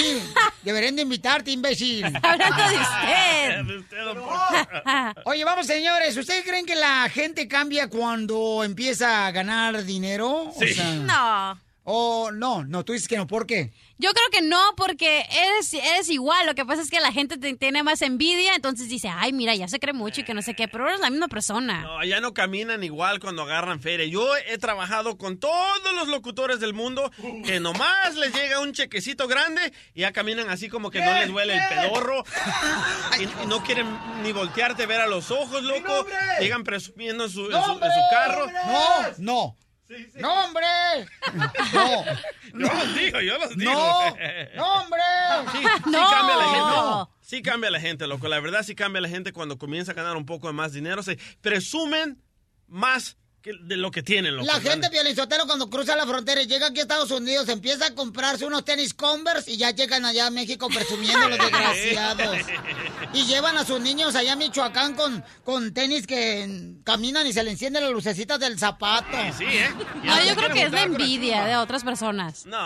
[0.62, 2.04] deberían de invitarte, imbécil.
[2.22, 3.64] Hablando de usted.
[3.64, 5.20] De usted, don Poncho.
[5.24, 6.16] Oye, vamos, señores.
[6.16, 10.52] ¿Ustedes creen que la gente cambia cuando empieza a ganar dinero?
[10.58, 11.02] Sí.
[11.06, 11.58] No.
[11.84, 13.26] O no, no, tú dices que no.
[13.26, 13.72] ¿Por qué?
[14.00, 16.46] Yo creo que no, porque eres, eres igual.
[16.46, 19.54] Lo que pasa es que la gente te tiene más envidia, entonces dice, ay, mira,
[19.54, 21.82] ya se cree mucho y que no sé qué, pero eres la misma persona.
[21.82, 24.06] No, ya no caminan igual cuando agarran feria.
[24.06, 27.10] Yo he trabajado con todos los locutores del mundo
[27.44, 31.28] que nomás les llega un chequecito grande y ya caminan así como que no les
[31.28, 32.24] duele el pedorro.
[33.20, 33.86] Y, y no quieren
[34.22, 36.06] ni voltearte a ver a los ojos, loco.
[36.40, 38.46] Llegan presumiendo en su, en su- en su carro.
[38.46, 39.56] No, no.
[40.16, 40.66] ¡No, hombre!
[41.72, 42.04] No.
[42.52, 43.72] Yo los digo, yo los digo.
[43.72, 44.16] No,
[44.56, 45.00] no, hombre.
[45.52, 47.12] Sí, sí cambia la gente.
[47.20, 48.28] Sí cambia la gente, loco.
[48.28, 51.02] La verdad sí cambia la gente cuando comienza a ganar un poco de más dinero.
[51.02, 52.22] Se presumen
[52.66, 54.46] más de lo que tienen, loco.
[54.46, 57.94] La gente Piolizotero cuando cruza la frontera y llega aquí a Estados Unidos empieza a
[57.94, 62.36] comprarse unos tenis Converse y ya llegan allá a México presumiendo los desgraciados.
[63.14, 67.42] Y llevan a sus niños allá a Michoacán con, con tenis que caminan y se
[67.42, 69.16] le encienden las lucecitas del zapato.
[69.38, 69.70] Sí, ¿eh?
[70.04, 72.44] No, yo creo que es la envidia de otras personas.
[72.44, 72.58] No.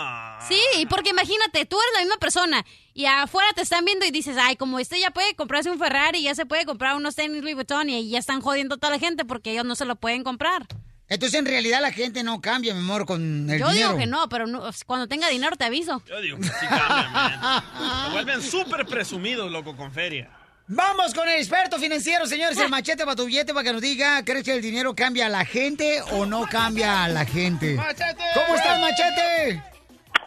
[0.47, 4.37] Sí, porque imagínate, tú eres la misma persona y afuera te están viendo y dices,
[4.39, 7.55] ay, como este ya puede comprarse un Ferrari, ya se puede comprar unos tenis Louis
[7.55, 10.23] Vuitton y ya están jodiendo a toda la gente porque ellos no se lo pueden
[10.23, 10.65] comprar.
[11.07, 13.89] Entonces en realidad la gente no cambia, mi amor, con el Yo dinero.
[13.89, 16.01] digo que no, pero no- cuando tenga dinero te aviso.
[16.07, 17.63] Yo digo que sí cambian, man.
[18.07, 20.29] Se vuelven súper presumidos, loco, con feria.
[20.67, 24.25] Vamos con el experto financiero, señores, el machete para tu billete para que nos diga,
[24.25, 27.75] ¿crees que el dinero cambia a la gente o no cambia a la gente?
[27.75, 29.61] ¿Cómo estás, machete?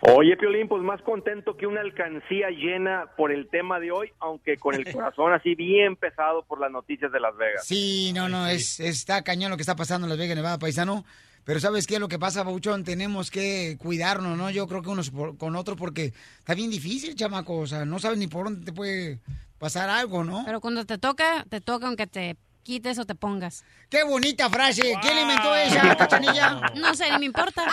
[0.03, 4.57] Oye, Piolín, pues más contento que una alcancía llena por el tema de hoy, aunque
[4.57, 7.67] con el corazón así bien pesado por las noticias de Las Vegas.
[7.67, 11.05] Sí, no, no, es está cañón lo que está pasando en Las Vegas, Nevada, paisano.
[11.45, 12.85] Pero ¿sabes qué es lo que pasa, Bauchón?
[12.85, 14.51] Tenemos que cuidarnos, ¿no?
[14.51, 17.57] Yo creo que unos por- con otros porque está bien difícil, chamaco.
[17.59, 19.19] O sea, no sabes ni por dónde te puede
[19.59, 20.43] pasar algo, ¿no?
[20.45, 22.37] Pero cuando te toca, te toca aunque te
[22.69, 23.65] quites o te pongas.
[23.89, 24.83] ¡Qué bonita frase!
[25.01, 26.61] ¿Quién inventó esa, cachanilla?
[26.75, 27.65] No sé, ni me importa.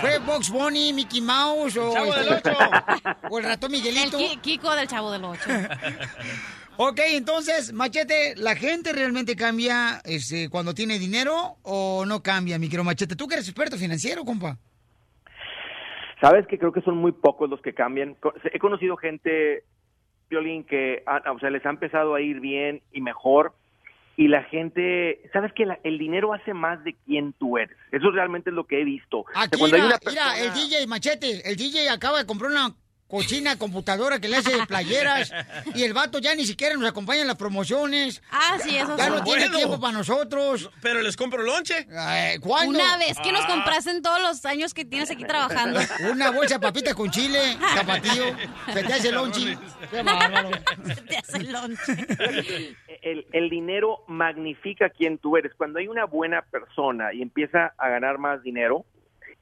[0.00, 2.58] ¿Fue Box Bunny, Mickey Mouse o, Chavo del este- Ocho.
[3.28, 4.18] o el ratón Miguelito?
[4.18, 5.42] El Ki- Kiko del Chavo del Ocho.
[6.78, 12.66] Ok, entonces, Machete, ¿la gente realmente cambia este, cuando tiene dinero o no cambia, mi
[12.66, 13.16] querido Machete?
[13.16, 14.58] Tú que eres experto financiero, compa.
[16.20, 18.16] Sabes que creo que son muy pocos los que cambian.
[18.52, 19.64] He conocido gente,
[20.28, 23.54] Piolín, que ah, o sea, les ha empezado a ir bien y mejor.
[24.18, 27.76] Y la gente, sabes que la- el dinero hace más de quién tú eres.
[27.92, 29.26] Eso realmente es lo que he visto.
[29.34, 32.74] Aquí, mira, una mira, el DJ Machete, el DJ acaba de comprar una
[33.08, 35.32] cochina computadora que le hace playeras
[35.74, 38.22] y el vato ya ni siquiera nos acompaña en las promociones.
[38.30, 39.56] Ah, sí, eso Ya no tiene Bueno.
[39.56, 40.70] tiempo para nosotros.
[40.82, 41.86] Pero les compro lonche.
[42.40, 42.70] ¿Cuándo?
[42.78, 43.48] Una vez que nos Ah.
[43.48, 45.80] compraste en todos los años que tienes aquí trabajando.
[46.10, 48.36] Una bolsa de papitas con chile, zapatillo,
[48.72, 49.56] se te hace lonchi.
[49.90, 50.50] Qué bárbaro.
[51.08, 52.76] te hace lonche.
[53.02, 55.52] el, el dinero magnifica quién tú eres.
[55.56, 58.84] Cuando hay una buena persona y empieza a ganar más dinero,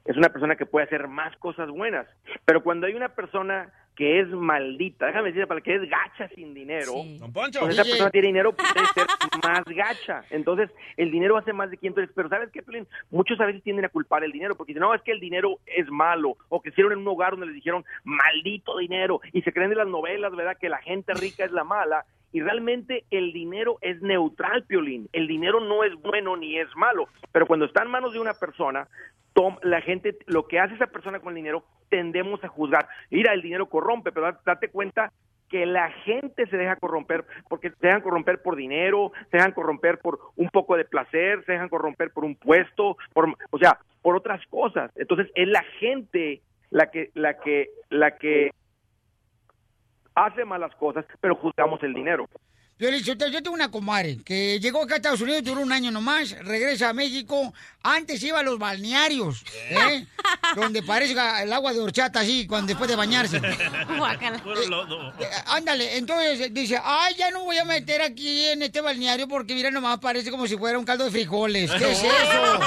[0.04, 2.06] es una persona que puede hacer más cosas buenas.
[2.44, 6.52] Pero cuando hay una persona que es maldita, déjame decirte, para que es gacha sin
[6.52, 6.92] dinero,
[7.32, 7.60] Poncho.
[7.60, 9.06] pues esa persona tiene dinero, puede ser
[9.42, 10.24] más gacha.
[10.30, 12.12] Entonces, el dinero hace más de quien tú eres.
[12.14, 12.88] Pero ¿sabes qué, Piolín?
[13.10, 15.58] Muchos a veces tienden a culpar el dinero, porque dicen, no, es que el dinero
[15.66, 19.52] es malo, o que hicieron en un hogar donde les dijeron, maldito dinero, y se
[19.52, 22.04] creen de las novelas, ¿verdad?, que la gente rica es la mala.
[22.32, 25.08] Y realmente el dinero es neutral, Piolín.
[25.12, 27.08] El dinero no es bueno ni es malo.
[27.30, 28.88] Pero cuando está en manos de una persona,
[29.34, 32.88] tom- la gente, lo que hace esa persona con el dinero, tendemos a juzgar.
[33.10, 35.12] Mira, el dinero corrompe, pero da- date cuenta
[35.48, 39.98] que la gente se deja corromper porque se dejan corromper por dinero, se dejan corromper
[39.98, 44.16] por un poco de placer, se dejan corromper por un puesto, por, o sea, por
[44.16, 44.90] otras cosas.
[44.96, 46.40] Entonces es la gente
[46.70, 48.50] la que, la que, la que
[50.14, 52.26] hace malas cosas, pero juzgamos el dinero.
[52.76, 55.92] Piolín Sotelo, yo tengo una comadre que llegó acá a Estados Unidos, duró un año
[55.92, 57.54] nomás, regresa a México.
[57.84, 60.06] Antes iba a los balnearios, ¿eh?
[60.56, 63.40] donde parece el agua de horchata así, cuando después de bañarse.
[64.04, 69.54] Eh, Ándale, entonces dice, ay, ya no voy a meter aquí en este balneario porque
[69.54, 71.70] mira nomás parece como si fuera un caldo de frijoles.
[71.70, 72.60] ¿Qué es eso?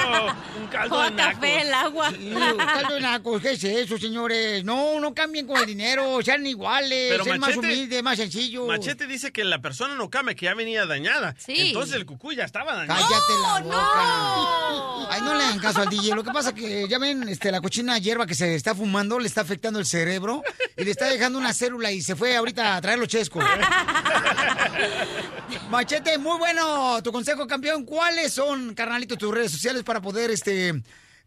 [0.59, 1.43] Un caldo de nacos.
[1.43, 2.11] el agua.
[2.11, 4.63] Sí, un caldo de nacos, ¿qué es eso, señores?
[4.63, 8.67] No, no cambien con el dinero, sean iguales, Pero sean más humildes, más sencillos.
[8.67, 11.35] Machete dice que la persona no cambia, que ya venía dañada.
[11.37, 11.55] Sí.
[11.57, 12.99] Entonces el cucuy ya estaba dañado.
[12.99, 15.07] Cállate la boca.
[15.09, 16.15] Ay, no le hagan caso al DJ.
[16.15, 19.27] Lo que pasa que ya ven, este, la cochina hierba que se está fumando le
[19.27, 20.43] está afectando el cerebro
[20.75, 23.43] y le está dejando una célula y se fue ahorita a traer los chescos.
[25.69, 27.85] Machete, muy bueno tu consejo, campeón.
[27.85, 30.81] ¿Cuáles son, carnalito, tus redes sociales para poder, este,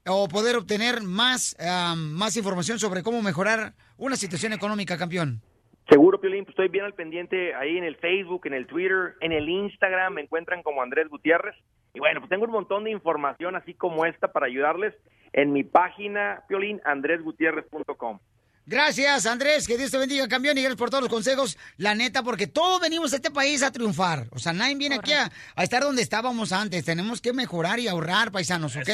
[0.07, 5.43] o poder obtener más, ah, más información sobre cómo mejorar una situación económica, campeón?
[5.91, 9.33] Seguro, Piolín, pues estoy bien al pendiente ahí en el Facebook, en el Twitter, en
[9.33, 11.57] el Instagram, me encuentran como Andrés Gutiérrez.
[11.95, 14.95] Y bueno, pues tengo un montón de información así como esta para ayudarles
[15.33, 18.21] en mi página, Piolín, andresgutierrez.com.
[18.67, 19.67] Gracias, Andrés.
[19.67, 20.57] Que Dios te bendiga, campeón.
[20.57, 21.59] Y gracias por todos los consejos.
[21.77, 24.27] La neta, porque todos venimos a este país a triunfar.
[24.31, 26.85] O sea, nadie viene aquí a, a estar donde estábamos antes.
[26.85, 28.89] Tenemos que mejorar y ahorrar, paisanos, ¿ok?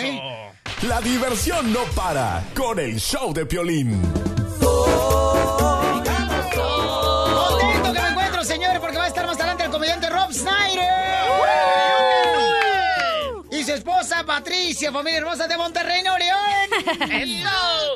[0.89, 4.01] La diversión no para con el show de Piolín.
[4.61, 6.86] Me encuentro,
[8.47, 11.16] señores, porque va a estar más adelante el comediante Rob Snyder.
[14.07, 16.39] Esposa Patricia, familia hermosa de Monterrey, Nuevo León.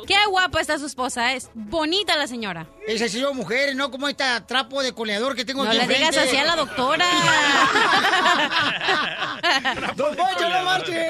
[0.05, 2.67] Qué guapa está su esposa, es bonita la señora.
[2.85, 5.87] Esa sí yo mujer, no como este trapo de coleador que tengo No aquí le
[5.87, 7.05] digas así a la doctora.
[9.95, 11.07] ¡Don Poncho, no marche!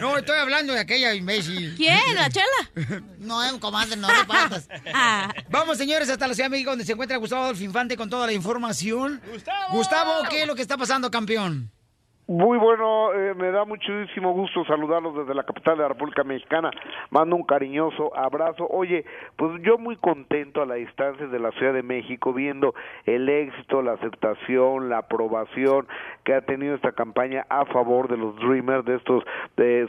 [0.00, 1.74] No, estoy hablando de aquella imbécil.
[1.76, 2.14] ¿Quién?
[2.14, 2.46] ¿La chela?
[3.18, 4.68] No, es un comandante, no te partas.
[5.50, 8.26] Vamos, señores, hasta la Ciudad de México, donde se encuentra Gustavo Adolfo Infante con toda
[8.26, 9.20] la información.
[9.72, 11.72] Gustavo, ¿qué es lo que está pasando, campeón?
[12.30, 16.70] Muy bueno, eh, me da muchísimo gusto saludarlos desde la capital de la República Mexicana.
[17.08, 18.66] Mando un cariñoso abrazo.
[18.68, 19.06] Oye,
[19.36, 22.74] pues yo muy contento a la distancia de la Ciudad de México, viendo
[23.06, 25.86] el éxito, la aceptación, la aprobación
[26.22, 29.24] que ha tenido esta campaña a favor de los Dreamers, de estos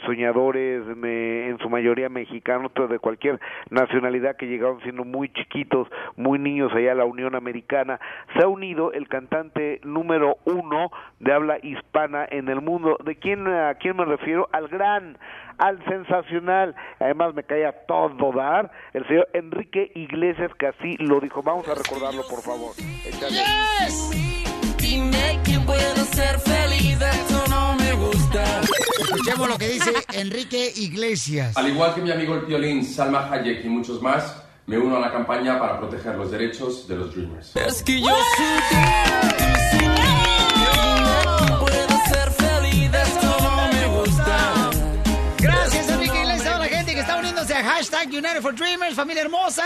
[0.05, 3.37] soñadores, en su mayoría mexicanos, pero de cualquier
[3.69, 7.99] nacionalidad que llegaron siendo muy chiquitos, muy niños allá a la Unión Americana.
[8.37, 10.89] Se ha unido el cantante número uno
[11.19, 12.97] de habla hispana en el mundo.
[13.03, 14.49] ¿De quién, a quién me refiero?
[14.51, 15.17] Al gran,
[15.57, 21.43] al sensacional, además me caía todo dar, el señor Enrique Iglesias que así lo dijo.
[21.43, 22.71] Vamos a recordarlo, por favor.
[23.05, 23.37] Échale.
[24.77, 28.43] Dime quién puedo ser feliz, eso no me gusta.
[29.01, 31.57] Escuchemos lo que dice Enrique Iglesias.
[31.57, 34.99] Al igual que mi amigo el violín Salma Hayek y muchos más, me uno a
[34.99, 37.55] la campaña para proteger los derechos de los Dreamers.
[37.55, 39.58] Es que yo puedo
[48.09, 49.63] hashtag United for Dreamers, familia hermosa.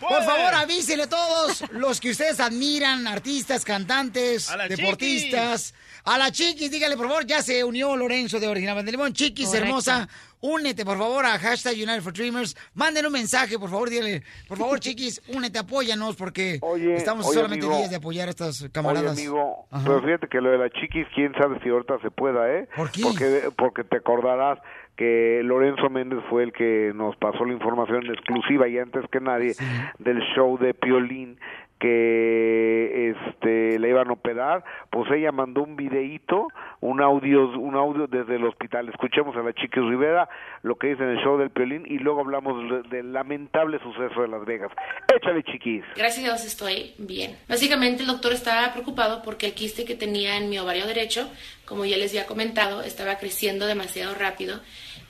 [0.00, 5.74] Por favor, avísenle a todos los que ustedes admiran, artistas, cantantes, A deportistas.
[6.04, 9.14] A la Chiquis, dígale, por favor, ya se unió Lorenzo de Original de Limón.
[9.14, 9.66] Chiquis, Correcto.
[9.66, 10.06] hermosa,
[10.40, 12.54] únete, por favor, a hashtag United for Dreamers.
[12.74, 17.34] Manden un mensaje, por favor, dile, por favor, Chiquis, únete, apóyanos, porque Oye, estamos oye,
[17.36, 17.78] solamente amigo.
[17.78, 19.12] días de apoyar a estos camaradas.
[19.12, 19.82] Oye, amigo, Ajá.
[19.86, 22.68] pero fíjate que lo de la chiquis, quién sabe si ahorita se pueda, ¿eh?
[22.76, 23.00] ¿Por qué?
[23.02, 24.58] Porque, porque te acordarás
[24.96, 29.54] que Lorenzo Méndez fue el que nos pasó la información exclusiva y antes que nadie
[29.98, 31.38] del show de Piolín
[31.80, 36.48] que este le iban a operar, pues ella mandó un videíto,
[36.80, 38.88] un audio, un audio desde el hospital.
[38.88, 40.28] Escuchemos a la Chiquis Rivera
[40.62, 44.22] lo que dice en el show del Piolín y luego hablamos de- del lamentable suceso
[44.22, 44.70] de Las Vegas.
[45.14, 45.84] Échale, Chiquis.
[45.96, 47.36] Gracias a Dios estoy bien.
[47.48, 51.28] Básicamente el doctor estaba preocupado porque el quiste que tenía en mi ovario derecho,
[51.66, 54.60] como ya les había comentado, estaba creciendo demasiado rápido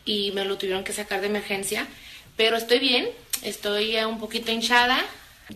[0.05, 1.87] y me lo tuvieron que sacar de emergencia.
[2.37, 3.07] Pero estoy bien,
[3.43, 4.99] estoy un poquito hinchada,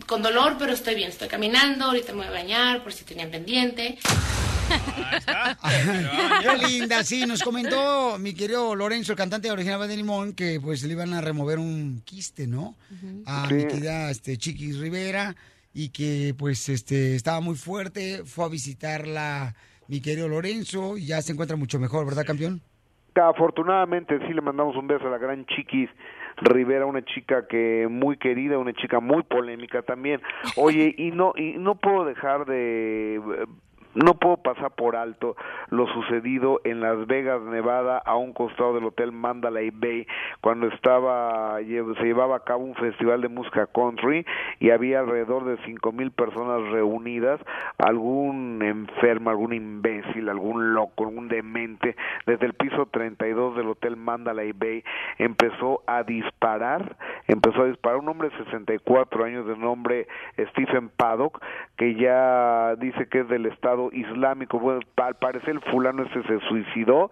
[0.07, 1.09] con dolor, pero estoy bien.
[1.09, 3.97] Estoy caminando, ahorita me voy a bañar por si tenían pendiente.
[6.41, 10.83] Qué linda, sí, nos comentó mi querido Lorenzo, el cantante original de Limón, que pues
[10.83, 12.75] le iban a remover un quiste, ¿no?
[13.25, 13.53] A Sí.
[13.55, 15.35] mi querida este, Chiquis Rivera,
[15.73, 19.55] y que pues este estaba muy fuerte, fue a visitarla
[19.87, 22.61] mi querido Lorenzo, y ya se encuentra mucho mejor, ¿verdad, campeón?
[23.15, 25.89] Afortunadamente sí le mandamos un beso a la gran Chiquis
[26.37, 30.21] Rivera, una chica que muy querida, una chica muy polémica también.
[30.55, 33.19] Oye, y no y no puedo dejar de
[33.95, 35.35] no puedo pasar por alto
[35.69, 40.05] lo sucedido en Las Vegas, Nevada, a un costado del hotel Mandalay Bay,
[40.41, 44.25] cuando estaba se llevaba a cabo un festival de música country
[44.59, 47.39] y había alrededor de cinco mil personas reunidas,
[47.77, 51.95] algún enfermo, algún imbécil, algún loco, algún demente,
[52.25, 54.83] desde el piso 32 del hotel Mandalay Bay
[55.17, 56.95] empezó a disparar,
[57.27, 60.07] empezó a disparar un hombre de 64 años de nombre
[60.51, 61.41] Stephen Paddock,
[61.77, 64.59] que ya dice que es del Estado Islámico.
[64.59, 67.09] Bueno, al parecer el fulano este se suicidó,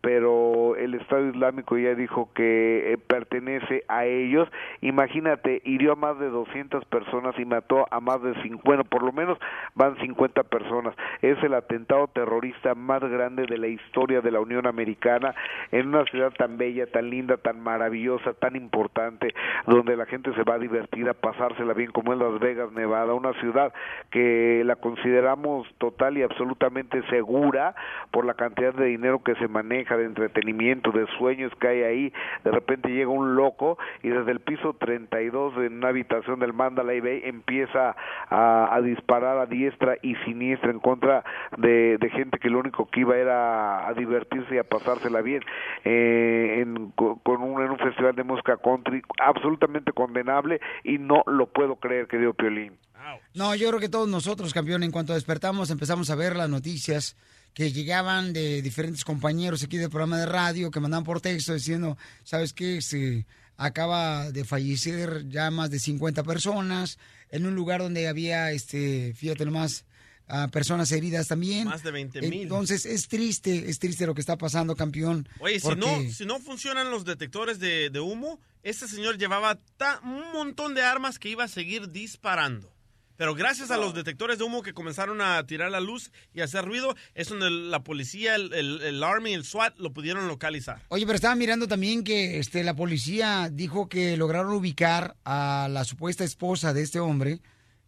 [0.00, 4.48] pero el Estado Islámico ya dijo que eh, pertenece a ellos.
[4.80, 9.02] Imagínate, hirió a más de 200 personas y mató a más de 50, bueno, por
[9.02, 9.38] lo menos
[9.74, 10.94] van 50 personas.
[11.22, 15.34] Es el atentado terrorista más grande de la historia de la Unión Americana
[15.72, 19.34] en una ciudad tan bella, tan linda, tan maravillosa, tan importante,
[19.66, 23.14] donde la gente se va a divertir, a pasársela bien, como es Las Vegas, Nevada,
[23.14, 23.72] una ciudad
[24.10, 27.74] que la consideramos total y absolutamente segura
[28.10, 32.12] por la cantidad de dinero que se maneja, de entretenimiento, de sueños que hay ahí.
[32.44, 37.00] De repente llega un loco y desde el piso 32 en una habitación del Mandalay
[37.00, 37.96] Bay empieza
[38.30, 41.24] a, disparar a diestra y siniestra en contra
[41.56, 45.42] de, gente que lo único que iba era a divertirse y a pasársela bien
[45.84, 51.22] eh, en, co- con un, en un festival de música country absolutamente condenable y no
[51.26, 52.78] lo puedo creer, querido Piolín.
[53.34, 57.16] No, yo creo que todos nosotros, campeón, en cuanto despertamos empezamos a ver las noticias
[57.54, 61.96] que llegaban de diferentes compañeros aquí del programa de radio que mandaban por texto diciendo,
[62.24, 62.80] ¿sabes qué?
[62.82, 63.26] Se
[63.56, 66.98] acaba de fallecer ya más de 50 personas
[67.30, 69.84] en un lugar donde había, este, fíjate nomás,
[70.28, 71.64] ah, personas heridas también.
[71.66, 72.42] Más de 20,000.
[72.42, 75.28] Entonces es triste, es triste lo que está pasando, campeón.
[75.40, 80.00] Oye, si no, si no funcionan los detectores de, de humo, este señor llevaba ta-
[80.04, 82.72] un montón de armas que iba a seguir disparando.
[83.18, 86.44] Pero gracias a los detectores de humo que comenzaron a tirar la luz y a
[86.44, 90.80] hacer ruido, es donde la policía, el, el, el Army, el SWAT lo pudieron localizar.
[90.88, 95.84] Oye, pero estaba mirando también que este, la policía dijo que lograron ubicar a la
[95.84, 97.40] supuesta esposa de este hombre,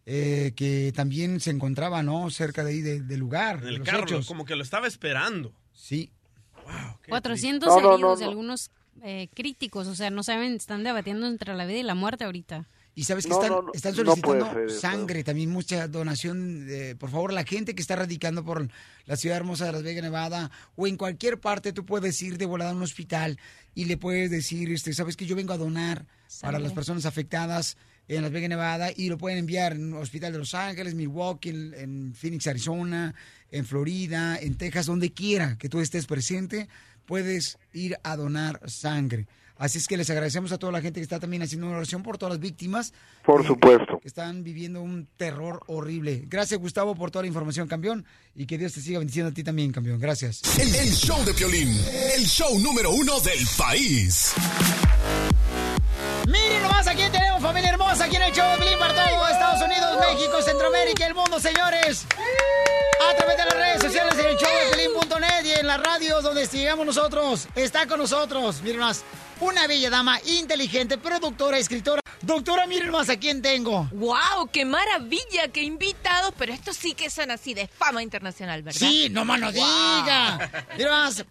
[0.05, 2.29] eh, que también se encontraba, ¿no?
[2.29, 3.57] Cerca de ahí de- del lugar.
[3.59, 4.27] En de el los carro, hechos.
[4.27, 5.53] como que lo estaba esperando.
[5.73, 6.11] Sí.
[7.07, 8.29] 400 No, no, heridos no, y no.
[8.31, 8.69] algunos
[9.03, 12.67] eh, críticos, o sea, no saben, están debatiendo entre la vida y la muerte ahorita.
[12.93, 16.67] Y sabes que No, están, no, no, están no solicitando ser sangre, también mucha donación.
[16.67, 18.67] de- por favor, la gente que está radicando por
[19.05, 22.45] la ciudad hermosa de Las Vegas, Nevada, o en cualquier parte, tú puedes ir de
[22.45, 23.39] volada a un hospital
[23.73, 26.05] y le puedes decir, este, sabes que yo vengo a donar
[26.41, 27.77] para las personas afectadas
[28.09, 31.49] en Las Vegas, Nevada, y lo pueden enviar en un hospital de Los Ángeles, Milwaukee,
[31.49, 33.15] en, en Phoenix, Arizona,
[33.51, 36.67] en Florida, en Texas, donde quiera que tú estés presente,
[37.05, 39.27] puedes ir a donar sangre.
[39.61, 42.01] Así es que les agradecemos a toda la gente que está también haciendo una oración
[42.01, 42.93] por todas las víctimas
[43.23, 43.99] Por supuesto.
[44.01, 46.23] que están viviendo un terror horrible.
[46.25, 48.03] Gracias, Gustavo, por toda la información, campeón.
[48.33, 49.99] Y que Dios te siga bendiciendo a ti también, campeón.
[49.99, 50.41] Gracias.
[50.57, 51.69] El, el show de Piolín,
[52.17, 54.33] el show número uno del país.
[56.27, 59.27] Miren nomás a quién tenemos, familia hermosa, aquí en el show de Piolín para todo
[59.27, 62.07] Estados Unidos, México, Centroamérica y el mundo, señores.
[63.11, 66.23] A través de las redes sociales en el show de Piolín.net y en las radios
[66.23, 67.47] donde llegamos nosotros.
[67.53, 69.03] Está con nosotros, miren más,
[69.41, 72.01] una bella dama, inteligente, productora, escritora.
[72.21, 73.89] Doctora, miren más a quién tengo.
[73.91, 74.49] ¡Wow!
[74.51, 75.47] ¡Qué maravilla!
[75.51, 76.33] ¡Qué invitados!
[76.37, 78.79] Pero estos sí que son así de fama internacional, ¿verdad?
[78.79, 79.55] Sí, no más no Wow.
[79.55, 80.65] diga.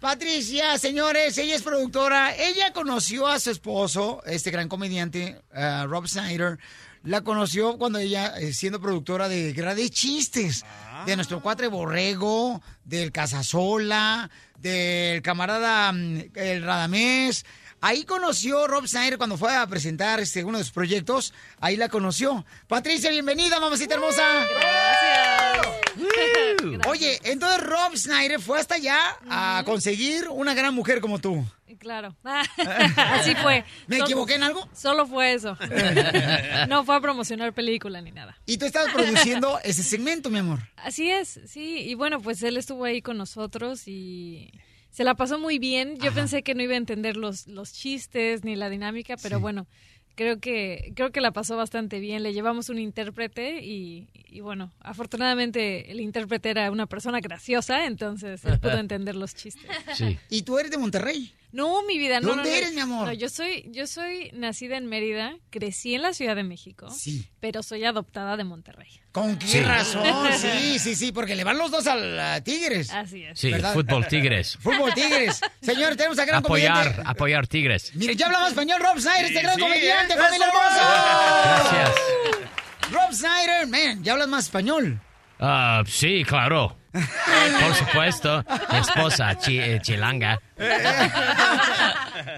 [0.01, 2.35] Patricia, señores, ella es productora.
[2.35, 6.59] Ella conoció a su esposo, este gran comediante, eh, Rob Snyder.
[7.05, 10.65] La conoció cuando ella, eh, siendo productora de Grandes Chistes,
[11.07, 14.29] de nuestro cuatre Borrego, del Casasola,
[14.59, 17.45] del camarada mm, el Radamés.
[17.83, 21.33] Ahí conoció Rob Snyder cuando fue a presentar este, uno de sus proyectos.
[21.61, 22.45] Ahí la conoció.
[22.69, 24.23] Patricia, bienvenida, mamacita hermosa.
[25.95, 26.87] Gracias.
[26.87, 28.99] Oye, entonces Rob Snyder fue hasta allá
[29.31, 31.45] a conseguir una gran mujer como tú.
[31.79, 32.15] Claro.
[32.97, 33.65] Así fue.
[33.87, 34.69] ¿Me Solo- equivoqué en algo?
[34.75, 35.57] Solo fue eso.
[36.69, 38.37] No fue a promocionar película ni nada.
[38.45, 40.59] Y tú estabas produciendo ese segmento, mi amor.
[40.77, 41.79] Así es, sí.
[41.89, 44.53] Y bueno, pues él estuvo ahí con nosotros y
[44.91, 45.97] se la pasó muy bien.
[45.99, 49.43] Yo pensé que no iba a entender los, los chistes ni la dinámica, pero Sí.
[49.43, 49.67] bueno,
[50.17, 52.23] creo que, creo que la pasó bastante bien.
[52.23, 58.45] Le llevamos un intérprete y, y bueno, afortunadamente el intérprete era una persona graciosa, entonces
[58.45, 59.65] él pudo entender los chistes.
[60.29, 61.33] ¿Y tú eres de Monterrey?
[61.53, 62.29] No, mi vida, no.
[62.29, 62.55] ¿Dónde no, no.
[62.57, 63.07] eres, mi amor?
[63.09, 66.87] No, yo soy, yo soy nacida en Mérida, crecí en la Ciudad de México,
[67.41, 68.89] pero soy adoptada de Monterrey.
[69.13, 69.61] ¿Con qué Sí.
[69.61, 70.05] razón?
[70.39, 72.91] Sí, sí, sí, porque le van los dos al a Tigres.
[72.93, 73.39] Así es.
[73.41, 73.73] Sí, ¿Verdad?
[73.73, 74.57] fútbol tigres.
[74.63, 75.41] Fútbol Tigres.
[75.61, 77.03] Señor, tenemos a gran Apoyar, comediante.
[77.11, 77.93] apoyar tigres.
[77.97, 81.71] Mire, ya hablamos español, Rob Snyder, este gran sí, comediante, familia hermosa.
[81.73, 81.91] Gracias.
[82.93, 85.01] Rob Snyder, man, ya hablas más español.
[85.41, 86.77] Ah, sí, claro.
[86.93, 88.45] Por supuesto.
[88.71, 90.41] Mi esposa, chi- eh, chilanga.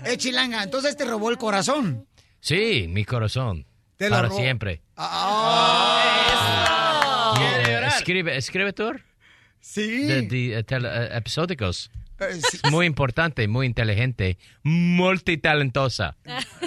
[0.04, 2.06] Eh, chilanga, entonces te robó el corazón.
[2.40, 3.66] Sí, mi corazón.
[3.96, 4.82] Te lo Para siempre.
[4.96, 6.08] Ah.
[7.66, 9.00] Eh, escribe, escritor
[9.60, 10.06] Sí.
[10.06, 11.90] de, de, eh, eh, episódicos.
[12.31, 12.59] Eh, sí.
[12.70, 16.16] Muy importante, muy inteligente, multitalentosa.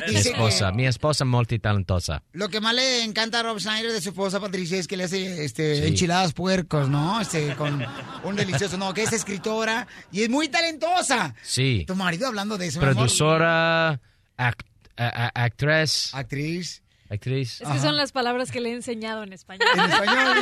[0.08, 2.24] Mi Dice esposa, mi esposa multitalentosa.
[2.34, 5.06] Lo que más le encanta a Rob Snyder de su esposa Patricia es que le
[5.06, 5.88] hace este, Sí.
[5.88, 7.20] enchiladas puercos, ¿no?
[7.22, 7.86] Este, con
[8.24, 11.36] un delicioso, no, que es escritora y es muy talentosa.
[11.44, 11.84] Sí.
[11.88, 12.86] Tu marido hablando de eso, mi.
[12.86, 14.00] Productora,
[14.38, 14.66] act-
[14.98, 16.14] actriz.
[16.14, 16.82] Actriz.
[17.10, 17.62] Actriz.
[17.62, 19.68] Es que son las palabras que le he enseñado en español.
[19.74, 20.38] En español.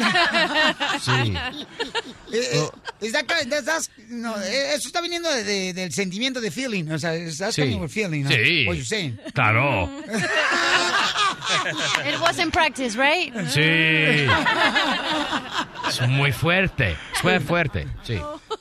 [1.02, 1.34] Sí.
[2.36, 2.68] Eh,
[3.02, 3.12] eh,
[3.52, 7.54] estás- no, eh, eso está viniendo de- de- del sentimiento de feeling, o sea, estás
[7.54, 7.62] Sí.
[7.62, 8.32] coming feeling, ¿no?
[8.32, 8.66] Sí.
[8.68, 9.20] What you're saying.
[9.36, 9.88] Claro.
[12.12, 13.32] It was in practice, right?
[13.50, 13.62] Sí.
[15.88, 16.96] Es muy fuerte.
[17.22, 17.88] Fue fuerte.
[18.04, 18.18] Sí.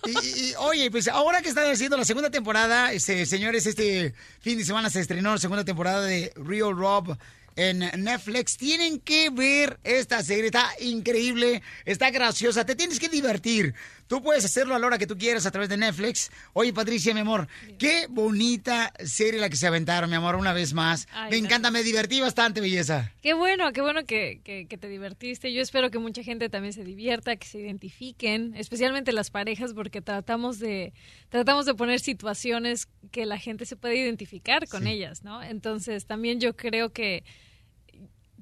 [0.06, 4.64] Y, oye, pues ahora que están haciendo la segunda temporada, este, señores, este fin de
[4.64, 7.16] semana se estrenó la segunda temporada de Real Rob
[7.56, 8.56] en Netflix.
[8.56, 13.74] Tienen que ver esta serie, está increíble, está graciosa, te tienes que divertir.
[14.12, 16.30] Tú puedes hacerlo a la hora que tú quieras a través de Netflix.
[16.52, 17.48] Oye, Patricia, mi amor,
[17.78, 21.08] qué bonita serie la que se aventaron, mi amor, una vez más.
[21.12, 23.10] Ay, me encanta, me divertí bastante, belleza.
[23.22, 25.50] Qué bueno, qué bueno que, que- que te divertiste.
[25.54, 30.02] Yo espero que mucha gente también se divierta, que se identifiquen, especialmente las parejas, porque
[30.02, 30.92] tratamos de
[31.30, 34.90] tratamos de poner situaciones que la gente se puede identificar con Sí.
[34.90, 35.42] ellas, ¿no?
[35.42, 37.24] Entonces, también yo creo que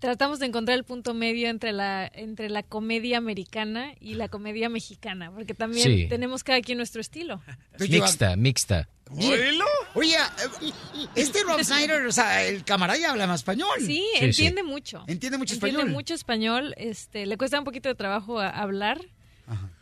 [0.01, 4.69] tratamos de encontrar el punto medio entre la entre la comedia americana y la comedia
[4.69, 6.07] mexicana, porque también Sí.
[6.09, 7.41] tenemos cada quien nuestro estilo.
[7.79, 8.89] Mixta, mixta.
[9.13, 9.59] Oye,
[9.95, 10.73] Oye, eh,
[11.17, 13.69] este Rob Snyder, o sea, el camarada habla más español.
[13.81, 14.67] Sí, Sí, entiende sí.
[14.69, 15.05] mucho.
[15.09, 15.93] Entiende mucho Entiende español.
[15.95, 16.75] mucho español.
[16.77, 19.01] Este, le cuesta un poquito de trabajo a- hablar.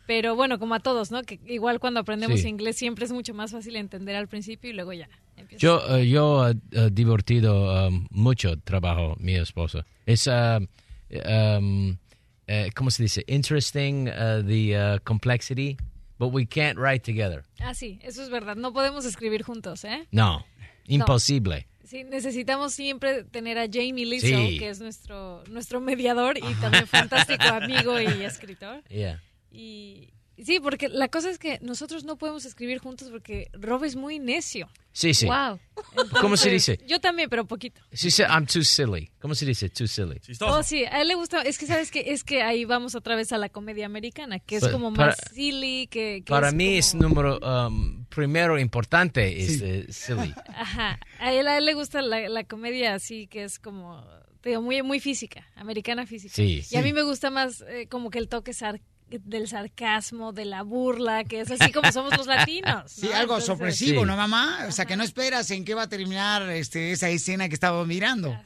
[0.07, 1.23] Pero bueno, como a todos, ¿no?
[1.23, 2.49] Que igual cuando aprendemos Sí.
[2.49, 5.11] inglés siempre es mucho más fácil entender al principio y luego ya.
[5.59, 9.85] Yo, eh, yo eh, eh, divertido um, mucho trabajo mi esposa.
[10.06, 10.59] Es, uh,
[11.59, 11.97] um,
[12.47, 13.24] eh, ¿cómo se dice?
[13.27, 15.77] Interesting, uh, the uh, complexity,
[16.19, 17.44] but we can't write together.
[17.60, 18.56] Ah, sí, eso es verdad.
[18.56, 20.06] No podemos escribir juntos, ¿eh?
[20.10, 20.44] No,
[20.86, 21.66] imposible.
[21.85, 24.59] Sí, necesitamos siempre tener a Jamie Lizzo, Sí.
[24.59, 28.82] que es nuestro, nuestro mediador y también fantástico amigo y escritor.
[28.90, 29.23] Yeah.
[29.51, 30.10] Y
[30.44, 34.19] sí, porque la cosa es que nosotros no podemos escribir juntos porque Rob es muy
[34.19, 34.69] necio.
[34.93, 35.27] Sí, sí.
[35.27, 35.60] Wow.
[36.20, 36.78] ¿Cómo se dice?
[36.86, 37.81] Yo también, pero poquito.
[37.93, 39.10] Sí, sí, I'm too silly.
[39.20, 39.69] ¿Cómo se dice?
[39.69, 40.20] Too silly.
[40.40, 43.15] Oh, sí, a él le gusta, es que sabes que es que ahí vamos otra
[43.15, 46.48] vez a la comedia americana, que es Pa- como para- más silly, que, que Para
[46.48, 47.39] es mí como- es número
[47.69, 50.35] um, primero importante es eh, silly.
[50.48, 54.05] Ajá, a él, a él le gusta la, la comedia así, que es como,
[54.40, 56.35] te digo, muy, muy física, americana física.
[56.35, 56.65] Sí.
[56.70, 60.44] Y a mí me gusta más eh, como que el toque sar- del sarcasmo, de
[60.44, 62.90] la burla, que es así como somos los latinos.
[62.90, 64.66] Sí, algo Entonces- sorpresivo, ¿no, mamá?
[64.68, 67.85] O sea, que no esperas en qué va a terminar este, esa escena que estaba
[67.85, 68.39] mirando.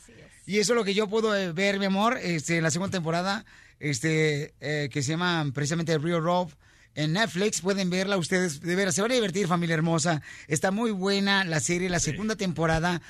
[0.46, 2.90] Y eso es lo que yo puedo eh, ver, mi amor, este, en la segunda
[2.90, 3.44] temporada,
[3.80, 6.50] este, eh, que se llama precisamente Real Rob.
[6.94, 10.20] En Netflix pueden verla ustedes, de veras, se van a divertir, familia hermosa.
[10.46, 13.00] Está muy buena la serie, la segunda temporada.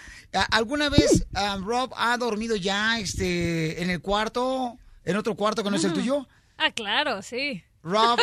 [0.52, 5.70] ¿Alguna vez ah, Rob ha dormido ya este, en el cuarto, en otro cuarto que
[5.70, 6.28] no es el tuyo?
[6.64, 7.62] Ah, claro, sí.
[7.84, 8.20] Rob,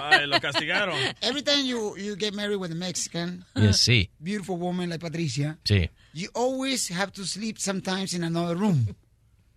[0.00, 0.96] Ay, lo castigaron.
[1.20, 4.10] every time you, you get married with a Mexican, Yes, sí.
[4.22, 5.88] beautiful woman like Patricia, Sí.
[6.14, 8.94] you always have to sleep sometimes in another room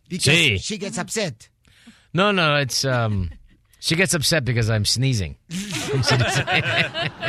[0.07, 0.57] because Sí.
[0.59, 1.47] she gets upset.
[2.11, 3.29] No, no, it's um,
[3.79, 5.35] she gets upset because I'm sneezing.
[5.47, 6.43] ¿Cómo se dice?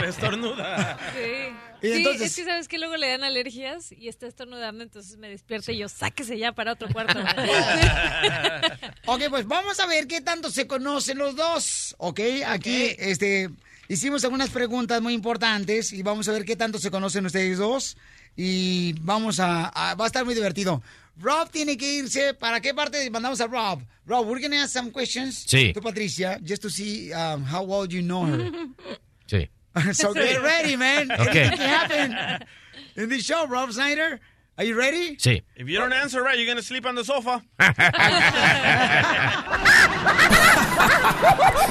[0.08, 0.96] Estornuda.
[1.14, 1.39] Sí.
[1.82, 5.16] Y Sí, entonces- es que sabes que luego le dan alergias y está estornudando, entonces
[5.18, 7.18] me despierta y yo, sáquese ya para otro cuarto.
[9.06, 11.94] Ok, pues vamos a ver qué tanto se conocen los dos.
[11.98, 13.50] Ok, aquí este,
[13.88, 17.96] hicimos algunas preguntas muy importantes y vamos a ver qué tanto se conocen ustedes dos.
[18.36, 20.82] Y vamos a, a- va a estar muy divertido.
[21.18, 22.34] Rob tiene que irse.
[22.34, 23.82] ¿Para qué parte mandamos a Rob?
[24.06, 25.72] Rob, we're going to ask some questions Sí.
[25.72, 28.50] to Patricia just to see um, how well you know her.
[29.26, 29.48] Sí.
[29.92, 31.10] so get ready, man.
[31.20, 31.44] Okay.
[31.44, 32.46] Anything can happen
[32.96, 34.20] in this show, Rob Snyder.
[34.58, 35.16] Are you ready?
[35.16, 35.42] Sí.
[35.56, 37.42] If you don't answer right, you're gonna sleep on the sofa.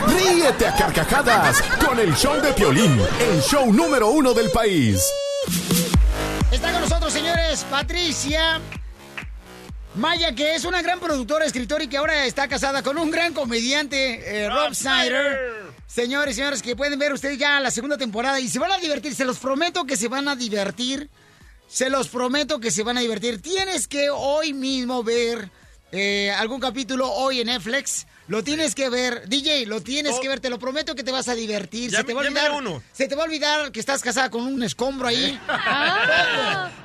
[0.08, 5.04] Ríete a carcajadas con el show de Piolín, el show número uno del país.
[6.52, 8.60] Está con nosotros, señores, Patricia
[9.96, 13.34] Maya, que es una gran productora, escritora y que ahora está casada con un gran
[13.34, 15.69] comediante, eh, Rob Snyder.
[15.90, 19.16] Señores, señores, que pueden ver ustedes ya la segunda temporada y se van a divertir.
[19.16, 21.10] Se los prometo que se van a divertir.
[21.68, 23.42] Se los prometo que se van a divertir.
[23.42, 25.50] Tienes que hoy mismo ver
[25.92, 28.06] eh, algún capítulo hoy en Netflix.
[28.30, 31.28] Lo tienes que ver, DJ, lo tienes que ver, te lo prometo que te vas
[31.30, 31.90] a divertir.
[31.90, 32.52] Ya se te va a olvidar.
[32.52, 32.84] uno.
[32.92, 35.40] Se te va a olvidar que estás casada con un escombro ahí.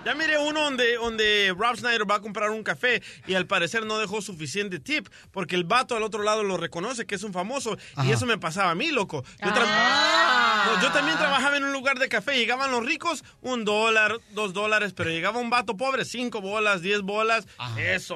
[0.05, 3.87] Ya miré uno donde, donde Rob Snyder va a comprar un café y al parecer
[3.87, 7.33] no dejó suficiente tip porque el vato al otro lado lo reconoce que es un
[7.33, 9.25] famoso y eso me pasaba a mí, loco.
[9.43, 12.37] Yo, No, yo también trabajaba en un lugar de café.
[12.37, 17.01] Llegaban los ricos, un dólar, dos dólares, pero llegaba un vato pobre, cinco bolas, diez
[17.01, 17.47] bolas.
[17.79, 18.15] Eso.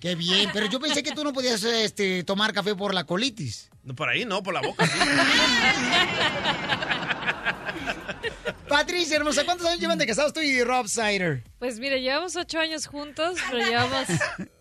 [0.00, 3.70] Qué bien, pero yo pensé que tú no podías este, tomar café por la colitis.
[3.82, 4.86] No, por ahí no, por la boca.
[4.86, 4.98] sí.
[8.68, 11.42] Patricia, hermosa, ¿cuántos años llevan de casados tú y Rob Sider?
[11.58, 14.06] Pues mire, llevamos ocho años juntos, pero llevamos,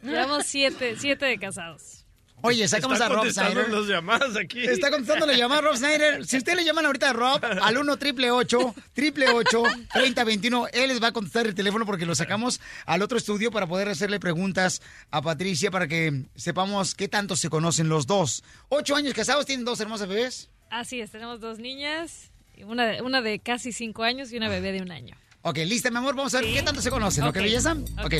[0.02, 1.97] llevamos siete, siete de casados.
[2.42, 3.70] Oye, sacamos a Rob contestando Snyder.
[3.80, 4.60] las llamadas aquí.
[4.64, 6.26] Está contestando la llamada Rob Snyder.
[6.26, 11.08] Si usted le llaman ahorita a Rob al 1 triple 888 3021 él les va
[11.08, 15.22] a contestar el teléfono porque lo sacamos al otro estudio para poder hacerle preguntas a
[15.22, 18.44] Patricia para que sepamos qué tanto se conocen los dos.
[18.70, 20.50] Ocho años casados, tienen dos hermosas bebés.
[20.70, 22.30] Así es, tenemos dos niñas,
[22.66, 25.16] una, de- una de casi cinco años y una bebé de un año.
[25.42, 27.36] Ok, lista, mi amor, vamos a ver qué tanto se conocen, ¿ok, Ok.
[27.38, 27.76] belleza?
[28.04, 28.14] Ok.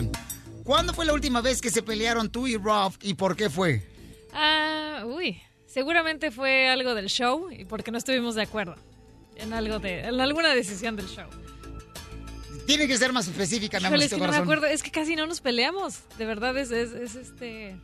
[0.64, 3.84] ¿Cuándo fue la última vez que se pelearon tú y Rob y por qué fue?
[4.39, 8.76] Ah, uy, seguramente fue algo del show y porque no estuvimos de acuerdo
[9.35, 11.26] en algo de, en alguna decisión del show.
[12.68, 14.43] Tiene que ser más específica, mi amor, si es que no me corazón.
[14.43, 17.76] acuerdo, es que casi no nos peleamos, de verdad es, es, es este...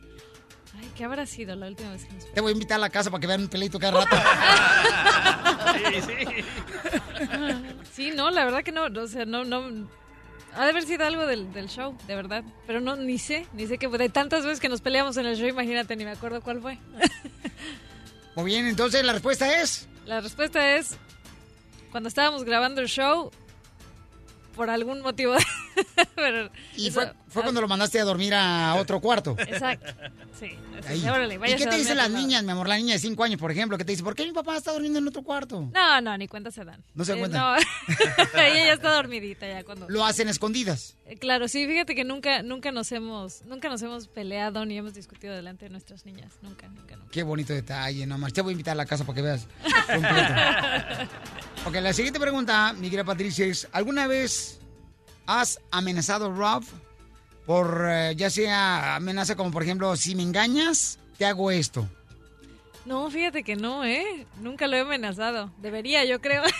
[0.76, 2.90] Ay, ¿qué habrá sido la última vez que nos Te voy a invitar a la
[2.90, 4.16] casa para que vean un peleito cada rato.
[7.92, 9.88] Sí, no, la verdad que no, o sea, no, no,
[10.56, 13.66] ha de haber sido algo del, del show, de verdad, pero no, ni sé, ni
[13.66, 16.12] sé qué fue, de tantas veces que nos peleamos en el show, imagínate, ni me
[16.12, 16.78] acuerdo cuál fue.
[18.36, 19.88] Muy bien, entonces la respuesta es...
[20.06, 20.96] La respuesta es,
[21.90, 23.30] cuando estábamos grabando el show,
[24.54, 25.34] por algún motivo,
[26.14, 29.34] pero Y eso- fue, fue cuando lo mandaste a dormir a otro cuarto.
[29.38, 29.92] Exacto,
[30.38, 30.50] sí,
[30.86, 31.06] Ahí.
[31.08, 32.68] órale, ¿Y qué te dicen las niñas, mi amor?
[32.68, 34.72] La niña de 5 años, por ejemplo, que te dice, ¿por qué mi papá está
[34.72, 35.68] durmiendo en otro cuarto?
[35.72, 36.82] No, no, ni cuenta se dan.
[36.94, 37.40] No se Eh, cuentan.
[37.40, 37.56] no,
[38.40, 39.88] ella ya está dormidita ya cuando...
[39.88, 40.96] Lo hacen escondidas.
[41.06, 44.94] Eh, Claro, sí, fíjate que nunca, nunca nos hemos, nunca nos hemos peleado ni hemos
[44.94, 47.10] discutido delante de nuestras niñas, nunca, nunca, nunca.
[47.10, 48.32] Qué bonito detalle, nomás.
[48.32, 49.46] Te voy a invitar a la casa para que veas.
[51.66, 54.43] ok, la siguiente pregunta, mi querida Patricia, es, ¿alguna vez
[55.26, 56.64] has amenazado a Rob
[57.46, 61.88] por, eh, ya sea amenaza como, por ejemplo, si me engañas, te hago esto?
[62.84, 64.26] No, fíjate que no, ¿eh?
[64.40, 65.50] Nunca lo he amenazado.
[65.58, 66.42] Debería, yo creo.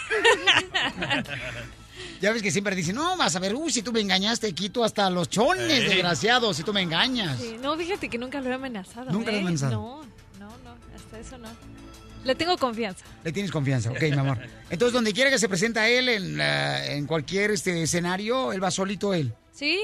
[2.21, 4.83] Ya ves que siempre dicen, no, vas a ver, uy, si tú me engañaste, quito
[4.83, 5.89] hasta los chones, Ey.
[5.89, 7.39] desgraciado, si tú me engañas.
[7.39, 9.11] Sí, no, fíjate que nunca lo he amenazado.
[9.11, 9.43] Nunca lo he ¿eh?
[9.43, 9.73] amenazado.
[9.73, 10.01] No,
[10.39, 11.49] no, no, hasta eso no.
[12.25, 13.05] Le tengo confianza.
[13.23, 14.39] Le tienes confianza, ok, mi amor.
[14.71, 18.71] Entonces, donde quiera que se presenta él, en, la- en cualquier este, escenario, él va
[18.71, 19.33] solito él.
[19.53, 19.79] Sí,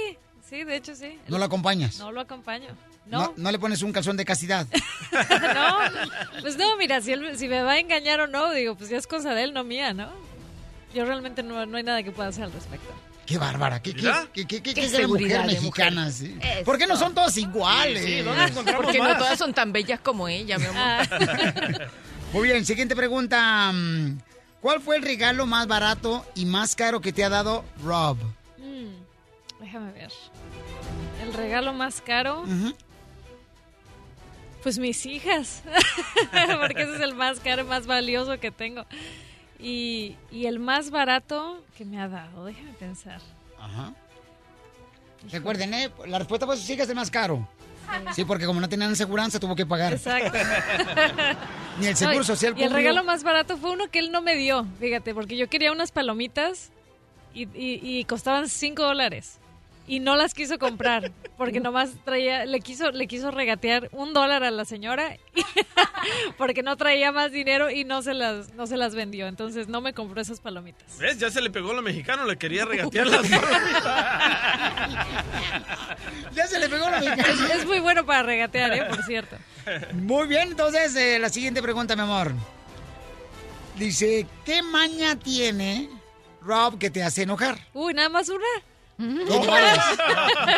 [0.49, 1.19] sí, de hecho sí.
[1.29, 1.99] ¿No lo acompañas?
[1.99, 2.69] No lo acompaño.
[3.07, 4.67] No, No, no le pones un calzón de castidad.
[5.13, 5.79] no,
[6.43, 8.97] pues no, mira, si, él, si me va a engañar o no, digo, pues ya
[8.99, 10.11] es cosa de él, no mía, ¿no?
[10.95, 12.89] Yo realmente no, no hay nada que pueda hacer al respecto.
[13.27, 16.01] Qué bárbara, qué, qué, qué, qué, qué, Qué es seguridad mujer de mexicana.
[16.07, 16.13] mujer.
[16.13, 16.65] sí?
[16.65, 18.05] ¿Por qué no son todas iguales?
[18.05, 21.07] Sí, ¿dónde encontramos Porque no todas son tan bellas como ella, mi amor.
[22.33, 23.73] Muy bien, siguiente pregunta.
[23.73, 24.19] mm,
[24.61, 28.19] ¿Cuál fue el regalo más barato y más caro que te ha dado Rob?
[28.59, 30.13] Mm, déjame ver.
[31.23, 32.45] El regalo más caro.
[34.63, 35.63] Pues mis hijas.
[36.61, 38.85] Porque ese es el más caro, más valioso que tengo.
[39.59, 43.21] Y, y el más barato que me ha dado, déjame pensar.
[43.59, 43.93] Ajá.
[45.31, 45.91] Recuerden, ¿eh?
[46.07, 47.47] La respuesta fue sus hijas es el más caro.
[48.15, 49.93] Sí, porque como no tenían seguranza, tuvo que pagar.
[49.95, 50.33] Exacto.
[51.81, 54.21] Ni el seguro No, social Y el regalo más barato fue uno que él no
[54.23, 56.71] me dio, fíjate, porque yo quería unas palomitas
[57.33, 59.39] y, y- y costaban 5 dólares.
[59.91, 64.45] Y no las quiso comprar, porque nomás traía, le quiso, le quiso regatear un dólar
[64.45, 65.43] a la señora, y-
[66.39, 69.27] porque no traía más dinero y no se las, no se las vendió.
[69.27, 70.97] Entonces no me compró esas palomitas.
[70.99, 71.19] ¿Ves?
[71.19, 73.29] Ya se le pegó a lo mexicano, le quería regatear las
[76.35, 78.85] Ya se le pegó la Es, es muy bueno para regatear, ¿eh?
[78.89, 79.37] Por cierto.
[79.95, 82.33] Muy bien, entonces, eh, la siguiente pregunta, mi amor.
[83.77, 85.91] Dice, ¿qué maña tiene
[86.43, 87.59] Rob que te hace enojar?
[87.75, 88.47] Uy, nada más una.
[89.47, 89.79] Varias.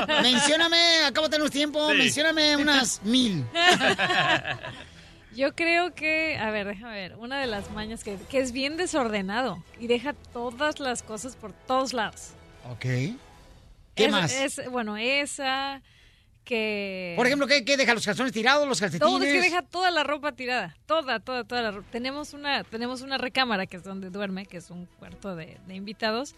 [0.23, 1.97] Mencióname, acabo de tenemos tiempo, Sí.
[1.99, 3.45] mencióname unas mil.
[5.35, 8.77] Yo creo que, a ver, déjame ver, una de las mañas que, que es bien
[8.77, 12.31] desordenado y deja todas las cosas por todos lados.
[12.71, 12.81] Ok.
[12.83, 13.17] ¿Qué
[14.07, 14.33] Es- más?
[14.33, 15.81] Es, bueno, esa
[16.45, 17.15] que...
[17.17, 19.11] Por ejemplo, ¿qué, qué deja los calzones tirados, los calcetines?
[19.11, 21.89] Todo es que deja toda la ropa tirada, toda, toda, toda la ropa.
[21.91, 25.75] Tenemos una, tenemos una recámara que es donde duerme, que es un cuarto de, de
[25.75, 26.35] invitados,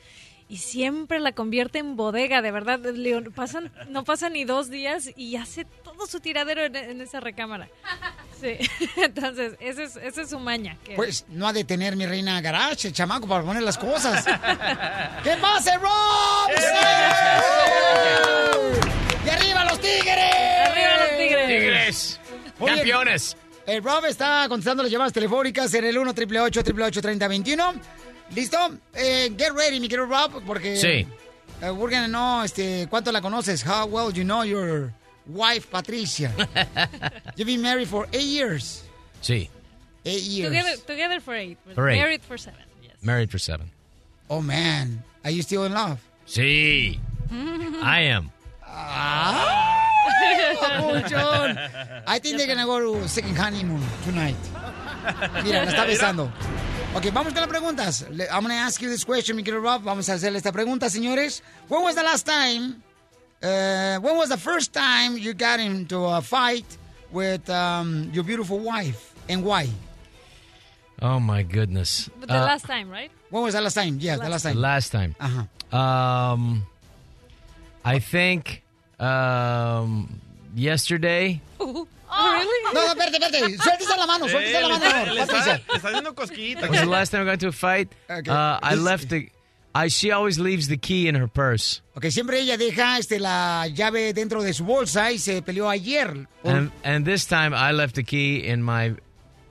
[0.48, 2.78] y siempre la convierte en bodega, de verdad.
[2.80, 7.20] Leon, pasan, no pasan ni dos días y hace todo su tiradero en, en esa
[7.20, 7.68] recámara.
[8.40, 8.56] Sí,
[8.96, 10.76] entonces, esa es, esa es su maña.
[10.84, 14.24] que- Pues no ha de tener mi reina garage, el chamaco, para poner las cosas.
[15.24, 16.50] ¿Qué pasa, Rob?
[19.24, 20.34] ¡Y arriba los tigres!
[20.66, 21.46] ¡Arriba los tigres!
[21.46, 22.20] Tigres.
[22.60, 23.36] Oye, Campeones.
[23.66, 27.74] El Rob está contestando las llamadas telefónicas en el 1 888 3021
[28.34, 28.56] ¿Listo?
[28.94, 30.76] Eh, get ready, mi querido Rob, porque...
[30.76, 31.06] Sí.
[31.62, 33.62] eh, we're gonna know, este, ¿cuánto la conoces?
[33.64, 34.92] How well you know your
[35.26, 36.32] wife, Patricia.
[37.36, 38.82] You've been married for eight years.
[39.22, 39.48] Sí.
[40.04, 40.50] Eight years.
[40.50, 41.98] Together, together for eight, but For eight.
[41.98, 42.60] married for seven.
[43.02, 43.70] Married for seven.
[44.30, 45.02] Oh, man.
[45.24, 46.00] Are you still in love?
[46.26, 46.98] Sí.
[47.82, 48.30] I am.
[50.60, 51.56] Papuchón.
[52.06, 54.36] I think they're gonna go to second honeymoon tonight.
[55.44, 56.30] Mira, la está besando.
[56.94, 58.02] Ok, vamos con las preguntas.
[58.30, 59.82] I'm gonna ask you this question, mi querido Rob.
[59.82, 61.42] Vamos a hacerle esta pregunta, señores.
[61.68, 62.82] When was the last time,
[63.42, 66.64] uh, when was the first time you got into a fight
[67.10, 69.12] with um, your beautiful wife?
[69.28, 69.68] And why?
[71.02, 72.08] Oh my goodness.
[72.20, 73.10] But the Uh, last time, right?
[73.30, 73.98] When was the last time?
[74.00, 74.60] Yeah, the last The time.
[74.60, 75.16] last time.
[75.18, 75.76] Uh-huh.
[75.76, 76.64] Um,
[77.84, 78.62] I think
[79.00, 80.20] um,
[80.54, 81.40] yesterday.
[81.60, 81.88] Oh,
[82.34, 82.74] really?
[82.74, 83.58] No, no, espérate, espérate.
[83.62, 84.84] Suéltese la mano, suéltese la mano.
[84.84, 86.70] está- le está- le está haciendo cosquillitas.
[86.70, 87.88] was the last time I got into a fight.
[88.08, 88.30] Okay.
[88.30, 89.30] Uh, I left the.
[89.76, 93.66] I she always leaves the key in her purse, Ok, siempre ella deja este, la
[93.66, 96.28] llave dentro de su bolsa y se peleó ayer.
[96.44, 98.94] and and this time I left the key in my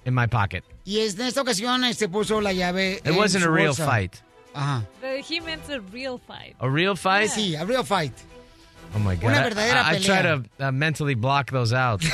[0.05, 0.63] in my pocket.
[0.85, 3.73] Y es- en esta ocasión se puso la llave It en wasn't su a real
[3.73, 3.85] bolsa.
[3.85, 4.15] fight.
[4.55, 4.85] Ajá.
[5.01, 6.55] But he meant a real fight.
[6.61, 7.29] A real fight?
[7.29, 8.13] Sí, a real fight.
[8.95, 9.25] Oh my god!
[9.31, 12.01] Una verdadera I, I try to uh, mentally block those out.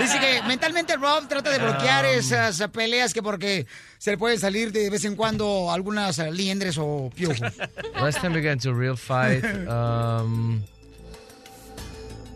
[0.00, 2.10] Dice que mentalmente Rob trata de bloquear Um.
[2.18, 3.66] esas peleas que porque
[3.98, 7.40] se le pueden salir de vez en cuando algunas liendres o piojos.
[8.00, 9.42] last time we got into a real fight.
[9.66, 10.62] Um,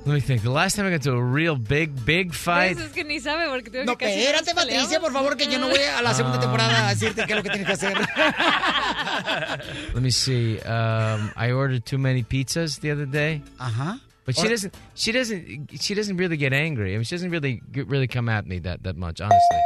[0.04, 0.42] let me think.
[0.42, 2.74] The last time I got into a real big big fight.
[2.74, 5.58] Pues es que ni sabe porque tengo No, que espérate, Patricia, por favor, que yo
[5.60, 6.40] no voy a la segunda Ah.
[6.40, 7.94] temporada a decirte qué es lo que tienes que hacer.
[9.94, 10.58] Let me see.
[10.64, 13.42] Um, I ordered too many pizzas the other day.
[13.60, 13.94] Uh huh.
[14.24, 14.74] But she Or- doesn't.
[14.94, 15.70] She doesn't.
[15.82, 16.94] She doesn't really get angry.
[16.94, 19.20] I mean, she doesn't really get- really come at me that that much.
[19.20, 19.60] Honestly,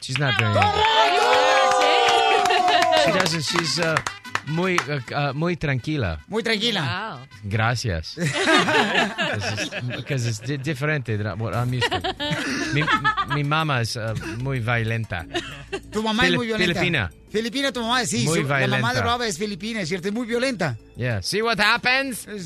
[0.00, 0.82] she's not very angry.
[3.04, 3.42] She doesn't.
[3.42, 3.96] She's uh,
[4.50, 6.18] muy uh, uh, muy tranquila.
[6.28, 7.18] Muy tranquila.
[7.44, 8.16] Gracias.
[9.96, 12.00] Because it's di- diferente de what I'm used to.
[12.74, 12.82] Mi,
[13.34, 15.26] mi mamá es uh, muy violenta.
[15.90, 16.74] Tu mamá es Fili- muy violenta.
[16.74, 17.10] Filipina.
[17.30, 18.24] Filipina, tu mamá, sí.
[18.26, 19.02] Muy su- la mamá de violenta.
[19.02, 20.76] Rob es filipina, es cierto, es muy violenta.
[20.96, 21.22] Yeah.
[21.22, 22.26] See what happens?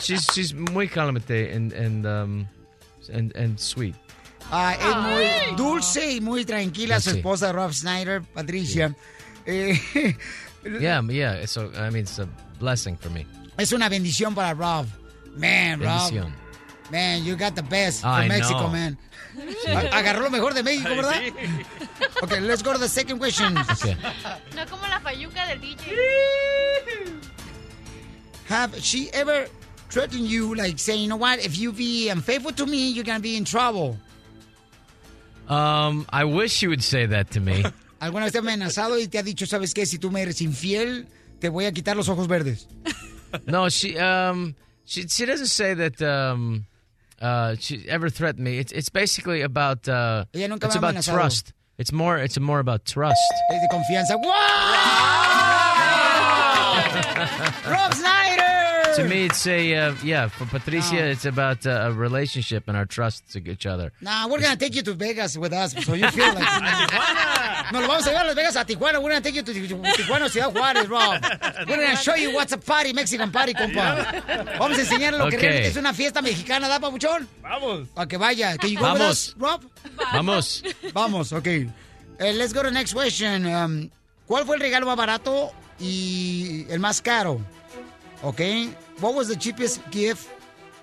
[0.00, 2.46] she's she's muy calmate and and um
[3.12, 3.94] and and sweet.
[4.52, 7.16] Ah, es muy dulce y muy tranquila su Sí.
[7.18, 8.86] esposa Rob Snyder, Patricia.
[8.86, 8.94] Eh,
[10.62, 11.46] Yeah, yeah.
[11.46, 13.24] So I mean, it's a blessing for me.
[13.58, 14.86] es una bendición para Rob.
[15.36, 16.10] Man, Rob.
[16.10, 16.32] Bendición.
[16.92, 18.68] Man, you got the best I from Mexico, know.
[18.68, 18.98] man.
[19.68, 21.22] A- Agarró lo mejor de México, Ay, ¿verdad?
[21.22, 21.32] sí.
[22.22, 23.56] Okay, let's go to the second question.
[23.56, 23.96] Okay.
[24.54, 25.96] No como la fayuca del DJ.
[28.48, 29.46] Have she ever
[29.88, 33.20] threatened you, like saying, you know what, if you be unfaithful to me, you're gonna
[33.20, 33.96] be in trouble?
[35.48, 37.64] Um, I wish she would say that to me.
[38.00, 40.40] ¿Alguna vez te ha amenazado y te ha dicho, sabes qué, si tú me eres
[40.40, 41.06] infiel,
[41.38, 42.66] te voy a quitar los ojos verdes?
[43.46, 44.54] no, she um
[44.84, 46.64] she she doesn't say that um
[47.20, 48.58] uh she ever threatened me.
[48.58, 51.14] It's it's basically about uh Ella nunca it's me ha about amenazado.
[51.14, 51.52] trust.
[51.78, 53.20] It's more it's more about trust.
[53.52, 54.16] Es de confianza.
[54.16, 54.32] ¡Wow!
[57.70, 58.49] Rob Snyder!
[58.96, 60.28] To me, it's a uh, yeah.
[60.28, 63.92] For Patricia, it's about uh, a relationship and our trust to each other.
[64.00, 66.44] Nah, we're gonna take you to Vegas with us, so you feel like...
[67.72, 69.00] Nos lo vamos a llevar a Las Vegas a Tijuana.
[69.00, 71.22] We're gonna take you to Tijuana, Ciudad Juárez, Rob.
[71.68, 74.58] We're gonna show you what's a party, Mexican party, compa.
[74.58, 75.42] Vamos a enseñarle lo que Ok.
[75.42, 77.28] realmente es una fiesta mexicana, ¿da, papuchón?
[77.42, 77.88] Vamos.
[77.94, 78.56] Para que vaya.
[78.58, 79.28] Que you go with Vamos.
[79.28, 79.60] us, Rob?
[80.12, 80.62] Vamos.
[80.92, 81.46] Vamos, ok.
[81.46, 83.46] Eh, let's go to the next question.
[83.46, 83.90] Um,
[84.26, 87.40] ¿Cuál fue el regalo más barato y el más caro?
[88.22, 88.40] Ok.
[89.00, 90.28] What was the cheapest gift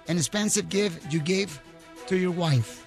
[0.07, 1.59] and expensive gift you gave
[2.07, 2.85] to your wife?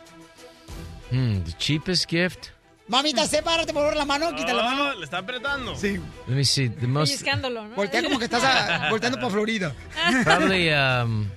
[1.10, 2.52] Hmm, the cheapest gift?
[2.88, 4.98] Mamita, sepárate por favor la mano, quita la mano.
[4.98, 5.76] Le está apretando.
[5.76, 6.00] Sí.
[6.26, 6.68] Let me see.
[6.68, 7.12] The most.
[7.12, 7.76] Pellizcándolo, ¿no?
[7.76, 9.72] Voltea como que estás ah, volteando para Florida.
[10.24, 11.30] Probably um,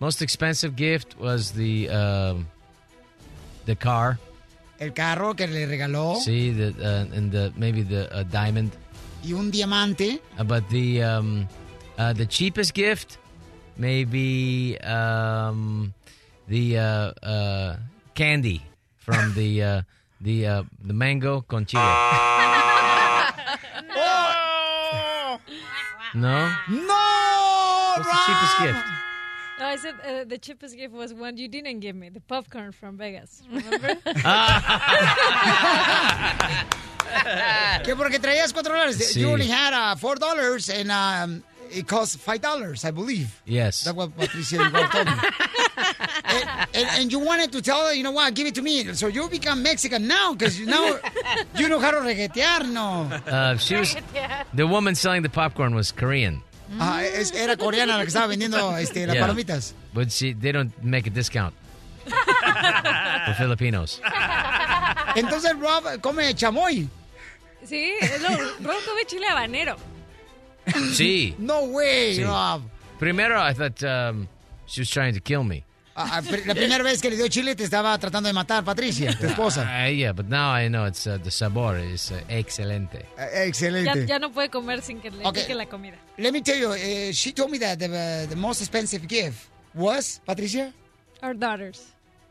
[0.00, 2.46] most expensive gift was the um,
[3.66, 4.18] the car.
[4.80, 8.72] El carro que le regaló See the uh, and the maybe the uh, diamond.
[9.22, 10.20] y un diamante.
[10.38, 11.46] Uh, but the um,
[11.98, 13.18] uh, the cheapest gift,
[13.76, 15.94] maybe um,
[16.48, 17.76] the uh, uh,
[18.14, 18.62] candy
[18.96, 19.82] from the uh,
[20.20, 21.82] the uh, the mango con chile.
[26.14, 28.86] No, No, what's the cheapest gift?
[29.58, 32.70] No, I said uh, the cheapest gift was one you didn't give me, the popcorn
[32.70, 33.42] from Vegas.
[33.50, 33.88] Remember?
[37.84, 39.16] que porque traías cuatro dólares.
[39.16, 41.42] You only had uh, four dollars and um,
[41.76, 43.40] it cost five dollars, I believe.
[43.44, 43.84] Yes.
[43.84, 45.12] That's what Patricia Igual told me.
[46.24, 48.92] and, and, and you wanted to tell her, you know what, give it to me.
[48.94, 50.98] So you become Mexican now because you now
[51.56, 53.02] you know how to reguetear, no.
[53.26, 53.96] Uh, she was
[54.54, 56.42] the woman selling the popcorn was Korean.
[56.80, 59.26] Ah, es- era coreana la que estaba vendiendo este, las Yeah.
[59.26, 59.74] palomitas.
[59.92, 61.54] But she they don't make a discount
[62.04, 64.00] for Filipinos.
[65.14, 66.88] Entonces Rob come chamoy.
[67.64, 68.28] sí, es lo,
[68.62, 69.76] Rob come chile habanero.
[70.94, 71.34] Sí.
[71.38, 72.24] No way, Sí.
[72.24, 72.62] Rob.
[72.98, 74.28] Primero, I thought um,
[74.66, 75.64] she was trying to kill me.
[75.96, 79.26] Pr- la primera vez que le dio chile te estaba tratando de matar, Patricia, tu
[79.26, 79.62] esposa.
[79.62, 82.96] Uh, yeah, but now I know it's uh, the sabor is uh, excelente.
[83.16, 84.06] Eh, Ya, Excelente.
[84.06, 85.34] ya no puede comer sin que le Ok.
[85.34, 85.96] pique la comida.
[86.18, 89.48] Let me tell you, uh, she told me that the, uh, the most expensive gift
[89.72, 90.72] was, Patricia?
[91.22, 91.80] Our daughters.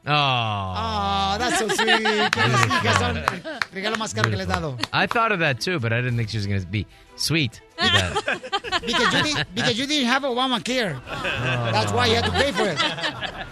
[0.05, 0.11] Oh.
[0.11, 1.87] Oh, that's so sweet.
[2.31, 3.23] Que las hijas son el
[3.71, 4.77] regalo más caro que le he dado.
[4.91, 6.85] I thought of that too, but I didn't think she was going to be
[7.15, 7.61] sweet.
[7.91, 8.39] That.
[8.83, 10.99] Because you, did, because you didn't have Obamacare.
[11.71, 12.77] That's why you had to pay for it.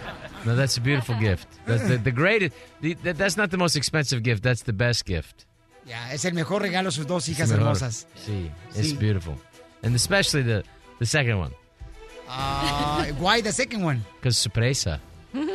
[0.44, 1.46] No, that's a beautiful gift.
[1.66, 2.56] That's the, the greatest.
[2.80, 4.42] The, that, that's not the most expensive gift.
[4.42, 5.46] That's the best gift.
[5.86, 8.06] Yeah, es el mejor regalo sus dos hijas hermosas.
[8.16, 8.98] Sí, it's Sí.
[8.98, 9.36] beautiful,
[9.84, 10.64] and especially the
[10.98, 11.52] the second one,
[12.28, 14.04] Ah, why the second one?
[14.20, 15.00] because sorpresa.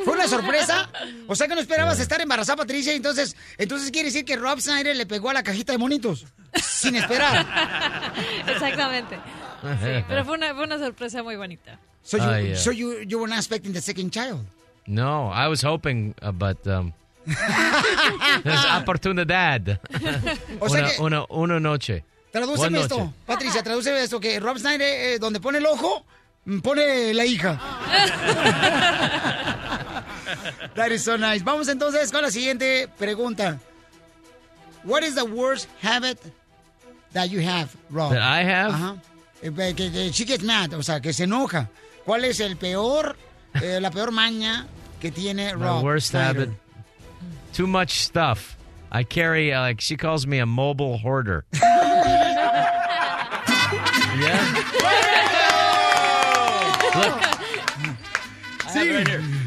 [0.07, 0.89] ¿Fue una sorpresa?
[1.27, 4.95] O sea que no esperabas estar embarazada, Patricia, entonces, entonces quiere decir que Rob Snyder
[4.95, 6.25] le pegó a la cajita de monitos.
[6.55, 7.45] Sin esperar.
[8.47, 9.15] Exactamente.
[9.83, 11.77] Sí, pero fue una, fue una sorpresa muy bonita.
[12.03, 12.55] So you, Ah, yeah.
[12.55, 14.45] so you, you were not expecting the second child.
[14.85, 16.93] No, I was hoping, uh, but um,
[18.45, 19.79] there's oportunidad.
[20.61, 22.05] O sea una, que- una, una noche.
[22.31, 22.97] Tradúceme esto.
[22.99, 23.11] noche.
[23.25, 24.81] Patricia, tradúceme esto, que Rob Snyder,
[25.15, 26.05] eh, donde pone el ojo,
[26.45, 27.59] mm, pone la hija.
[30.75, 31.41] That is so nice.
[31.43, 33.59] Vamos entonces con la siguiente pregunta.
[34.83, 36.17] What is the worst habit
[37.13, 38.11] that you have, Rob?
[38.13, 38.71] That I have?
[38.73, 38.97] Ajá.
[39.43, 41.69] Eh, Que, que, she gets mad, o sea, que se enoja.
[42.05, 43.15] ¿Cuál es el peor,
[43.61, 44.65] eh, la peor maña
[44.99, 46.47] que tiene My Rob worst Snyder?
[46.47, 46.49] habit.
[47.53, 48.55] Too much stuff.
[48.91, 51.43] I carry, uh, like, she calls me a mobile hoarder.
[51.53, 51.63] yeah?
[58.67, 58.91] Sí.
[58.91, 59.46] ¡Wow!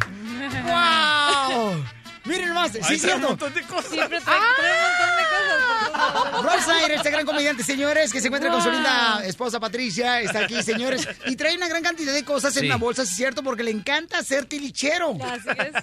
[2.69, 3.29] Nomás, sí es trae un cierto.
[3.29, 3.91] montón de cosas.
[3.91, 6.43] Siempre trae, trae un montón de cosas.
[6.43, 10.41] Rob Snyder, este gran comediante, señores, que se encuentra con su linda esposa Patricia, está
[10.41, 12.67] aquí, señores, y trae una gran cantidad de cosas en Sí.
[12.67, 15.17] una bolsa, sí es cierto, porque le encanta ser tilichero.
[15.23, 15.75] Así es.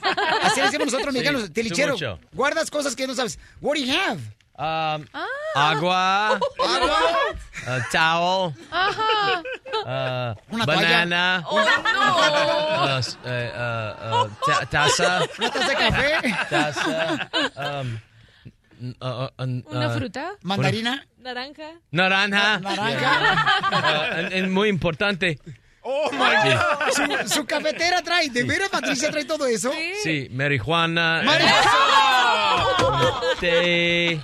[0.43, 1.95] Así le decimos nosotros Sí, mexicanos, tú tilichero.
[2.33, 3.37] Guardas cosas que no sabes.
[3.61, 4.19] What do you have?
[4.57, 5.27] Um, Ah.
[5.55, 7.01] agua, Agua,
[7.67, 9.43] uh, towel, Ajá.
[9.85, 11.61] uh, Una banana, Oh, no.
[11.61, 16.09] uh, s- uh, uh, ta- taza, una taza de café,
[16.49, 17.99] taza, um,
[18.99, 20.33] uh, uh, uh, ¿Una fruta?
[20.41, 21.69] mandarina, Naranja.
[21.91, 22.57] Naranja.
[22.59, 23.11] naranja.
[23.71, 25.37] Uh, and muy importante.
[25.89, 26.59] Oh my God.
[26.91, 27.03] Su,
[27.35, 29.71] su cafetera trae, ¿de veras Patricia trae todo eso?
[30.03, 31.21] Sí, marihuana.
[31.23, 31.61] Marihuana.
[33.39, 34.19] Té.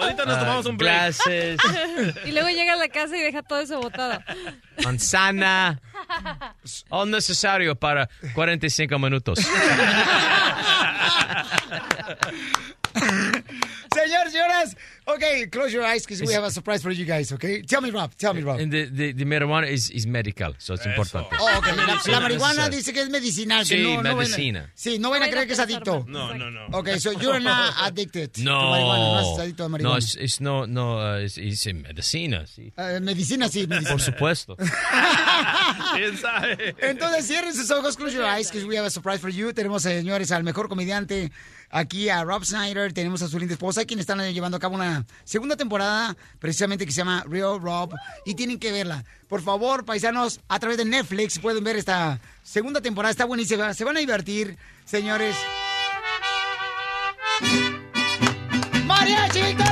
[0.00, 0.92] Ahorita nos uh, tomamos un break.
[0.92, 1.58] glasses.
[2.26, 4.20] Y luego llega a la casa y deja todo eso botado.
[4.84, 5.80] Manzana.
[6.90, 9.38] All necesario para 45 minutos.
[14.04, 17.62] Señores, señoras, okay, close your eyes because we have a surprise for you guys, okay?
[17.62, 18.58] Tell me, Rob, tell me, Rob.
[18.60, 21.26] And the, the, the marijuana is, is medical, so it's important.
[21.38, 21.66] Oh, ok.
[21.76, 23.60] La, la marihuana dice que es medicinal.
[23.66, 24.70] que Sí, no, no vayan a- medicina.
[24.74, 26.04] sí, no van a creer que es adicto.
[26.08, 26.66] No, no, no.
[26.78, 29.98] Ok, so you're not addicted to marijuana, no No, es adicto a no, marihuana.
[29.98, 32.72] es, es no, no, uh, es, es en medicina, sí.
[32.76, 33.90] Eh, medicina sí, medicina.
[33.90, 34.56] Por supuesto.
[35.94, 36.74] ¿Quién sabe?
[36.80, 39.52] Entonces cierren sus ojos, close your eyes, because we have a surprise for you.
[39.52, 41.30] Tenemos, señores, al mejor comediante
[41.70, 42.92] aquí, a Rob Snyder.
[42.92, 46.92] Tenemos a su linda esposa, quien están llevando a cabo una segunda temporada, precisamente que
[46.92, 47.94] se llama Real Rob.
[48.24, 49.04] Y tienen que verla.
[49.28, 53.10] Por favor, paisanos, a través de Netflix pueden ver esta segunda temporada.
[53.10, 53.72] Está buenísima.
[53.74, 55.36] Se van a divertir, señores.
[58.84, 59.69] ¡Mariachi Victoria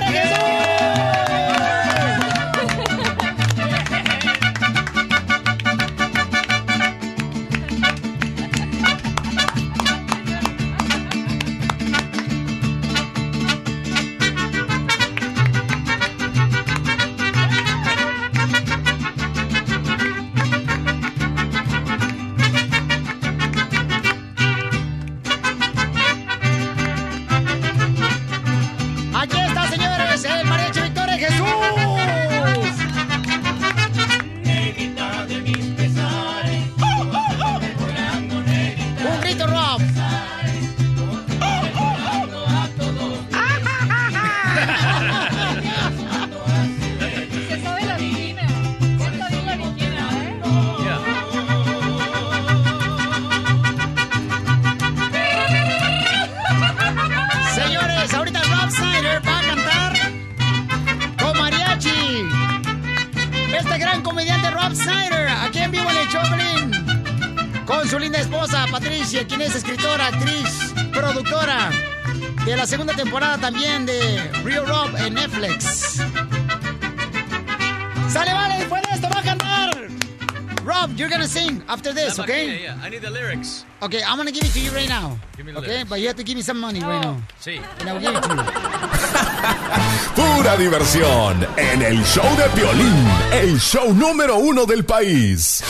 [83.81, 85.17] Okay, I'm gonna give it to you right now.
[85.37, 87.23] Give me the Okay, but you have to give me some money right now.
[87.39, 87.63] Sí.
[87.79, 88.43] And I'll give it to you.
[90.19, 95.63] Pura diversión en el show de Piolín, el show número uno del país.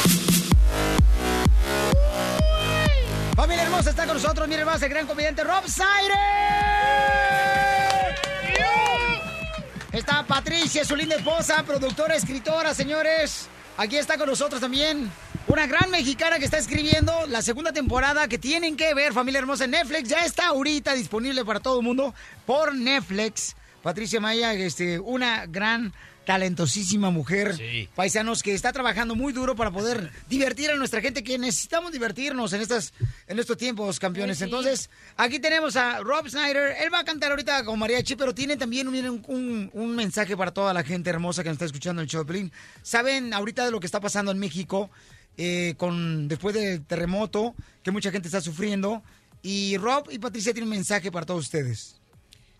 [3.37, 6.17] Familia hermosa, está con nosotros, miren más, el gran comediante Rob Snyder.
[9.93, 13.49] Está Patricia, su linda esposa, productora, escritora, señores.
[13.77, 15.11] Aquí está con nosotros también
[15.59, 19.65] una gran mexicana que está escribiendo la segunda temporada que tienen que ver, familia hermosa,
[19.65, 20.09] en Netflix.
[20.09, 22.15] Ya está ahorita disponible para todo el mundo
[22.47, 23.57] por Netflix.
[23.83, 25.93] Patricia Maya, este, una gran
[26.25, 27.57] talentosísima mujer,
[27.97, 32.53] paisanos, que está trabajando muy duro para poder divertir a nuestra gente, que necesitamos divertirnos
[32.53, 32.93] en estas,
[33.27, 34.41] en estos tiempos, campeones.
[34.43, 38.57] Entonces, aquí tenemos a Rob Snyder, él va a cantar ahorita con mariachi, pero tiene
[38.57, 42.05] también un, un- un mensaje para toda la gente hermosa que nos está escuchando en
[42.05, 42.53] el show de Piolín.
[42.83, 44.89] Saben ahorita de lo que está pasando en México,
[45.39, 49.03] eh, con después del terremoto, que mucha gente está sufriendo,
[49.43, 51.99] y Rob y Patricia tienen un mensaje para todos ustedes.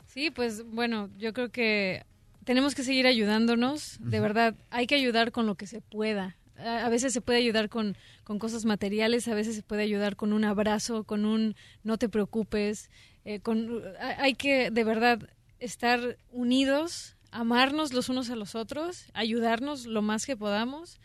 [0.07, 2.05] Sí, pues bueno, yo creo que
[2.45, 3.99] tenemos que seguir ayudándonos.
[4.01, 6.37] De verdad, hay que ayudar con lo que se pueda.
[6.57, 10.33] A veces se puede ayudar con, con cosas materiales, a veces se puede ayudar con
[10.33, 12.91] un abrazo, con un no te preocupes.
[13.25, 15.21] eh, con, ha- hay que de verdad
[15.61, 20.99] estar unidos, amarnos los unos a los otros, ayudarnos lo más que podamos.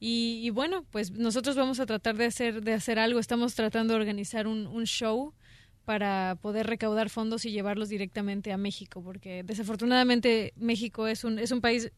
[0.00, 3.20] Y, y bueno, pues nosotros vamos a tratar de hacer, de hacer algo.
[3.20, 5.34] Estamos tratando de organizar un, un show
[5.84, 11.50] para poder recaudar fondos y llevarlos directamente a México, porque desafortunadamente México es un, es
[11.50, 11.92] un país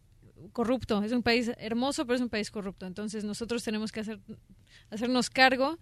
[0.53, 2.87] corrupto, es un país hermoso, pero es un país corrupto.
[2.87, 4.19] Entonces nosotros tenemos que hacer,
[4.91, 5.79] hacernos cargo,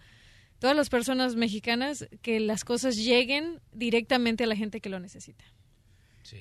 [0.58, 5.44] todas las personas mexicanas, que las cosas lleguen directamente a la gente que lo necesita.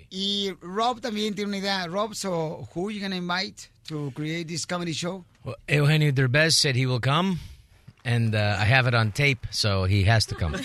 [0.10, 1.88] Y Rob también tiene una idea.
[1.88, 5.26] Rob, so who you gonna invite to create this comedy show?
[5.44, 7.40] Well, Eugenio Derbez said he will come,
[8.06, 10.56] and uh, I have it on tape, so he has to come.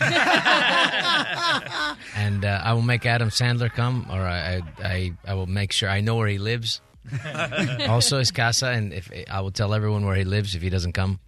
[2.16, 5.88] and uh, I will make Adam Sandler come, or I, I, I will make sure
[5.88, 6.80] I know where he lives.
[7.88, 10.92] also his casa, and if I will tell everyone where he lives if he doesn't
[10.92, 11.18] come.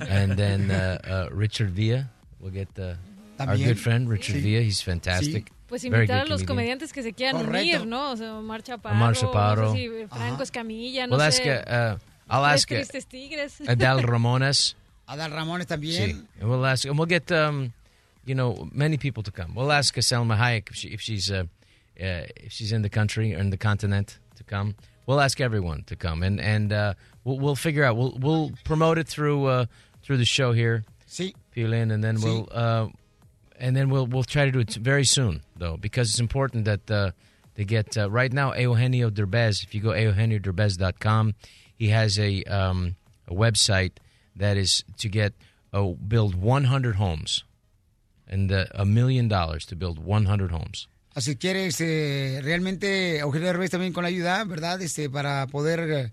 [0.00, 2.10] And then uh, uh, Richard Villa,
[2.40, 2.96] we'll get the,
[3.38, 4.42] our good friend Richard Sí.
[4.42, 4.62] Villa.
[4.62, 5.50] He's fantastic.
[5.70, 6.46] Pues Very invitar a good los comedian.
[6.78, 7.76] comediantes que se quieran Correcto.
[7.78, 8.10] unir, ¿no?
[8.12, 9.62] O sea, Omar Chaparro, Omar Chaparro.
[9.68, 11.48] no sé si Franco Escamilla, no We'll sé.
[11.48, 11.98] ask, uh,
[12.28, 13.60] I'll ask Tristes Tigres.
[13.66, 14.74] Adal Ramones.
[15.08, 16.10] Adal Ramones también.
[16.10, 16.26] Sí.
[16.40, 17.72] And we'll ask, and we'll get, um,
[18.26, 19.54] you know, many people to come.
[19.54, 21.44] We'll ask Selma Hayek if, she, if she's uh,
[22.00, 24.74] uh, if she's in the country or in the continent to come.
[25.06, 26.94] We'll ask everyone to come, and and uh,
[27.24, 27.96] we'll, we'll figure out.
[27.96, 29.66] We'll we'll promote it through uh,
[30.02, 30.84] through the show here.
[31.06, 31.34] See, Sí.
[31.56, 32.24] Piolín, and then Sí.
[32.24, 32.88] we'll uh,
[33.60, 36.90] and then we'll we'll try to do it very soon though because it's important that
[36.90, 37.10] uh,
[37.54, 39.62] they get uh, right now Eugenio Derbez.
[39.62, 41.34] If you go eugenioderbez.com,
[41.76, 42.96] he has a um,
[43.28, 43.92] a website
[44.34, 45.34] that is to get
[45.72, 47.44] uh, build 100 homes
[48.26, 50.88] and uh, a million dollars to build 100 homes.
[51.14, 54.80] Así quiere este, realmente Eugenio Derbez también con la ayuda, ¿verdad?
[54.80, 56.12] Este, para poder eh,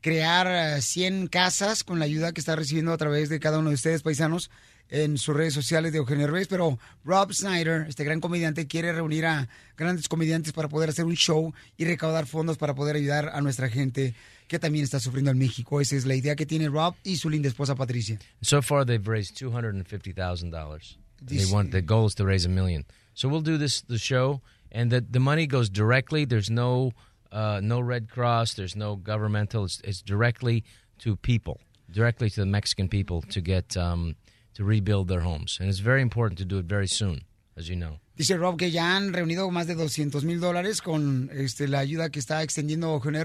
[0.00, 3.68] crear eh, 100 casas con la ayuda que está recibiendo a través de cada uno
[3.68, 4.50] de ustedes, paisanos,
[4.90, 6.48] en sus redes sociales de Eugenio Derbez.
[6.48, 11.14] Pero Rob Snyder, este gran comediante, quiere reunir a grandes comediantes para poder hacer un
[11.14, 14.14] show y recaudar fondos para poder ayudar a nuestra gente
[14.48, 15.80] que también está sufriendo en México.
[15.80, 18.18] Esa es la idea que tiene Rob y su linda esposa Patricia.
[18.40, 20.98] So far, they've raised two hundred and fifty thousand dollars.
[21.20, 22.84] They This- want the goal is to raise a million.
[23.14, 24.40] So we'll do this the show,
[24.72, 26.24] and the the money goes directly.
[26.24, 26.92] There's no
[27.30, 28.54] uh, no Red Cross.
[28.54, 29.64] There's no governmental.
[29.64, 30.62] It's, it's directly
[31.00, 31.58] to people,
[31.92, 34.14] directly to the Mexican people to get um,
[34.58, 37.22] to rebuild their homes, and it's very important to do it very soon,
[37.56, 38.00] as you know.
[38.16, 42.10] Dice Rob que ya han reunido más de 200 mil dólares con este, la ayuda
[42.10, 43.24] que está extendiendo Eugenio.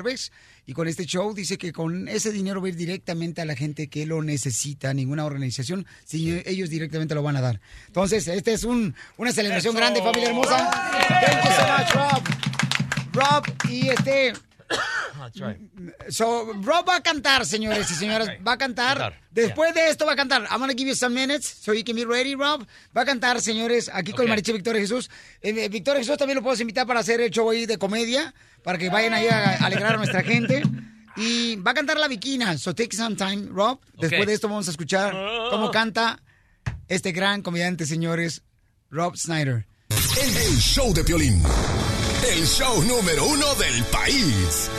[0.67, 3.55] Y con este show dice que con ese dinero va a ir directamente a la
[3.55, 7.59] gente que lo necesita, ninguna organización, si ellos directamente lo van a dar.
[7.87, 10.69] Entonces, este es un, una celebración grande, familia hermosa.
[11.09, 12.23] Thank you so much, Rob.
[13.13, 14.33] Rob, y este...
[15.31, 15.57] That's right.
[16.09, 18.29] So, Rob va a cantar, señores y señoras.
[18.45, 18.97] Va a cantar.
[18.97, 20.43] Cantar, Después de esto va a cantar.
[20.51, 22.65] I'm gonna give you some minutes so you can be ready, Rob.
[22.95, 24.29] Va a cantar, señores, aquí con Ok.
[24.29, 25.09] Mariche Victoria Jesús.
[25.41, 28.33] Eh, Victoria Jesús también lo puedo invitar para hacer el show ahí de comedia,
[28.63, 30.63] para que vayan ahí a alegrar a nuestra gente.
[31.15, 32.57] Y va a cantar la Viquina.
[32.57, 33.79] So take some time, Rob.
[33.99, 34.27] Después Ok.
[34.27, 35.13] de esto vamos a escuchar
[35.51, 36.19] cómo canta
[36.87, 38.41] este gran comediante, señores,
[38.89, 39.65] Rob Snyder.
[39.89, 41.41] El, el show de Piolín.
[42.31, 44.69] El show número uno del país.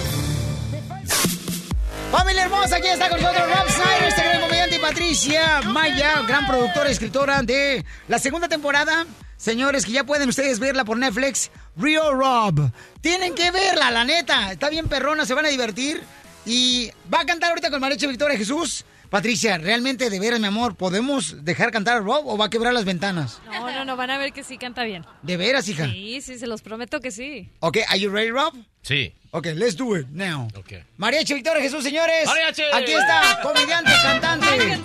[2.10, 6.46] Familia hermosa, aquí está con nosotros Rob Snyder, este gran comediante y Patricia Maya, gran
[6.46, 9.06] productora y escritora de la segunda temporada.
[9.36, 12.70] Señores, que ya pueden ustedes verla por Netflix, Real Rob.
[13.00, 14.52] Tienen que verla, la neta.
[14.52, 16.02] Está bien perrona, se van a divertir.
[16.46, 18.84] Y va a cantar ahorita con Mareche Victoria Jesús.
[19.10, 22.72] Patricia, realmente, de veras, mi amor, ¿podemos dejar cantar a Rob o va a quebrar
[22.72, 23.40] las ventanas?
[23.46, 25.04] No, no, no, van a ver que sí canta bien.
[25.22, 25.88] ¿De veras, hija?
[25.88, 27.50] Sí, sí, se los prometo que sí.
[27.60, 28.54] Ok, are you ready, Rob?
[28.82, 29.14] Sí.
[29.36, 30.46] Ok, let's do it now.
[30.56, 30.84] Okay.
[30.96, 32.24] Mariachi Victoria Jesús, señores.
[32.26, 32.62] Mariachi.
[32.72, 34.78] Aquí está, comediante, cantante,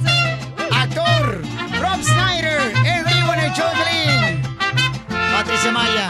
[0.71, 1.43] actor,
[1.79, 3.69] Rob Snyder, en vivo en el show.
[5.31, 6.09] Patricia Maya.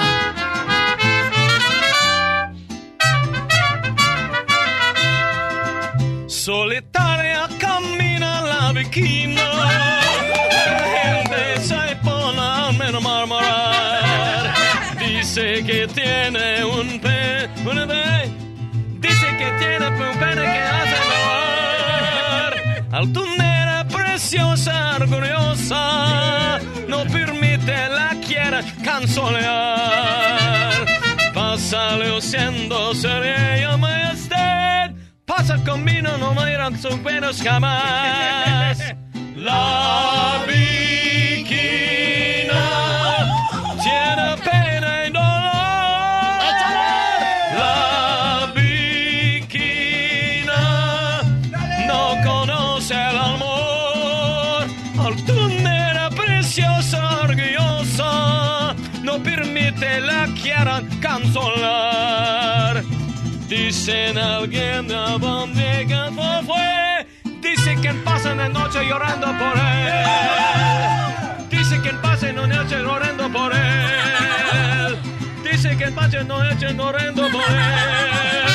[6.27, 9.98] Solitaria camina la viquina,
[15.69, 18.31] que tiene un pe, un pe,
[18.99, 22.53] dice que tiene un pene que hace llorar.
[22.91, 30.73] Altunera, preciosa, orgullosa, no permite la quiera canzonear.
[31.35, 34.89] Pasa luciendo seria majestad,
[35.25, 38.79] pasa con vino, no miran sus pelos jamás.
[39.35, 41.85] La viquina
[43.83, 44.68] tiene pena
[60.99, 62.83] cancelar.
[63.47, 65.87] Dicen alguien de dónde
[66.45, 67.07] fue.
[67.41, 71.49] Dice que pasan de noche llorando por él.
[71.49, 74.97] Dice que pasan de noche llorando por él.
[75.43, 78.48] Dice que pasan de noche llorando por ¿Qué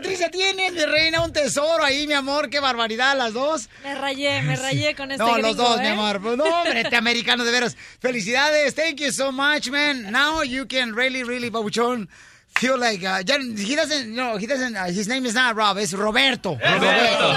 [0.00, 0.30] Patricia!
[0.30, 2.48] Tienes, mi reina, un tesoro ahí, mi amor.
[2.48, 3.68] ¡Qué barbaridad, las dos!
[3.84, 5.82] Me rayé, me rayé con este No, los dos, ¿eh?
[5.82, 6.22] mi amor.
[6.22, 7.76] Pues, No, hombre, este americano, de veras.
[8.00, 8.74] Felicidades.
[8.74, 10.10] Thank you so much, man.
[10.10, 12.08] Now you can really, really, babuchón,
[12.54, 13.04] feel like...
[13.04, 13.18] Uh,
[13.58, 16.52] he doesn't, no, he doesn't, uh, his name is not Rob, es Roberto.
[16.54, 17.34] Roberto.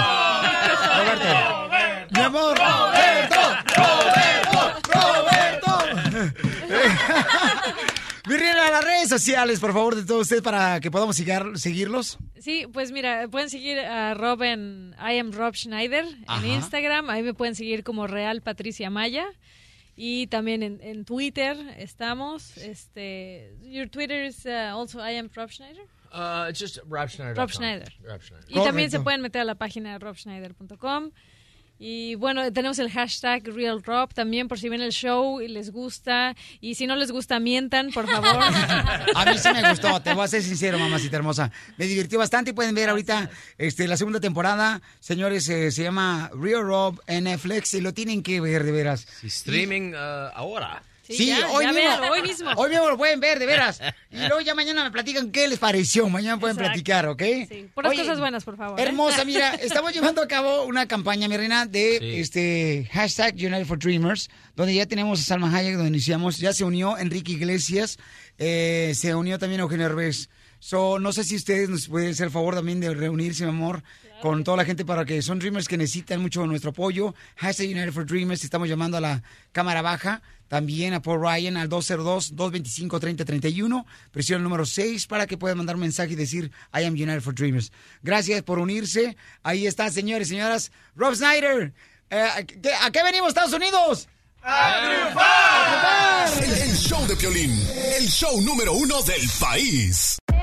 [0.96, 1.68] Roberto.
[2.12, 2.56] Mi amor.
[2.56, 2.83] Roberto.
[8.70, 12.18] Las redes sociales, por favor, de todos ustedes para que podamos sigar- seguirlos.
[12.40, 16.44] Sí, pues mira, pueden seguir a Rob en I am Rob Schneider Ajá.
[16.44, 17.08] en Instagram.
[17.10, 19.26] Ahí me pueden seguir como Real Patricia Maya.
[19.96, 22.56] Y también en, en Twitter estamos.
[22.56, 25.84] Este, your Twitter is uh, also I am Rob Schneider.
[26.12, 27.36] Uh, it's just Rob Schneider.
[27.36, 27.92] Rob Schneider.
[28.02, 28.46] Rob Schneider.
[28.48, 31.10] Y también se pueden meter a la página de robschneider.com.
[31.78, 36.36] Y bueno, tenemos el hashtag RealRob también por si ven el show y les gusta.
[36.60, 38.42] Y si no les gusta, mientan, por favor.
[39.14, 41.50] A mí sí me gustó, te voy a ser sincero, mamacita hermosa.
[41.76, 43.28] Me divirtió bastante y pueden ver ahorita
[43.58, 44.80] este, la segunda temporada.
[45.00, 49.06] Señores, eh, se llama Real Rob en Netflix y lo tienen que ver, de veras.
[49.20, 50.82] Sí, streaming uh, ahora.
[51.06, 52.50] Sí, ya, hoy, ya mismo, véanlo, hoy mismo.
[52.56, 53.80] Hoy mismo lo pueden ver, de veras.
[54.10, 56.08] Y luego ya mañana me platican qué les pareció.
[56.08, 56.72] Mañana pueden Exacto.
[56.72, 57.22] platicar, ¿ok?
[57.48, 58.80] Sí, puras Oye, cosas buenas, por favor.
[58.80, 58.82] ¿eh?
[58.82, 62.20] Hermosa, mira, estamos llevando a cabo una campaña, mi reina, de Sí.
[62.20, 66.64] este hashtag United for Dreamers, donde ya tenemos a Salma Hayek, donde iniciamos, ya se
[66.64, 67.98] unió Enrique Iglesias,
[68.38, 70.30] eh, se unió también Eugenio Herbes.
[70.58, 73.82] So, no sé si ustedes nos pueden hacer el favor también de reunirse, mi amor,
[74.24, 77.14] con toda la gente para que son Dreamers que necesitan mucho nuestro apoyo.
[77.36, 78.42] Hashtag United for Dreamers.
[78.42, 79.22] Estamos llamando a la
[79.52, 80.22] Cámara Baja.
[80.48, 83.84] También a Paul Ryan al 202-225-3031.
[84.10, 87.20] Presiona el número 6 para que puedan mandar un mensaje y decir I am United
[87.20, 87.70] for Dreamers.
[88.02, 89.14] Gracias por unirse.
[89.42, 90.72] Ahí está, señores y señoras.
[90.96, 91.74] Rob Snyder.
[92.08, 94.08] eh, ¿qué- ¿A qué venimos, Estados Unidos?
[94.42, 95.12] El,
[96.62, 97.50] el show de Piolín,
[97.98, 100.16] el show número uno del país.